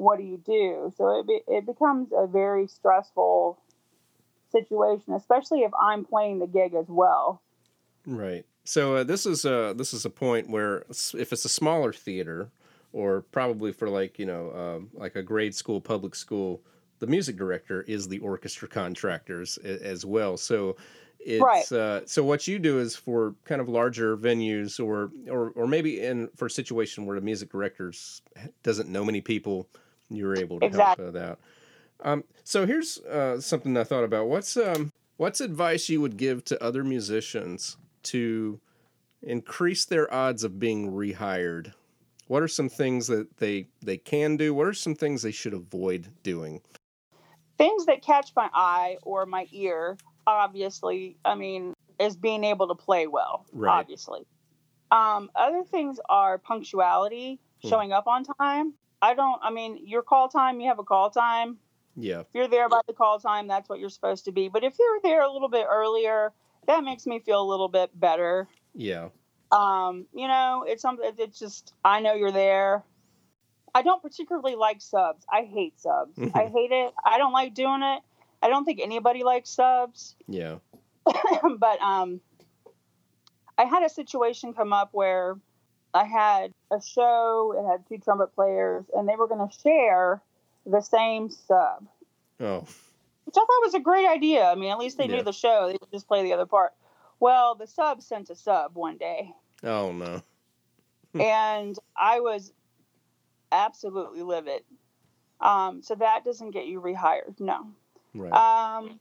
what 0.00 0.18
do 0.18 0.24
you 0.24 0.38
do? 0.38 0.92
So 0.96 1.20
it 1.20 1.26
be, 1.26 1.40
it 1.46 1.66
becomes 1.66 2.08
a 2.16 2.26
very 2.26 2.66
stressful 2.66 3.60
situation, 4.50 5.12
especially 5.12 5.60
if 5.60 5.72
I'm 5.80 6.04
playing 6.04 6.38
the 6.38 6.46
gig 6.46 6.74
as 6.74 6.86
well. 6.88 7.42
Right. 8.06 8.46
So 8.64 8.96
uh, 8.96 9.04
this 9.04 9.26
is 9.26 9.44
a 9.44 9.74
this 9.76 9.92
is 9.92 10.04
a 10.04 10.10
point 10.10 10.48
where 10.48 10.84
if 10.90 11.32
it's 11.32 11.44
a 11.44 11.50
smaller 11.50 11.92
theater, 11.92 12.50
or 12.92 13.22
probably 13.32 13.72
for 13.72 13.88
like 13.88 14.18
you 14.18 14.26
know 14.26 14.52
um, 14.52 14.90
like 14.94 15.16
a 15.16 15.22
grade 15.22 15.54
school 15.54 15.80
public 15.80 16.14
school 16.14 16.62
the 16.98 17.06
music 17.06 17.36
director 17.36 17.82
is 17.82 18.08
the 18.08 18.18
orchestra 18.18 18.68
contractors 18.68 19.56
as 19.58 20.04
well 20.04 20.36
so 20.36 20.76
it's 21.18 21.42
right. 21.42 21.72
uh, 21.72 22.06
so 22.06 22.24
what 22.24 22.48
you 22.48 22.58
do 22.58 22.78
is 22.78 22.96
for 22.96 23.34
kind 23.44 23.60
of 23.60 23.68
larger 23.68 24.16
venues 24.16 24.84
or 24.84 25.10
or 25.30 25.50
or 25.50 25.66
maybe 25.66 26.00
in 26.00 26.28
for 26.34 26.46
a 26.46 26.50
situation 26.50 27.06
where 27.06 27.18
the 27.18 27.24
music 27.24 27.50
director 27.50 27.92
doesn't 28.62 28.88
know 28.88 29.04
many 29.04 29.20
people 29.20 29.68
you're 30.10 30.36
able 30.36 30.60
to 30.60 30.66
exactly. 30.66 31.04
help 31.04 31.14
with 31.14 31.22
that 31.22 31.38
um, 32.02 32.24
so 32.44 32.66
here's 32.66 32.98
uh, 32.98 33.40
something 33.40 33.76
i 33.76 33.84
thought 33.84 34.04
about 34.04 34.26
what's 34.26 34.56
um, 34.56 34.92
what's 35.16 35.40
advice 35.40 35.88
you 35.88 36.00
would 36.00 36.16
give 36.16 36.44
to 36.44 36.62
other 36.62 36.84
musicians 36.84 37.76
to 38.02 38.60
increase 39.22 39.84
their 39.84 40.12
odds 40.12 40.44
of 40.44 40.58
being 40.58 40.90
rehired 40.90 41.72
what 42.30 42.44
are 42.44 42.48
some 42.48 42.68
things 42.68 43.08
that 43.08 43.38
they 43.38 43.66
they 43.82 43.96
can 43.96 44.36
do? 44.36 44.54
What 44.54 44.68
are 44.68 44.72
some 44.72 44.94
things 44.94 45.22
they 45.22 45.32
should 45.32 45.52
avoid 45.52 46.06
doing? 46.22 46.60
Things 47.58 47.86
that 47.86 48.02
catch 48.02 48.30
my 48.36 48.48
eye 48.54 48.98
or 49.02 49.26
my 49.26 49.48
ear, 49.50 49.98
obviously, 50.28 51.16
I 51.24 51.34
mean, 51.34 51.74
is 51.98 52.14
being 52.14 52.44
able 52.44 52.68
to 52.68 52.76
play 52.76 53.08
well, 53.08 53.46
right. 53.52 53.80
obviously. 53.80 54.20
Um, 54.92 55.28
other 55.34 55.64
things 55.64 55.98
are 56.08 56.38
punctuality, 56.38 57.40
hmm. 57.62 57.68
showing 57.68 57.92
up 57.92 58.06
on 58.06 58.22
time. 58.38 58.74
I 59.02 59.14
don't, 59.14 59.40
I 59.42 59.50
mean, 59.50 59.86
your 59.86 60.02
call 60.02 60.28
time, 60.28 60.60
you 60.60 60.68
have 60.68 60.78
a 60.78 60.84
call 60.84 61.10
time. 61.10 61.58
Yeah. 61.96 62.20
If 62.20 62.26
you're 62.34 62.48
there 62.48 62.68
by 62.68 62.80
the 62.86 62.92
call 62.92 63.18
time, 63.18 63.48
that's 63.48 63.68
what 63.68 63.80
you're 63.80 63.90
supposed 63.90 64.26
to 64.26 64.32
be. 64.32 64.48
But 64.48 64.64
if 64.64 64.74
you're 64.78 65.00
there 65.02 65.22
a 65.22 65.30
little 65.30 65.48
bit 65.48 65.66
earlier, 65.70 66.32
that 66.66 66.84
makes 66.84 67.06
me 67.06 67.18
feel 67.18 67.40
a 67.42 67.48
little 67.48 67.68
bit 67.68 67.90
better. 67.98 68.48
Yeah. 68.74 69.08
Um, 69.50 70.06
you 70.14 70.28
know, 70.28 70.64
it's 70.66 70.82
something. 70.82 71.10
It's 71.18 71.38
just 71.38 71.72
I 71.84 72.00
know 72.00 72.14
you're 72.14 72.30
there. 72.30 72.84
I 73.74 73.82
don't 73.82 74.02
particularly 74.02 74.54
like 74.54 74.80
subs. 74.80 75.24
I 75.30 75.42
hate 75.42 75.80
subs. 75.80 76.18
I 76.34 76.46
hate 76.46 76.70
it. 76.72 76.92
I 77.04 77.18
don't 77.18 77.32
like 77.32 77.54
doing 77.54 77.82
it. 77.82 78.02
I 78.42 78.48
don't 78.48 78.64
think 78.64 78.80
anybody 78.80 79.22
likes 79.24 79.50
subs. 79.50 80.16
Yeah. 80.28 80.58
but 81.04 81.80
um, 81.80 82.20
I 83.58 83.64
had 83.64 83.82
a 83.82 83.88
situation 83.88 84.54
come 84.54 84.72
up 84.72 84.90
where 84.92 85.36
I 85.92 86.04
had 86.04 86.52
a 86.70 86.80
show. 86.80 87.54
It 87.56 87.70
had 87.70 87.86
two 87.88 87.98
trumpet 87.98 88.34
players, 88.34 88.84
and 88.94 89.08
they 89.08 89.16
were 89.16 89.26
going 89.26 89.48
to 89.48 89.58
share 89.58 90.20
the 90.66 90.80
same 90.80 91.30
sub. 91.30 91.86
Oh. 92.40 92.66
Which 93.24 93.36
I 93.36 93.40
thought 93.40 93.64
was 93.64 93.74
a 93.74 93.80
great 93.80 94.06
idea. 94.06 94.44
I 94.44 94.54
mean, 94.54 94.70
at 94.70 94.78
least 94.78 94.98
they 94.98 95.06
yeah. 95.06 95.16
knew 95.16 95.22
the 95.22 95.32
show. 95.32 95.68
They 95.68 95.78
could 95.78 95.90
just 95.92 96.08
play 96.08 96.22
the 96.22 96.32
other 96.32 96.46
part. 96.46 96.72
Well, 97.18 97.54
the 97.54 97.66
sub 97.66 98.02
sent 98.02 98.30
a 98.30 98.34
sub 98.34 98.74
one 98.74 98.96
day. 98.96 99.32
Oh 99.62 99.92
no. 99.92 100.22
and 101.20 101.76
I 101.96 102.20
was 102.20 102.52
absolutely 103.52 104.22
livid. 104.22 104.62
Um, 105.40 105.82
so 105.82 105.94
that 105.96 106.24
doesn't 106.24 106.50
get 106.50 106.66
you 106.66 106.80
rehired. 106.80 107.38
No. 107.38 107.68
Right. 108.14 108.32
Um, 108.32 109.00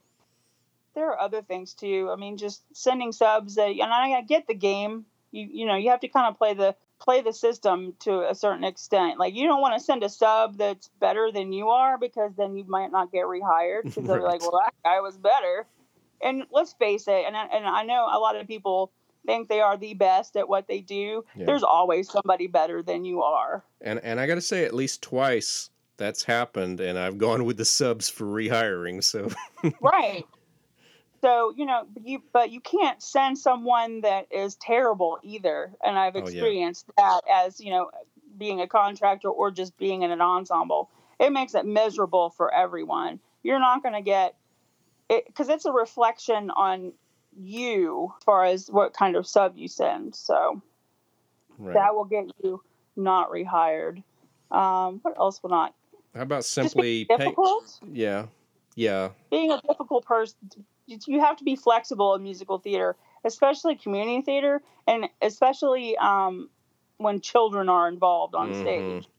there 0.96 1.10
are 1.12 1.20
other 1.20 1.42
things 1.42 1.74
too. 1.74 2.10
I 2.12 2.16
mean, 2.16 2.38
just 2.38 2.64
sending 2.74 3.12
subs 3.12 3.56
that, 3.56 3.70
and 3.70 3.84
I, 3.84 4.22
get 4.22 4.48
the 4.48 4.54
game. 4.54 5.06
You 5.32 5.48
you 5.52 5.66
know 5.66 5.76
you 5.76 5.90
have 5.92 6.02
to 6.02 6.08
kind 6.08 6.28
of 6.28 6.38
play 6.38 6.54
the 6.54 6.76
play 7.00 7.22
the 7.22 7.34
system 7.34 7.94
to 8.00 8.30
a 8.30 8.36
certain 8.36 8.64
extent. 8.64 9.20
Like 9.20 9.36
you 9.36 9.48
don't 9.48 9.62
want 9.62 9.78
to 9.78 9.84
send 9.84 10.04
a 10.04 10.10
sub 10.10 10.58
that's 10.58 10.90
better 11.00 11.32
than 11.32 11.54
you 11.54 11.70
are 11.70 11.98
because 11.98 12.32
then 12.36 12.56
you 12.56 12.66
might 12.68 12.92
not 12.92 13.12
get 13.12 13.26
rehired 13.26 13.84
because 13.86 14.06
they're 14.06 14.22
like, 14.22 14.42
well, 14.42 14.62
that 14.64 14.74
guy 14.84 15.00
was 15.00 15.18
better 15.18 15.66
and 16.22 16.44
let's 16.52 16.74
face 16.74 17.08
it, 17.08 17.24
and 17.26 17.36
I, 17.36 17.46
and 17.46 17.66
I 17.66 17.84
know 17.84 18.08
a 18.12 18.20
lot 18.20 18.36
of 18.36 18.48
people 18.48 18.92
think 19.26 19.48
they 19.48 19.62
are 19.62 19.78
the 19.78 19.94
best 19.94 20.36
at 20.36 20.48
what 20.48 20.68
they 20.68 20.82
do. 20.82 21.26
Yeah. 21.36 21.46
There's 21.46 21.64
always 21.64 22.10
somebody 22.10 22.48
better 22.48 22.82
than 22.82 23.06
you 23.06 23.22
are. 23.24 23.64
And 23.82 24.00
and 24.04 24.20
I 24.20 24.28
got 24.28 24.36
to 24.36 24.42
say, 24.42 24.66
at 24.66 24.74
least 24.74 25.02
twice 25.02 25.70
that's 25.98 26.24
happened, 26.24 26.80
and 26.80 26.98
I've 26.98 27.18
gone 27.18 27.46
with 27.46 27.58
the 27.58 27.66
subs 27.66 28.10
for 28.10 28.26
rehiring. 28.26 29.04
So 29.04 29.30
right. 29.82 30.26
So 31.22 31.54
you 31.56 31.66
know, 31.66 31.86
you 32.04 32.22
but 32.32 32.52
you 32.52 32.62
can't 32.62 33.02
send 33.02 33.38
someone 33.38 34.02
that 34.02 34.28
is 34.32 34.56
terrible 34.56 35.20
either. 35.24 35.72
And 35.84 35.98
I've 35.98 36.16
experienced 36.16 36.86
oh, 36.90 36.94
yeah. 36.98 37.20
that 37.26 37.48
as 37.48 37.60
you 37.60 37.72
know, 37.72 37.92
being 38.38 38.62
a 38.62 38.68
contractor 38.68 39.30
or 39.30 39.52
just 39.52 39.78
being 39.78 40.04
in 40.04 40.12
an 40.12 40.22
ensemble. 40.22 40.90
It 41.20 41.32
makes 41.32 41.54
it 41.54 41.66
miserable 41.66 42.30
for 42.30 42.54
everyone. 42.54 43.20
You're 43.44 43.60
not 43.60 43.84
going 43.84 43.96
to 43.96 44.02
get 44.02 44.36
it 45.10 45.26
because 45.28 45.50
it's 45.50 45.66
a 45.66 45.72
reflection 45.72 46.50
on 46.50 46.94
you 47.38 48.14
as 48.18 48.24
far 48.24 48.46
as 48.46 48.70
what 48.70 48.94
kind 48.94 49.16
of 49.16 49.28
sub 49.28 49.58
you 49.58 49.68
send. 49.68 50.16
So 50.16 50.62
Right. 51.60 51.74
that 51.74 51.94
will 51.94 52.06
get 52.06 52.32
you 52.42 52.64
not 52.96 53.30
rehired. 53.30 54.02
Um, 54.50 55.00
what 55.02 55.18
else 55.18 55.44
will 55.44 55.50
not? 55.50 55.76
How 56.16 56.22
about 56.22 56.46
simply 56.46 57.06
pay? 57.06 57.18
difficult. 57.18 57.80
Yeah. 57.92 58.28
Yeah. 58.76 59.10
Being 59.30 59.52
a 59.52 59.62
difficult 59.68 60.06
person, 60.06 60.38
you 61.08 61.20
have 61.20 61.38
to 61.38 61.44
be 61.44 61.56
flexible 61.56 62.16
in 62.16 62.24
musical 62.24 62.58
theater, 62.58 62.96
especially 63.24 63.76
community 63.76 64.22
theater, 64.22 64.62
and 64.88 65.08
especially 65.22 65.98
um, 65.98 66.50
when 66.98 67.22
children 67.22 67.70
are 67.70 67.88
involved 67.88 68.36
on 68.36 68.52
Mhm. 68.52 68.62
stage. 68.62 69.10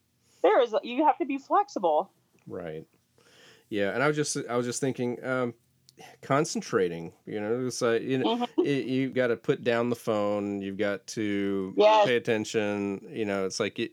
There 0.42 0.60
is 0.62 0.74
you 0.82 1.04
have 1.04 1.18
to 1.18 1.26
be 1.26 1.38
flexible. 1.38 2.10
Right. 2.46 2.86
Yeah, 3.68 3.90
and 3.90 4.02
I 4.02 4.08
was 4.08 4.16
just 4.16 4.36
I 4.48 4.56
was 4.56 4.66
just 4.66 4.80
thinking, 4.80 5.22
um, 5.24 5.54
concentrating. 6.22 7.12
You 7.26 7.40
know, 7.40 7.66
it's 7.66 7.80
like 7.82 8.02
you 8.02 8.18
know, 8.18 8.48
it, 8.58 8.86
you 8.86 9.10
got 9.10 9.28
to 9.28 9.36
put 9.36 9.62
down 9.62 9.90
the 9.90 9.96
phone. 9.96 10.60
You've 10.60 10.78
got 10.78 11.06
to 11.08 11.74
Yes. 11.76 12.06
pay 12.06 12.16
attention. 12.16 13.06
You 13.10 13.24
know, 13.26 13.46
it's 13.46 13.60
like 13.60 13.78
you, 13.78 13.90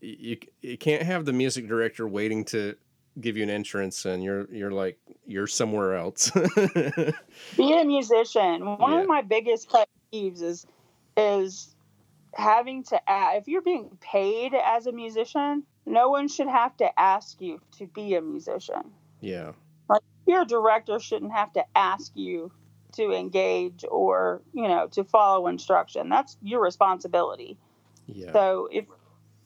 you 0.00 0.36
you 0.60 0.76
can't 0.76 1.02
have 1.02 1.24
the 1.24 1.32
music 1.32 1.68
director 1.68 2.06
waiting 2.06 2.44
to 2.46 2.76
give 3.20 3.36
you 3.36 3.42
an 3.42 3.50
entrance, 3.50 4.04
and 4.04 4.22
you're 4.22 4.46
you're 4.52 4.70
like 4.72 4.98
you're 5.26 5.46
somewhere 5.46 5.94
else. 5.96 6.30
Being 7.56 7.78
a 7.80 7.84
musician, 7.84 8.66
one 8.78 8.92
Yeah. 8.92 9.00
of 9.00 9.08
my 9.08 9.22
biggest 9.22 9.70
pet 9.70 9.88
peeves 10.12 10.42
is 10.42 10.66
is 11.16 11.74
having 12.34 12.82
to 12.84 13.00
a 13.08 13.36
if 13.36 13.46
you're 13.48 13.62
being 13.62 13.96
paid 14.00 14.54
as 14.54 14.86
a 14.86 14.92
musician, 14.92 15.62
no 15.86 16.08
one 16.08 16.28
should 16.28 16.48
have 16.48 16.76
to 16.78 17.00
ask 17.00 17.40
you 17.40 17.60
to 17.78 17.86
be 17.86 18.14
a 18.14 18.20
musician. 18.22 18.90
yeah. 19.20 19.52
Your 20.26 20.46
director 20.46 20.98
shouldn't 20.98 21.32
have 21.32 21.52
to 21.52 21.62
ask 21.76 22.10
you 22.16 22.50
to 22.92 23.12
engage 23.12 23.84
or, 23.90 24.40
you 24.54 24.66
know, 24.66 24.86
to 24.92 25.04
follow 25.04 25.48
instruction. 25.48 26.08
That's 26.08 26.38
your 26.42 26.62
responsibility. 26.62 27.58
Yeah. 28.06 28.32
So 28.32 28.68
if 28.72 28.86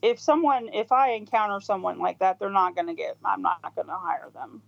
if 0.01 0.19
someone 0.19 0.69
if 0.73 0.91
I 0.91 1.11
encounter 1.11 1.59
someone 1.61 1.99
like 1.99 2.19
that, 2.19 2.39
they're 2.39 2.49
not 2.49 2.75
going 2.75 2.87
to 2.87 2.93
get 2.93 3.17
I'm 3.23 3.41
not 3.41 3.75
going 3.75 3.87
to 3.87 3.95
hire 3.95 4.29
them. 4.33 4.61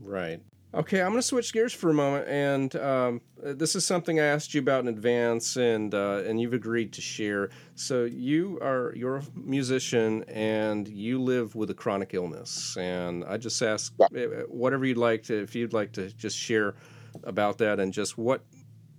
Right. 0.00 0.40
Okay, 0.74 1.00
I'm 1.00 1.10
going 1.10 1.18
to 1.20 1.22
switch 1.22 1.52
gears 1.52 1.72
for 1.72 1.90
a 1.90 1.94
moment, 1.94 2.26
and 2.28 2.74
um, 2.76 3.20
this 3.40 3.76
is 3.76 3.86
something 3.86 4.18
I 4.18 4.24
asked 4.24 4.54
you 4.54 4.60
about 4.60 4.80
in 4.80 4.88
advance, 4.88 5.56
and 5.56 5.94
uh, 5.94 6.24
and 6.26 6.40
you've 6.40 6.52
agreed 6.52 6.92
to 6.94 7.00
share. 7.00 7.50
So 7.76 8.04
you 8.06 8.58
are 8.60 8.92
you're 8.96 9.18
a 9.18 9.24
musician, 9.36 10.24
and 10.24 10.88
you 10.88 11.22
live 11.22 11.54
with 11.54 11.70
a 11.70 11.74
chronic 11.74 12.12
illness, 12.12 12.76
and 12.76 13.24
I 13.24 13.36
just 13.36 13.62
ask 13.62 13.92
Yeah. 14.00 14.08
eh, 14.16 14.26
whatever 14.48 14.84
you'd 14.84 14.96
like 14.96 15.22
to, 15.24 15.40
if 15.40 15.54
you'd 15.54 15.72
like 15.72 15.92
to 15.92 16.10
just 16.10 16.36
share 16.36 16.74
about 17.22 17.58
that, 17.58 17.78
and 17.78 17.92
just 17.92 18.18
what 18.18 18.42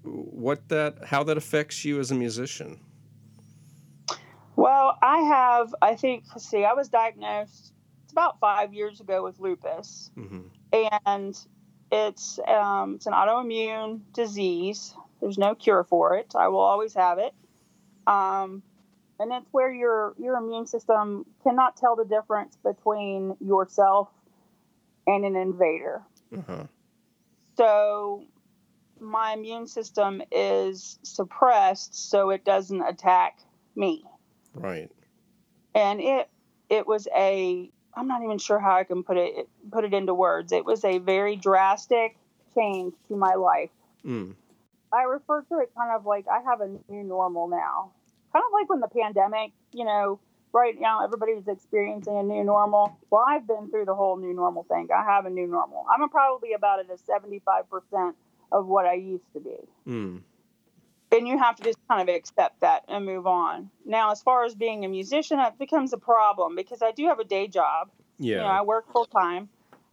what 0.03 0.69
that 0.69 1.03
how 1.03 1.23
that 1.23 1.35
affects 1.35 1.83
you 1.83 1.99
as 1.99 2.09
a 2.09 2.15
musician. 2.15 2.79
Well, 4.65 4.97
I 4.99 5.19
have, 5.19 5.75
I 5.79 5.93
think, 5.93 6.23
see, 6.39 6.65
I 6.65 6.73
was 6.73 6.89
diagnosed 6.89 7.71
it's 8.03 8.11
about 8.11 8.39
five 8.39 8.73
years 8.73 8.99
ago 8.99 9.23
with 9.23 9.39
lupus, 9.39 10.09
hmm 10.15 10.47
and 11.05 11.37
it's 11.91 12.39
um, 12.47 12.95
it's 12.95 13.05
an 13.05 13.13
autoimmune 13.13 14.01
disease. 14.11 14.95
There's 15.21 15.37
no 15.37 15.53
cure 15.53 15.83
for 15.83 16.15
it. 16.15 16.33
I 16.35 16.47
will 16.47 16.61
always 16.61 16.95
have 16.95 17.19
it, 17.19 17.35
um, 18.07 18.63
and 19.19 19.31
it's 19.31 19.45
where 19.51 19.71
your 19.71 20.15
your 20.17 20.35
immune 20.35 20.65
system 20.65 21.27
cannot 21.43 21.77
tell 21.77 21.95
the 21.95 22.05
difference 22.05 22.57
between 22.63 23.37
yourself 23.39 24.09
and 25.05 25.25
an 25.25 25.35
invader. 25.35 26.01
Uh-huh. 26.35 26.63
So 27.55 28.23
my 28.99 29.33
immune 29.33 29.67
system 29.67 30.23
is 30.31 30.97
suppressed, 31.03 32.09
so 32.09 32.31
it 32.31 32.43
doesn't 32.43 32.81
attack 32.81 33.37
me. 33.75 34.05
Right. 34.55 34.89
and 35.73 36.01
it 36.01 36.29
it 36.69 36.87
was 36.87 37.07
a 37.15 37.69
I'm 37.95 38.07
not 38.07 38.23
even 38.23 38.37
sure 38.37 38.59
how 38.59 38.75
I 38.75 38.83
can 38.83 39.03
put 39.03 39.17
it 39.17 39.47
put 39.71 39.83
it 39.85 39.93
into 39.93 40.13
words. 40.13 40.51
It 40.51 40.65
was 40.65 40.83
a 40.83 40.97
very 40.97 41.35
drastic 41.35 42.17
change 42.53 42.93
to 43.07 43.15
my 43.15 43.35
life. 43.35 43.69
Mm. 44.05 44.35
I 44.93 45.03
refer 45.03 45.41
to 45.43 45.59
it 45.59 45.71
kind 45.75 45.91
of 45.91 46.05
like 46.05 46.25
I 46.27 46.41
have 46.41 46.61
a 46.61 46.67
new 46.91 47.03
normal 47.03 47.47
now. 47.47 47.91
Kind 48.33 48.43
of 48.45 48.51
like 48.53 48.69
when 48.69 48.79
the 48.81 48.87
pandemic, 48.87 49.51
you 49.73 49.85
know, 49.85 50.19
right 50.53 50.75
now 50.79 51.03
everybody's 51.03 51.47
experiencing 51.47 52.17
a 52.17 52.23
new 52.23 52.43
normal. 52.43 52.97
Well, 53.09 53.23
I've 53.27 53.47
been 53.47 53.69
through 53.69 53.85
the 53.85 53.95
whole 53.95 54.17
new 54.17 54.33
normal 54.33 54.63
thing. 54.63 54.87
I 54.95 55.03
have 55.03 55.25
a 55.25 55.29
new 55.29 55.47
normal. 55.47 55.85
I'm 55.93 56.07
probably 56.09 56.53
about 56.53 56.79
at 56.79 56.87
a 56.89 56.97
75% 56.97 58.13
of 58.51 58.67
what 58.67 58.85
I 58.85 58.93
used 58.93 59.25
to 59.33 59.39
be 59.39 59.57
Mm. 59.87 60.21
And 61.17 61.27
you 61.27 61.37
have 61.37 61.55
to 61.55 61.63
just 61.63 61.79
kind 61.89 62.07
of 62.09 62.15
accept 62.15 62.61
that 62.61 62.83
and 62.87 63.05
move 63.05 63.27
on. 63.27 63.69
Now, 63.85 64.11
as 64.11 64.21
far 64.21 64.45
as 64.45 64.55
being 64.55 64.85
a 64.85 64.87
musician, 64.87 65.39
it 65.39 65.57
becomes 65.57 65.93
a 65.93 65.97
problem 65.97 66.55
because 66.55 66.81
I 66.81 66.91
do 66.91 67.05
have 67.07 67.19
a 67.19 67.23
day 67.23 67.47
job. 67.47 67.89
Yeah. 68.17 68.37
You 68.37 68.41
know, 68.41 68.47
I 68.47 68.61
work 68.61 68.91
full 68.91 69.05
time. 69.05 69.49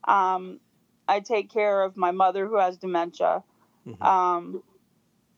Um, 0.07 0.61
I 1.09 1.21
take 1.21 1.51
care 1.51 1.83
of 1.83 1.97
my 1.97 2.11
mother 2.11 2.47
who 2.47 2.57
has 2.59 2.77
dementia. 2.77 3.43
Mhm. 3.87 4.03
Um, 4.03 4.63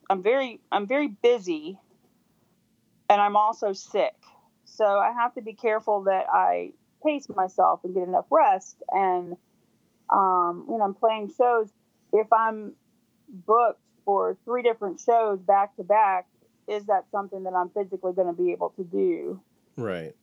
I'm 0.09 0.21
very, 0.21 0.59
I'm 0.71 0.85
very 0.87 1.07
busy, 1.07 1.79
and 3.09 3.21
I'm 3.21 3.35
also 3.35 3.73
sick. 3.73 4.15
So 4.65 4.85
I 4.85 5.11
have 5.13 5.33
to 5.35 5.41
be 5.41 5.53
careful 5.53 6.03
that 6.03 6.27
I 6.31 6.73
pace 7.03 7.27
myself 7.29 7.81
and 7.83 7.93
get 7.93 8.03
enough 8.07 8.25
rest. 8.29 8.81
And 8.89 9.37
um, 10.09 10.65
when 10.67 10.81
I'm 10.81 10.93
playing 10.93 11.31
shows, 11.35 11.69
if 12.13 12.31
I'm 12.31 12.73
booked 13.29 13.81
for 14.05 14.37
three 14.45 14.61
different 14.61 15.01
shows 15.01 15.39
back 15.39 15.75
to 15.75 15.83
back, 15.83 16.27
is 16.67 16.85
that 16.85 17.05
something 17.11 17.43
that 17.43 17.53
I'm 17.53 17.69
physically 17.69 18.13
going 18.13 18.27
to 18.27 18.33
be 18.33 18.51
able 18.51 18.69
to 18.71 18.83
do? 18.83 19.41
right. 19.75 20.15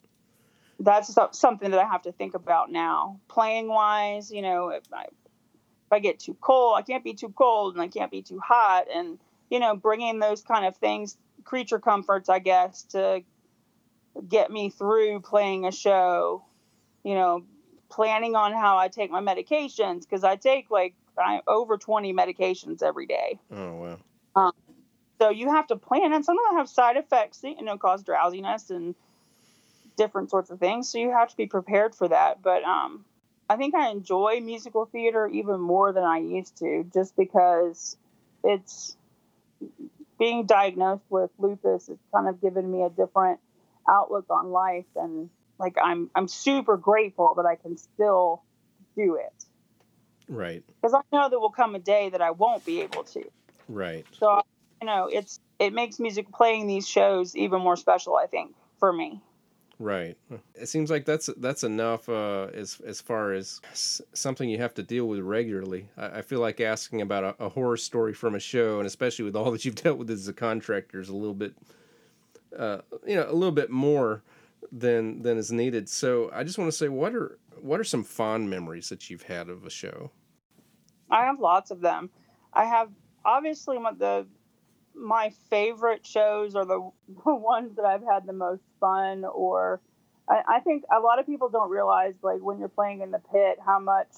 That's 0.80 1.16
something 1.32 1.70
that 1.70 1.78
I 1.78 1.86
have 1.86 2.02
to 2.02 2.12
think 2.12 2.34
about 2.34 2.72
now. 2.72 3.20
Playing 3.28 3.68
wise, 3.68 4.32
you 4.32 4.42
know, 4.42 4.70
if 4.70 4.82
I, 4.92 5.02
if 5.02 5.92
I 5.92 6.00
get 6.00 6.18
too 6.18 6.36
cold, 6.40 6.76
I 6.76 6.82
can't 6.82 7.04
be 7.04 7.14
too 7.14 7.28
cold 7.28 7.74
and 7.74 7.82
I 7.82 7.86
can't 7.86 8.10
be 8.10 8.22
too 8.22 8.40
hot. 8.40 8.86
And, 8.92 9.18
you 9.48 9.60
know, 9.60 9.76
bringing 9.76 10.18
those 10.18 10.42
kind 10.42 10.66
of 10.66 10.76
things, 10.76 11.16
creature 11.44 11.78
comforts, 11.78 12.28
I 12.28 12.40
guess, 12.40 12.82
to 12.90 13.22
get 14.28 14.50
me 14.50 14.70
through 14.70 15.20
playing 15.20 15.66
a 15.66 15.72
show, 15.72 16.44
you 17.04 17.14
know, 17.14 17.44
planning 17.88 18.34
on 18.34 18.52
how 18.52 18.78
I 18.78 18.88
take 18.88 19.10
my 19.10 19.20
medications 19.20 20.00
because 20.00 20.24
I 20.24 20.36
take 20.36 20.70
like 20.70 20.94
I, 21.18 21.40
over 21.46 21.76
20 21.76 22.12
medications 22.12 22.82
every 22.82 23.06
day. 23.06 23.38
Oh 23.54 23.74
wow. 23.74 23.98
So 25.22 25.30
you 25.30 25.50
have 25.52 25.68
to 25.68 25.76
plan, 25.76 26.12
and 26.12 26.24
some 26.24 26.36
of 26.36 26.44
them 26.50 26.56
have 26.56 26.68
side 26.68 26.96
effects, 26.96 27.44
you 27.44 27.62
know, 27.62 27.78
cause 27.78 28.02
drowsiness 28.02 28.70
and 28.70 28.96
different 29.96 30.30
sorts 30.30 30.50
of 30.50 30.58
things. 30.58 30.88
So 30.88 30.98
you 30.98 31.12
have 31.12 31.28
to 31.28 31.36
be 31.36 31.46
prepared 31.46 31.94
for 31.94 32.08
that. 32.08 32.42
But 32.42 32.64
um, 32.64 33.04
I 33.48 33.56
think 33.56 33.76
I 33.76 33.90
enjoy 33.90 34.40
musical 34.40 34.86
theater 34.86 35.28
even 35.28 35.60
more 35.60 35.92
than 35.92 36.02
I 36.02 36.18
used 36.18 36.56
to, 36.58 36.84
just 36.92 37.16
because 37.16 37.96
it's 38.42 38.96
being 40.18 40.46
diagnosed 40.46 41.04
with 41.08 41.30
lupus. 41.38 41.88
It's 41.88 42.02
kind 42.12 42.28
of 42.28 42.40
given 42.40 42.68
me 42.68 42.82
a 42.82 42.90
different 42.90 43.38
outlook 43.88 44.26
on 44.28 44.50
life, 44.50 44.86
and 44.96 45.30
like 45.56 45.76
I'm 45.80 46.10
I'm 46.16 46.26
super 46.26 46.76
grateful 46.76 47.34
that 47.36 47.46
I 47.46 47.54
can 47.54 47.76
still 47.76 48.42
do 48.96 49.14
it 49.14 49.44
Right. 50.32 50.62
because 50.80 50.94
I 50.94 51.00
know 51.16 51.28
there 51.28 51.38
will 51.38 51.50
come 51.50 51.74
a 51.74 51.78
day 51.78 52.08
that 52.08 52.22
I 52.22 52.30
won't 52.30 52.64
be 52.64 52.80
able 52.80 53.04
to. 53.04 53.22
Right. 53.68 54.06
So 54.12 54.40
you 54.80 54.86
know, 54.86 55.08
it's 55.12 55.38
it 55.58 55.72
makes 55.72 56.00
music 56.00 56.30
playing 56.32 56.66
these 56.66 56.88
shows 56.88 57.36
even 57.36 57.60
more 57.60 57.76
special. 57.76 58.16
I 58.16 58.26
think 58.26 58.54
for 58.78 58.92
me. 58.92 59.20
Right. 59.78 60.16
It 60.54 60.66
seems 60.68 60.90
like 60.90 61.04
that's 61.04 61.28
that's 61.38 61.64
enough 61.64 62.08
uh, 62.08 62.48
as 62.54 62.80
as 62.86 63.00
far 63.00 63.32
as 63.32 63.60
s- 63.72 64.00
something 64.12 64.48
you 64.48 64.58
have 64.58 64.74
to 64.74 64.82
deal 64.82 65.06
with 65.06 65.20
regularly. 65.20 65.88
I, 65.96 66.18
I 66.18 66.22
feel 66.22 66.40
like 66.40 66.60
asking 66.60 67.00
about 67.00 67.24
a, 67.24 67.44
a 67.44 67.48
horror 67.48 67.76
story 67.76 68.12
from 68.14 68.34
a 68.34 68.40
show, 68.40 68.78
and 68.78 68.86
especially 68.86 69.24
with 69.24 69.34
all 69.34 69.50
that 69.50 69.64
you've 69.64 69.74
dealt 69.82 69.98
with 69.98 70.10
as 70.10 70.28
a 70.28 70.32
contractor, 70.32 71.00
is 71.00 71.08
a 71.08 71.16
little 71.16 71.34
bit, 71.34 71.54
uh, 72.56 72.78
you 73.06 73.16
know, 73.16 73.26
a 73.28 73.32
little 73.34 73.52
bit 73.52 73.70
more 73.70 74.22
than 74.70 75.22
than 75.22 75.36
is 75.36 75.50
needed. 75.50 75.88
So 75.88 76.30
I 76.32 76.44
just 76.44 76.58
want 76.58 76.70
to 76.70 76.76
say, 76.76 76.88
what 76.88 77.14
are 77.14 77.38
what 77.60 77.80
are 77.80 77.84
some 77.84 78.04
fond 78.04 78.50
memories 78.50 78.88
that 78.88 79.10
you've 79.10 79.22
had 79.22 79.48
of 79.48 79.64
a 79.66 79.70
show? 79.70 80.10
I 81.12 81.26
have 81.26 81.38
lots 81.38 81.70
of 81.70 81.80
them. 81.80 82.10
I 82.52 82.64
have 82.64 82.88
obviously 83.24 83.78
my, 83.78 83.92
the 83.92 84.26
my 84.94 85.30
favorite 85.50 86.04
shows 86.06 86.54
are 86.54 86.64
the, 86.64 86.90
the 87.24 87.34
ones 87.34 87.76
that 87.76 87.84
I've 87.84 88.02
had 88.02 88.26
the 88.26 88.32
most 88.32 88.62
fun. 88.80 89.24
Or 89.24 89.80
I, 90.28 90.42
I 90.56 90.60
think 90.60 90.84
a 90.94 91.00
lot 91.00 91.18
of 91.18 91.26
people 91.26 91.48
don't 91.48 91.70
realize 91.70 92.14
like 92.22 92.40
when 92.40 92.58
you're 92.58 92.68
playing 92.68 93.00
in 93.02 93.10
the 93.10 93.20
pit 93.32 93.58
how 93.64 93.78
much 93.78 94.08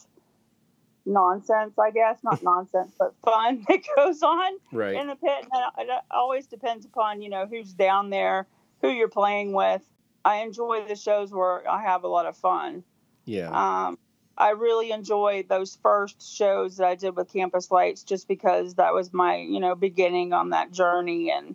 nonsense, 1.07 1.74
I 1.78 1.90
guess, 1.90 2.18
not 2.22 2.42
nonsense, 2.53 2.92
but 2.99 3.14
fun 3.24 3.64
that 3.68 3.80
goes 3.97 4.22
on 4.22 4.53
Right. 4.72 4.97
in 4.97 5.07
the 5.09 5.16
pit. 5.16 5.47
And 5.53 5.88
it, 5.88 5.92
it 5.92 6.01
always 6.11 6.47
depends 6.47 6.86
upon 6.86 7.22
you 7.22 7.28
know 7.28 7.47
who's 7.47 7.72
down 7.72 8.11
there, 8.11 8.47
who 8.80 8.88
you're 8.90 9.09
playing 9.09 9.53
with. 9.53 9.82
I 10.24 10.36
enjoy 10.36 10.84
the 10.88 10.97
shows 10.97 11.32
where 11.32 11.68
I 11.70 11.82
have 11.82 12.05
a 12.05 12.09
lot 12.09 12.24
of 12.26 12.36
fun. 12.36 12.82
yeah. 13.26 13.51
Um, 13.88 13.99
I 14.37 14.51
really 14.51 14.91
enjoyed 14.91 15.49
those 15.49 15.78
first 15.82 16.37
shows 16.37 16.78
that 16.78 16.87
I 16.87 16.95
did 16.97 17.16
with 17.16 17.32
Campus 17.32 17.70
Lights 17.70 18.03
just 18.03 18.26
because 18.26 18.74
that 18.74 18.93
was 18.93 19.12
my, 19.12 19.37
you 19.37 19.61
know, 19.61 19.74
beginning 19.74 20.32
on 20.32 20.51
that 20.51 20.72
journey 20.72 21.30
and 21.30 21.55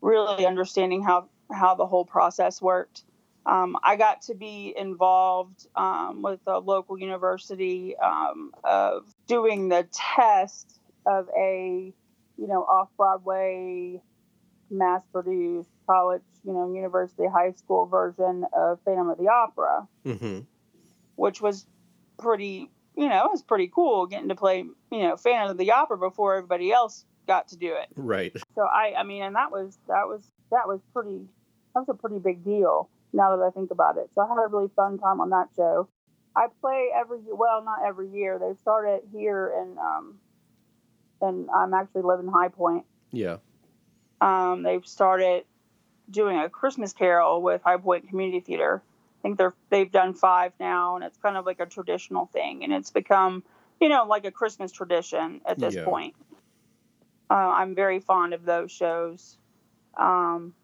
really 0.00 0.46
understanding 0.46 1.02
how, 1.02 1.28
how 1.50 1.74
the 1.74 1.86
whole 1.86 2.04
process 2.04 2.62
worked. 2.62 3.02
Um, 3.44 3.76
I 3.82 3.96
got 3.96 4.22
to 4.22 4.34
be 4.34 4.72
involved 4.76 5.66
um, 5.74 6.22
with 6.22 6.40
a 6.46 6.60
local 6.60 6.96
university 6.96 7.96
um, 7.96 8.52
of 8.62 9.12
doing 9.26 9.68
the 9.68 9.88
test 9.90 10.80
of 11.06 11.28
a, 11.36 11.92
you 12.38 12.46
know, 12.46 12.62
off 12.62 12.88
Broadway, 12.96 14.00
mass 14.70 15.02
produced 15.12 15.70
college, 15.86 16.22
you 16.44 16.52
know, 16.52 16.72
university, 16.72 17.24
high 17.26 17.50
school 17.52 17.86
version 17.86 18.44
of 18.56 18.78
Phantom 18.84 19.10
of 19.10 19.18
the 19.18 19.28
Opera, 19.28 19.88
mm-hmm. 20.06 20.40
which 21.16 21.40
was 21.40 21.66
pretty, 22.22 22.70
you 22.96 23.08
know, 23.08 23.24
it 23.24 23.30
was 23.30 23.42
pretty 23.42 23.68
cool 23.68 24.06
getting 24.06 24.28
to 24.28 24.34
play, 24.34 24.58
you 24.58 25.02
know, 25.02 25.16
Phantom 25.16 25.50
of 25.50 25.58
the 25.58 25.72
Opera 25.72 25.98
before 25.98 26.36
everybody 26.36 26.72
else 26.72 27.04
got 27.26 27.48
to 27.48 27.56
do 27.56 27.74
it. 27.74 27.88
Right. 27.96 28.32
So 28.54 28.62
I, 28.62 28.94
I 28.96 29.02
mean, 29.02 29.22
and 29.22 29.36
that 29.36 29.50
was 29.50 29.78
that 29.88 30.06
was 30.06 30.22
that 30.50 30.66
was 30.66 30.80
pretty, 30.92 31.20
that 31.74 31.80
was 31.80 31.88
a 31.88 31.94
pretty 31.94 32.18
big 32.18 32.44
deal 32.44 32.88
now 33.12 33.36
that 33.36 33.42
I 33.42 33.50
think 33.50 33.70
about 33.70 33.96
it. 33.96 34.08
So 34.14 34.22
I 34.22 34.28
had 34.28 34.38
a 34.38 34.48
really 34.48 34.70
fun 34.74 34.98
time 34.98 35.20
on 35.20 35.30
that 35.30 35.48
show. 35.56 35.88
I 36.34 36.46
play 36.60 36.88
every 36.94 37.18
well, 37.26 37.62
not 37.64 37.80
every 37.86 38.08
year. 38.08 38.38
They 38.38 38.56
started 38.60 39.02
here 39.12 39.52
and 39.60 39.78
um, 39.78 40.18
and 41.20 41.48
I'm 41.54 41.74
actually 41.74 42.02
living 42.02 42.30
High 42.32 42.48
Point. 42.48 42.84
Yeah. 43.10 43.36
Um, 44.20 44.62
they've 44.62 44.86
started 44.86 45.44
doing 46.10 46.38
a 46.38 46.48
Christmas 46.48 46.92
Carol 46.92 47.42
with 47.42 47.62
High 47.62 47.76
Point 47.76 48.08
Community 48.08 48.40
Theater. 48.40 48.82
I 49.22 49.28
think 49.28 49.38
they're 49.38 49.54
they've 49.70 49.90
done 49.90 50.14
five 50.14 50.52
now, 50.58 50.96
and 50.96 51.04
it's 51.04 51.16
kind 51.16 51.36
of 51.36 51.46
like 51.46 51.60
a 51.60 51.66
traditional 51.66 52.26
thing, 52.26 52.64
and 52.64 52.72
it's 52.72 52.90
become 52.90 53.44
you 53.80 53.88
know 53.88 54.04
like 54.04 54.24
a 54.24 54.32
Christmas 54.32 54.72
tradition 54.72 55.40
at 55.46 55.60
this 55.60 55.76
yeah. 55.76 55.84
point. 55.84 56.14
Uh, 57.30 57.34
I'm 57.34 57.76
very 57.76 58.00
fond 58.00 58.34
of 58.34 58.44
those 58.44 58.72
shows. 58.72 59.38
Um, 59.96 60.54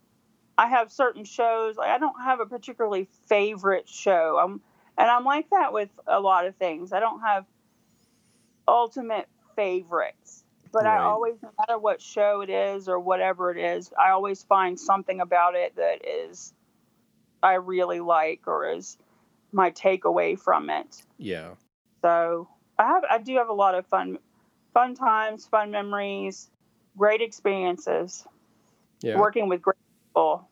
I 0.56 0.66
have 0.66 0.90
certain 0.90 1.24
shows. 1.24 1.76
Like 1.76 1.90
I 1.90 1.98
don't 1.98 2.20
have 2.20 2.40
a 2.40 2.46
particularly 2.46 3.08
favorite 3.28 3.88
show. 3.88 4.40
I'm, 4.42 4.60
and 4.98 5.08
I'm 5.08 5.24
like 5.24 5.50
that 5.50 5.72
with 5.72 5.90
a 6.08 6.18
lot 6.18 6.46
of 6.46 6.56
things. 6.56 6.92
I 6.92 6.98
don't 6.98 7.20
have 7.20 7.46
ultimate 8.66 9.28
favorites, 9.54 10.42
but 10.72 10.84
right. 10.84 10.98
I 10.98 11.04
always, 11.04 11.36
no 11.44 11.50
matter 11.60 11.78
what 11.78 12.02
show 12.02 12.40
it 12.40 12.50
is 12.50 12.88
or 12.88 12.98
whatever 12.98 13.52
it 13.52 13.58
is, 13.58 13.92
I 13.96 14.10
always 14.10 14.42
find 14.42 14.78
something 14.80 15.20
about 15.20 15.54
it 15.54 15.76
that 15.76 16.04
is 16.04 16.52
I 17.42 17.54
really 17.54 18.00
like 18.00 18.42
or 18.46 18.70
is 18.70 18.98
my 19.52 19.70
takeaway 19.70 20.38
from 20.38 20.70
it. 20.70 21.02
Yeah. 21.18 21.50
So 22.02 22.48
I 22.78 22.86
have, 22.86 23.02
I 23.10 23.18
do 23.18 23.36
have 23.36 23.48
a 23.48 23.54
lot 23.54 23.74
of 23.74 23.86
fun, 23.86 24.18
fun 24.74 24.94
times, 24.94 25.46
fun 25.46 25.70
memories, 25.70 26.50
great 26.96 27.20
experiences. 27.20 28.26
Yeah. 29.00 29.18
Working 29.18 29.48
with 29.48 29.62
great 29.62 29.76
people. 30.08 30.48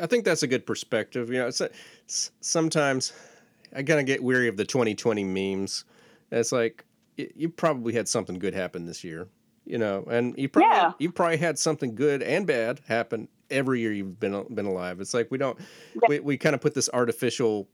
I 0.00 0.06
think 0.06 0.24
that's 0.24 0.42
a 0.42 0.46
good 0.46 0.66
perspective. 0.66 1.30
You 1.30 1.38
know, 1.40 1.46
it's, 1.48 2.30
sometimes 2.40 3.12
I 3.74 3.82
kind 3.82 4.00
of 4.00 4.06
get 4.06 4.22
weary 4.22 4.48
of 4.48 4.56
the 4.56 4.64
2020 4.64 5.24
memes. 5.24 5.84
It's 6.30 6.52
like 6.52 6.84
you 7.16 7.48
probably 7.48 7.92
had 7.92 8.08
something 8.08 8.38
good 8.38 8.54
happen 8.54 8.86
this 8.86 9.04
year, 9.04 9.28
you 9.64 9.78
know, 9.78 10.04
and 10.10 10.34
you 10.38 10.48
probably 10.48 10.70
yeah. 10.70 10.92
you 10.98 11.12
probably 11.12 11.36
had 11.36 11.58
something 11.58 11.94
good 11.94 12.22
and 12.22 12.46
bad 12.46 12.80
happen 12.86 13.28
every 13.52 13.80
year 13.80 13.92
you've 13.92 14.18
been 14.18 14.44
been 14.54 14.66
alive. 14.66 15.00
It's 15.00 15.14
like 15.14 15.30
we 15.30 15.38
don't 15.38 15.58
we, 16.08 16.20
we 16.20 16.36
kind 16.36 16.54
of 16.54 16.60
put 16.60 16.74
this 16.74 16.88
artificial 16.92 17.68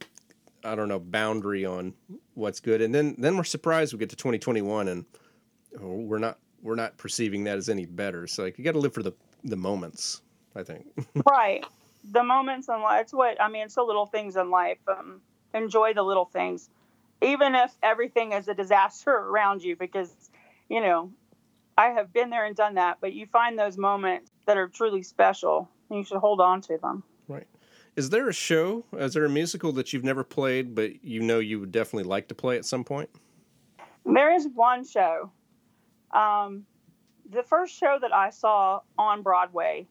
I 0.65 0.75
don't 0.75 0.89
know 0.89 0.99
boundary 0.99 1.65
on 1.65 1.95
what's 2.35 2.61
good, 2.61 2.83
and 2.83 2.95
then 2.95 3.15
then 3.19 3.37
we're 3.37 3.45
surprised 3.45 3.93
we 3.93 3.99
get 3.99 4.11
to 4.11 4.17
2021 4.17 4.89
and 4.89 5.05
oh, 5.81 5.87
we're 5.87 6.19
not 6.19 6.39
we're 6.63 6.75
not 6.75 6.97
perceiving 6.97 7.45
that 7.45 7.57
as 7.57 7.69
any 7.69 7.87
better. 7.87 8.27
So 8.27 8.43
like 8.43 8.59
you 8.59 8.65
got 8.65 8.73
to 8.73 8.81
live 8.81 8.93
for 8.93 9.03
the 9.03 9.13
the 9.45 9.57
moments. 9.57 10.23
I 10.59 10.63
think. 10.63 10.87
right. 11.31 11.65
The 12.13 12.23
moments 12.23 12.69
in 12.69 12.81
life. 12.81 13.03
It's 13.03 13.13
what 13.13 13.41
I 13.41 13.49
mean. 13.49 13.65
It's 13.65 13.75
the 13.75 13.83
little 13.83 14.07
things 14.07 14.37
in 14.37 14.51
life. 14.51 14.79
Um, 14.89 15.21
enjoy 15.55 15.95
the 15.95 16.03
little 16.03 16.25
things, 16.27 16.69
even 17.23 17.55
if 17.55 17.73
everything 17.83 18.33
is 18.33 18.49
a 18.49 18.55
disaster 18.55 19.11
around 19.11 19.63
you. 19.63 19.77
Because, 19.77 20.13
you 20.69 20.81
know, 20.81 21.13
I 21.77 21.91
have 21.91 22.13
been 22.13 22.31
there 22.31 22.45
and 22.45 22.57
done 22.57 22.75
that. 22.75 22.99
But 23.01 23.13
you 23.13 23.27
find 23.27 23.59
those 23.59 23.77
moments 23.77 24.31
that 24.49 24.57
are 24.57 24.67
truly 24.67 25.03
special, 25.03 25.69
and 25.91 25.99
you 25.99 26.05
should 26.05 26.17
hold 26.17 26.41
on 26.41 26.63
to 26.63 26.79
them. 26.79 27.05
Right. 27.29 27.47
Is 27.97 28.09
there 28.09 28.31
a 28.31 28.33
show? 28.33 28.83
Is 28.95 29.13
there 29.13 29.27
a 29.27 29.29
musical 29.29 29.73
that 29.73 29.93
you've 29.93 30.05
never 30.05 30.25
played, 30.25 30.75
but 30.75 31.05
you 31.05 31.21
know 31.21 31.39
you 31.39 31.61
would 31.61 31.71
definitely 31.71 32.09
like 32.09 32.29
to 32.29 32.35
play 32.35 32.57
at 32.57 32.65
some 32.65 32.83
point? 32.83 33.11
There 34.07 34.35
is 34.35 34.49
one 34.55 34.87
show. 34.87 35.31
Um, 36.13 36.65
the 37.31 37.43
first 37.43 37.79
show 37.79 37.99
that 38.01 38.15
I 38.15 38.31
saw 38.31 38.81
on 38.97 39.21
Broadway 39.21 39.87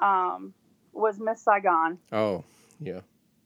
um, 0.00 0.54
was 0.94 1.20
Miss 1.20 1.42
Saigon. 1.42 1.98
Oh, 2.12 2.44
yeah. 2.80 3.00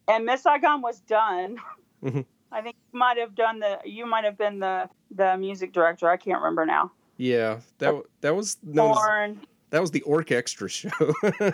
And 0.06 0.24
Miss 0.24 0.44
Saigon 0.44 0.80
was 0.80 1.00
done. 1.00 1.58
Mm-hmm. 2.02 2.20
I 2.50 2.62
think 2.62 2.76
you 2.94 2.98
might 2.98 3.18
have 3.18 3.34
done 3.34 3.60
the. 3.60 3.78
You 3.84 4.06
might 4.06 4.24
have 4.24 4.38
been 4.38 4.58
the 4.58 4.88
the 5.10 5.36
music 5.36 5.74
director. 5.74 6.08
I 6.08 6.16
can't 6.16 6.38
remember 6.38 6.64
now. 6.64 6.92
Yeah, 7.18 7.60
that 7.76 8.02
that 8.22 8.34
was 8.34 8.56
no, 8.62 8.94
that 9.70 9.80
was 9.80 9.90
the 9.90 10.02
Orchestra 10.02 10.68
show. 10.68 10.90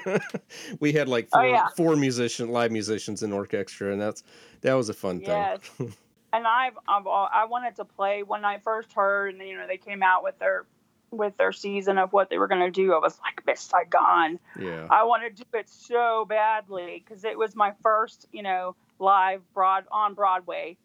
we 0.80 0.92
had 0.92 1.08
like 1.08 1.28
oh, 1.32 1.38
four, 1.38 1.44
oh, 1.44 1.48
yeah. 1.48 1.68
four 1.76 1.96
musician 1.96 2.50
live 2.50 2.72
musicians 2.72 3.22
in 3.22 3.32
Orchestra, 3.32 3.92
and 3.92 4.00
that's 4.00 4.22
that 4.62 4.74
was 4.74 4.88
a 4.88 4.94
fun 4.94 5.20
yes. 5.20 5.60
thing. 5.60 5.92
and 6.32 6.46
I've, 6.46 6.76
I've 6.88 7.06
I 7.06 7.46
wanted 7.46 7.76
to 7.76 7.84
play 7.84 8.22
when 8.22 8.44
I 8.44 8.58
first 8.58 8.92
heard, 8.92 9.34
and 9.34 9.46
you 9.46 9.56
know 9.56 9.66
they 9.66 9.78
came 9.78 10.02
out 10.02 10.22
with 10.22 10.38
their 10.38 10.66
with 11.10 11.36
their 11.36 11.52
season 11.52 11.98
of 11.98 12.12
what 12.12 12.30
they 12.30 12.38
were 12.38 12.48
going 12.48 12.60
to 12.60 12.70
do. 12.70 12.92
I 12.92 12.98
was 12.98 13.18
like, 13.22 13.44
Miss 13.46 13.60
Saigon. 13.60 14.38
Yeah. 14.58 14.86
I 14.90 15.04
want 15.04 15.22
to 15.22 15.30
do 15.30 15.44
it 15.54 15.68
so 15.68 16.24
badly 16.28 17.02
because 17.04 17.24
it 17.24 17.38
was 17.38 17.54
my 17.54 17.72
first, 17.82 18.26
you 18.32 18.42
know, 18.42 18.76
live 18.98 19.42
broad 19.54 19.84
on 19.90 20.14
Broadway 20.14 20.76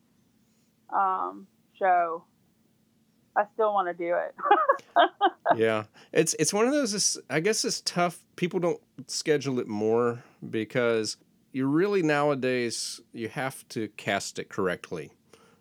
um, 0.89 1.47
show. 1.73 2.23
I 3.35 3.45
still 3.53 3.73
want 3.73 3.87
to 3.87 3.93
do 3.93 4.15
it. 4.15 4.35
yeah, 5.55 5.83
it's 6.11 6.33
it's 6.35 6.53
one 6.53 6.65
of 6.65 6.73
those. 6.73 7.17
I 7.29 7.39
guess 7.39 7.63
it's 7.65 7.81
tough. 7.81 8.23
People 8.35 8.59
don't 8.59 8.81
schedule 9.07 9.59
it 9.59 9.67
more 9.67 10.23
because 10.49 11.17
you 11.53 11.67
really 11.67 12.03
nowadays 12.03 12.99
you 13.13 13.29
have 13.29 13.67
to 13.69 13.87
cast 13.89 14.39
it 14.39 14.49
correctly 14.49 15.11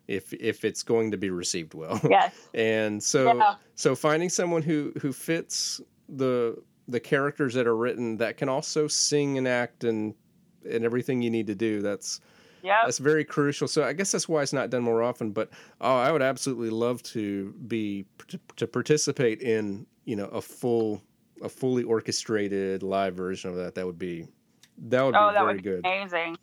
if 0.07 0.33
if 0.33 0.65
it's 0.65 0.83
going 0.83 1.11
to 1.11 1.17
be 1.17 1.29
received 1.29 1.73
well. 1.73 1.99
Yes. 2.09 2.33
and 2.53 3.01
so 3.01 3.35
yeah. 3.35 3.55
so 3.75 3.95
finding 3.95 4.29
someone 4.29 4.61
who 4.61 4.91
who 5.01 5.13
fits 5.13 5.81
the 6.09 6.61
the 6.87 6.99
characters 6.99 7.53
that 7.53 7.67
are 7.67 7.75
written 7.75 8.17
that 8.17 8.37
can 8.37 8.49
also 8.49 8.87
sing 8.87 9.37
and 9.37 9.47
act 9.47 9.83
and 9.83 10.13
and 10.69 10.83
everything 10.83 11.21
you 11.21 11.29
need 11.29 11.47
to 11.47 11.55
do 11.55 11.81
that's 11.81 12.19
yeah 12.63 12.81
that's 12.83 12.97
very 12.97 13.23
crucial 13.23 13.67
so 13.67 13.83
i 13.83 13.93
guess 13.93 14.11
that's 14.11 14.27
why 14.29 14.41
it's 14.41 14.53
not 14.53 14.69
done 14.69 14.83
more 14.83 15.01
often 15.01 15.31
but 15.31 15.49
oh 15.81 15.97
i 15.97 16.11
would 16.11 16.21
absolutely 16.21 16.69
love 16.69 17.01
to 17.03 17.53
be 17.67 18.05
to, 18.27 18.39
to 18.55 18.67
participate 18.67 19.41
in 19.41 19.85
you 20.05 20.15
know 20.15 20.25
a 20.25 20.41
full 20.41 21.01
a 21.43 21.49
fully 21.49 21.83
orchestrated 21.83 22.83
live 22.83 23.15
version 23.15 23.49
of 23.49 23.55
that 23.55 23.75
that 23.75 23.85
would 23.85 23.99
be 23.99 24.27
that 24.77 25.03
would 25.03 25.15
oh, 25.15 25.29
be 25.29 25.33
that 25.33 25.41
very 25.41 25.53
would 25.53 25.63
good 25.63 25.85
amazing 25.85 26.37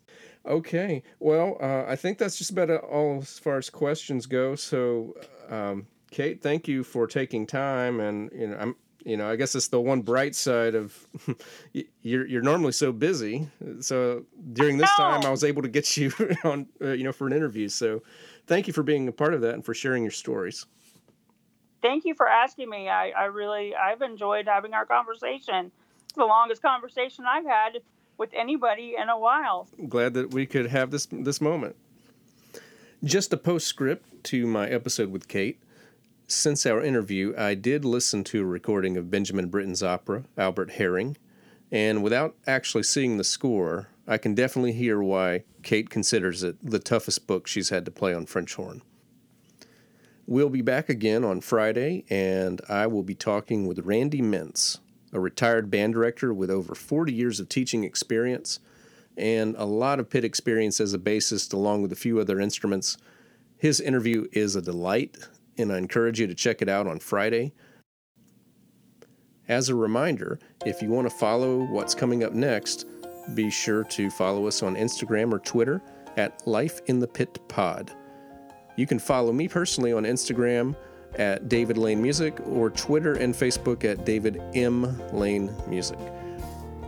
Okay. 0.45 1.03
Well, 1.19 1.57
uh, 1.61 1.83
I 1.87 1.95
think 1.95 2.17
that's 2.17 2.37
just 2.37 2.51
about 2.51 2.69
all 2.69 3.19
as 3.21 3.37
far 3.39 3.57
as 3.57 3.69
questions 3.69 4.25
go. 4.25 4.55
So, 4.55 5.15
um, 5.49 5.87
Kate, 6.11 6.41
thank 6.41 6.67
you 6.67 6.83
for 6.83 7.07
taking 7.07 7.45
time. 7.45 7.99
And 7.99 8.31
you 8.33 8.47
know, 8.47 8.57
I'm, 8.59 8.75
you 9.03 9.17
know, 9.17 9.29
I 9.29 9.35
guess 9.35 9.55
it's 9.55 9.69
the 9.69 9.79
one 9.79 10.01
bright 10.01 10.35
side 10.35 10.75
of 10.75 10.97
you're 12.01 12.27
you're 12.27 12.41
normally 12.41 12.71
so 12.71 12.91
busy. 12.91 13.47
So 13.79 14.25
during 14.53 14.77
this 14.77 14.89
time, 14.97 15.25
I 15.25 15.29
was 15.29 15.43
able 15.43 15.61
to 15.61 15.67
get 15.69 15.97
you 15.97 16.11
on, 16.43 16.67
uh, 16.81 16.89
you 16.89 17.03
know, 17.03 17.11
for 17.11 17.27
an 17.27 17.33
interview. 17.33 17.69
So, 17.69 18.03
thank 18.47 18.67
you 18.67 18.73
for 18.73 18.83
being 18.83 19.07
a 19.07 19.11
part 19.11 19.33
of 19.33 19.41
that 19.41 19.53
and 19.53 19.65
for 19.65 19.73
sharing 19.73 20.03
your 20.03 20.11
stories. 20.11 20.65
Thank 21.81 22.03
you 22.03 22.13
for 22.13 22.27
asking 22.27 22.69
me. 22.69 22.89
I, 22.89 23.09
I 23.11 23.25
really 23.25 23.73
I've 23.75 24.01
enjoyed 24.01 24.47
having 24.47 24.73
our 24.73 24.85
conversation. 24.85 25.71
It's 26.05 26.15
the 26.15 26.25
longest 26.25 26.61
conversation 26.61 27.25
I've 27.27 27.45
had 27.45 27.79
with 28.17 28.31
anybody 28.33 28.95
in 29.01 29.09
a 29.09 29.17
while. 29.17 29.67
Glad 29.87 30.13
that 30.15 30.33
we 30.33 30.45
could 30.45 30.67
have 30.67 30.91
this 30.91 31.07
this 31.11 31.39
moment. 31.39 31.75
Just 33.03 33.31
a 33.31 33.37
postscript 33.37 34.25
to 34.25 34.45
my 34.45 34.67
episode 34.67 35.09
with 35.09 35.29
Kate. 35.29 35.57
Since 36.31 36.67
our 36.67 36.83
interview, 36.83 37.33
I 37.35 37.55
did 37.55 37.83
listen 37.83 38.23
to 38.25 38.43
a 38.43 38.45
recording 38.45 38.97
of 38.97 39.09
Benjamin 39.09 39.49
Britten's 39.49 39.81
opera, 39.81 40.25
Albert 40.37 40.73
Herring, 40.73 41.17
and 41.71 42.03
without 42.03 42.35
actually 42.45 42.83
seeing 42.83 43.17
the 43.17 43.23
score, 43.23 43.87
I 44.07 44.19
can 44.19 44.35
definitely 44.35 44.73
hear 44.73 45.01
why 45.01 45.45
Kate 45.63 45.89
considers 45.89 46.43
it 46.43 46.57
the 46.61 46.77
toughest 46.77 47.25
book 47.25 47.47
she's 47.47 47.69
had 47.69 47.83
to 47.85 47.91
play 47.91 48.13
on 48.13 48.27
French 48.27 48.53
horn. 48.53 48.83
We'll 50.27 50.51
be 50.51 50.61
back 50.61 50.87
again 50.87 51.25
on 51.25 51.41
Friday, 51.41 52.05
and 52.11 52.61
I 52.69 52.85
will 52.85 53.01
be 53.01 53.15
talking 53.15 53.65
with 53.65 53.79
Randy 53.79 54.21
Mintz, 54.21 54.77
a 55.11 55.19
retired 55.19 55.71
band 55.71 55.95
director 55.95 56.31
with 56.31 56.51
over 56.51 56.75
40 56.75 57.11
years 57.11 57.39
of 57.39 57.49
teaching 57.49 57.83
experience 57.83 58.59
and 59.17 59.55
a 59.57 59.65
lot 59.65 59.99
of 59.99 60.11
pit 60.11 60.23
experience 60.23 60.79
as 60.79 60.93
a 60.93 60.99
bassist, 60.99 61.53
along 61.53 61.81
with 61.81 61.91
a 61.91 61.95
few 61.95 62.19
other 62.19 62.39
instruments. 62.39 62.99
His 63.57 63.81
interview 63.81 64.27
is 64.31 64.55
a 64.55 64.61
delight, 64.61 65.17
and 65.59 65.71
I 65.71 65.77
encourage 65.77 66.19
you 66.19 66.27
to 66.27 66.35
check 66.35 66.61
it 66.61 66.69
out 66.69 66.87
on 66.87 66.99
Friday. 66.99 67.53
As 69.47 69.69
a 69.69 69.75
reminder, 69.75 70.39
if 70.65 70.81
you 70.81 70.89
want 70.89 71.09
to 71.09 71.15
follow 71.15 71.65
what's 71.65 71.95
coming 71.95 72.23
up 72.23 72.33
next, 72.33 72.85
be 73.33 73.49
sure 73.49 73.83
to 73.85 74.09
follow 74.09 74.47
us 74.47 74.63
on 74.63 74.75
Instagram 74.75 75.31
or 75.33 75.39
Twitter 75.39 75.81
at 76.17 76.45
Life 76.47 76.81
in 76.85 76.99
the 76.99 77.07
Pit 77.07 77.39
Pod. 77.47 77.91
You 78.75 78.85
can 78.85 78.99
follow 78.99 79.33
me 79.33 79.47
personally 79.47 79.91
on 79.91 80.03
Instagram 80.03 80.75
at 81.15 81.49
David 81.49 81.77
Lane 81.77 82.01
Music 82.01 82.39
or 82.47 82.69
Twitter 82.69 83.13
and 83.13 83.33
Facebook 83.33 83.83
at 83.83 84.05
David 84.05 84.41
M. 84.53 84.97
Lane 85.11 85.51
Music. 85.67 85.97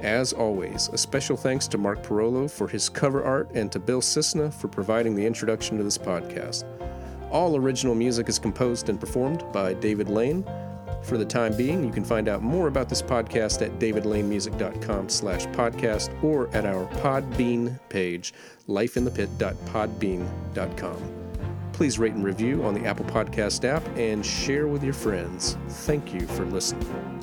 As 0.01 0.33
always, 0.33 0.89
a 0.93 0.97
special 0.97 1.37
thanks 1.37 1.67
to 1.69 1.77
Mark 1.77 2.01
Parolo 2.01 2.47
for 2.47 2.67
his 2.67 2.89
cover 2.89 3.23
art 3.23 3.51
and 3.53 3.71
to 3.71 3.79
Bill 3.79 4.01
Cisna 4.01 4.53
for 4.53 4.67
providing 4.67 5.15
the 5.15 5.25
introduction 5.25 5.77
to 5.77 5.83
this 5.83 5.97
podcast. 5.97 6.63
All 7.31 7.55
original 7.55 7.95
music 7.95 8.29
is 8.29 8.37
composed 8.37 8.89
and 8.89 8.99
performed 8.99 9.43
by 9.53 9.73
David 9.73 10.09
Lane. 10.09 10.45
For 11.03 11.17
the 11.17 11.25
time 11.25 11.57
being, 11.57 11.83
you 11.83 11.91
can 11.91 12.03
find 12.03 12.27
out 12.27 12.43
more 12.43 12.67
about 12.67 12.89
this 12.89 13.01
podcast 13.01 13.65
at 13.65 13.79
davidlanemusic.com 13.79 15.09
slash 15.09 15.47
podcast 15.47 16.23
or 16.23 16.47
at 16.55 16.63
our 16.65 16.85
Podbean 16.97 17.79
page, 17.89 18.35
lifeinthepit.podbean.com. 18.67 21.17
Please 21.73 21.97
rate 21.97 22.13
and 22.13 22.23
review 22.23 22.63
on 22.63 22.75
the 22.75 22.85
Apple 22.85 23.05
Podcast 23.05 23.63
app 23.63 23.83
and 23.97 24.23
share 24.23 24.67
with 24.67 24.83
your 24.83 24.93
friends. 24.93 25.57
Thank 25.67 26.13
you 26.13 26.27
for 26.27 26.45
listening. 26.45 27.20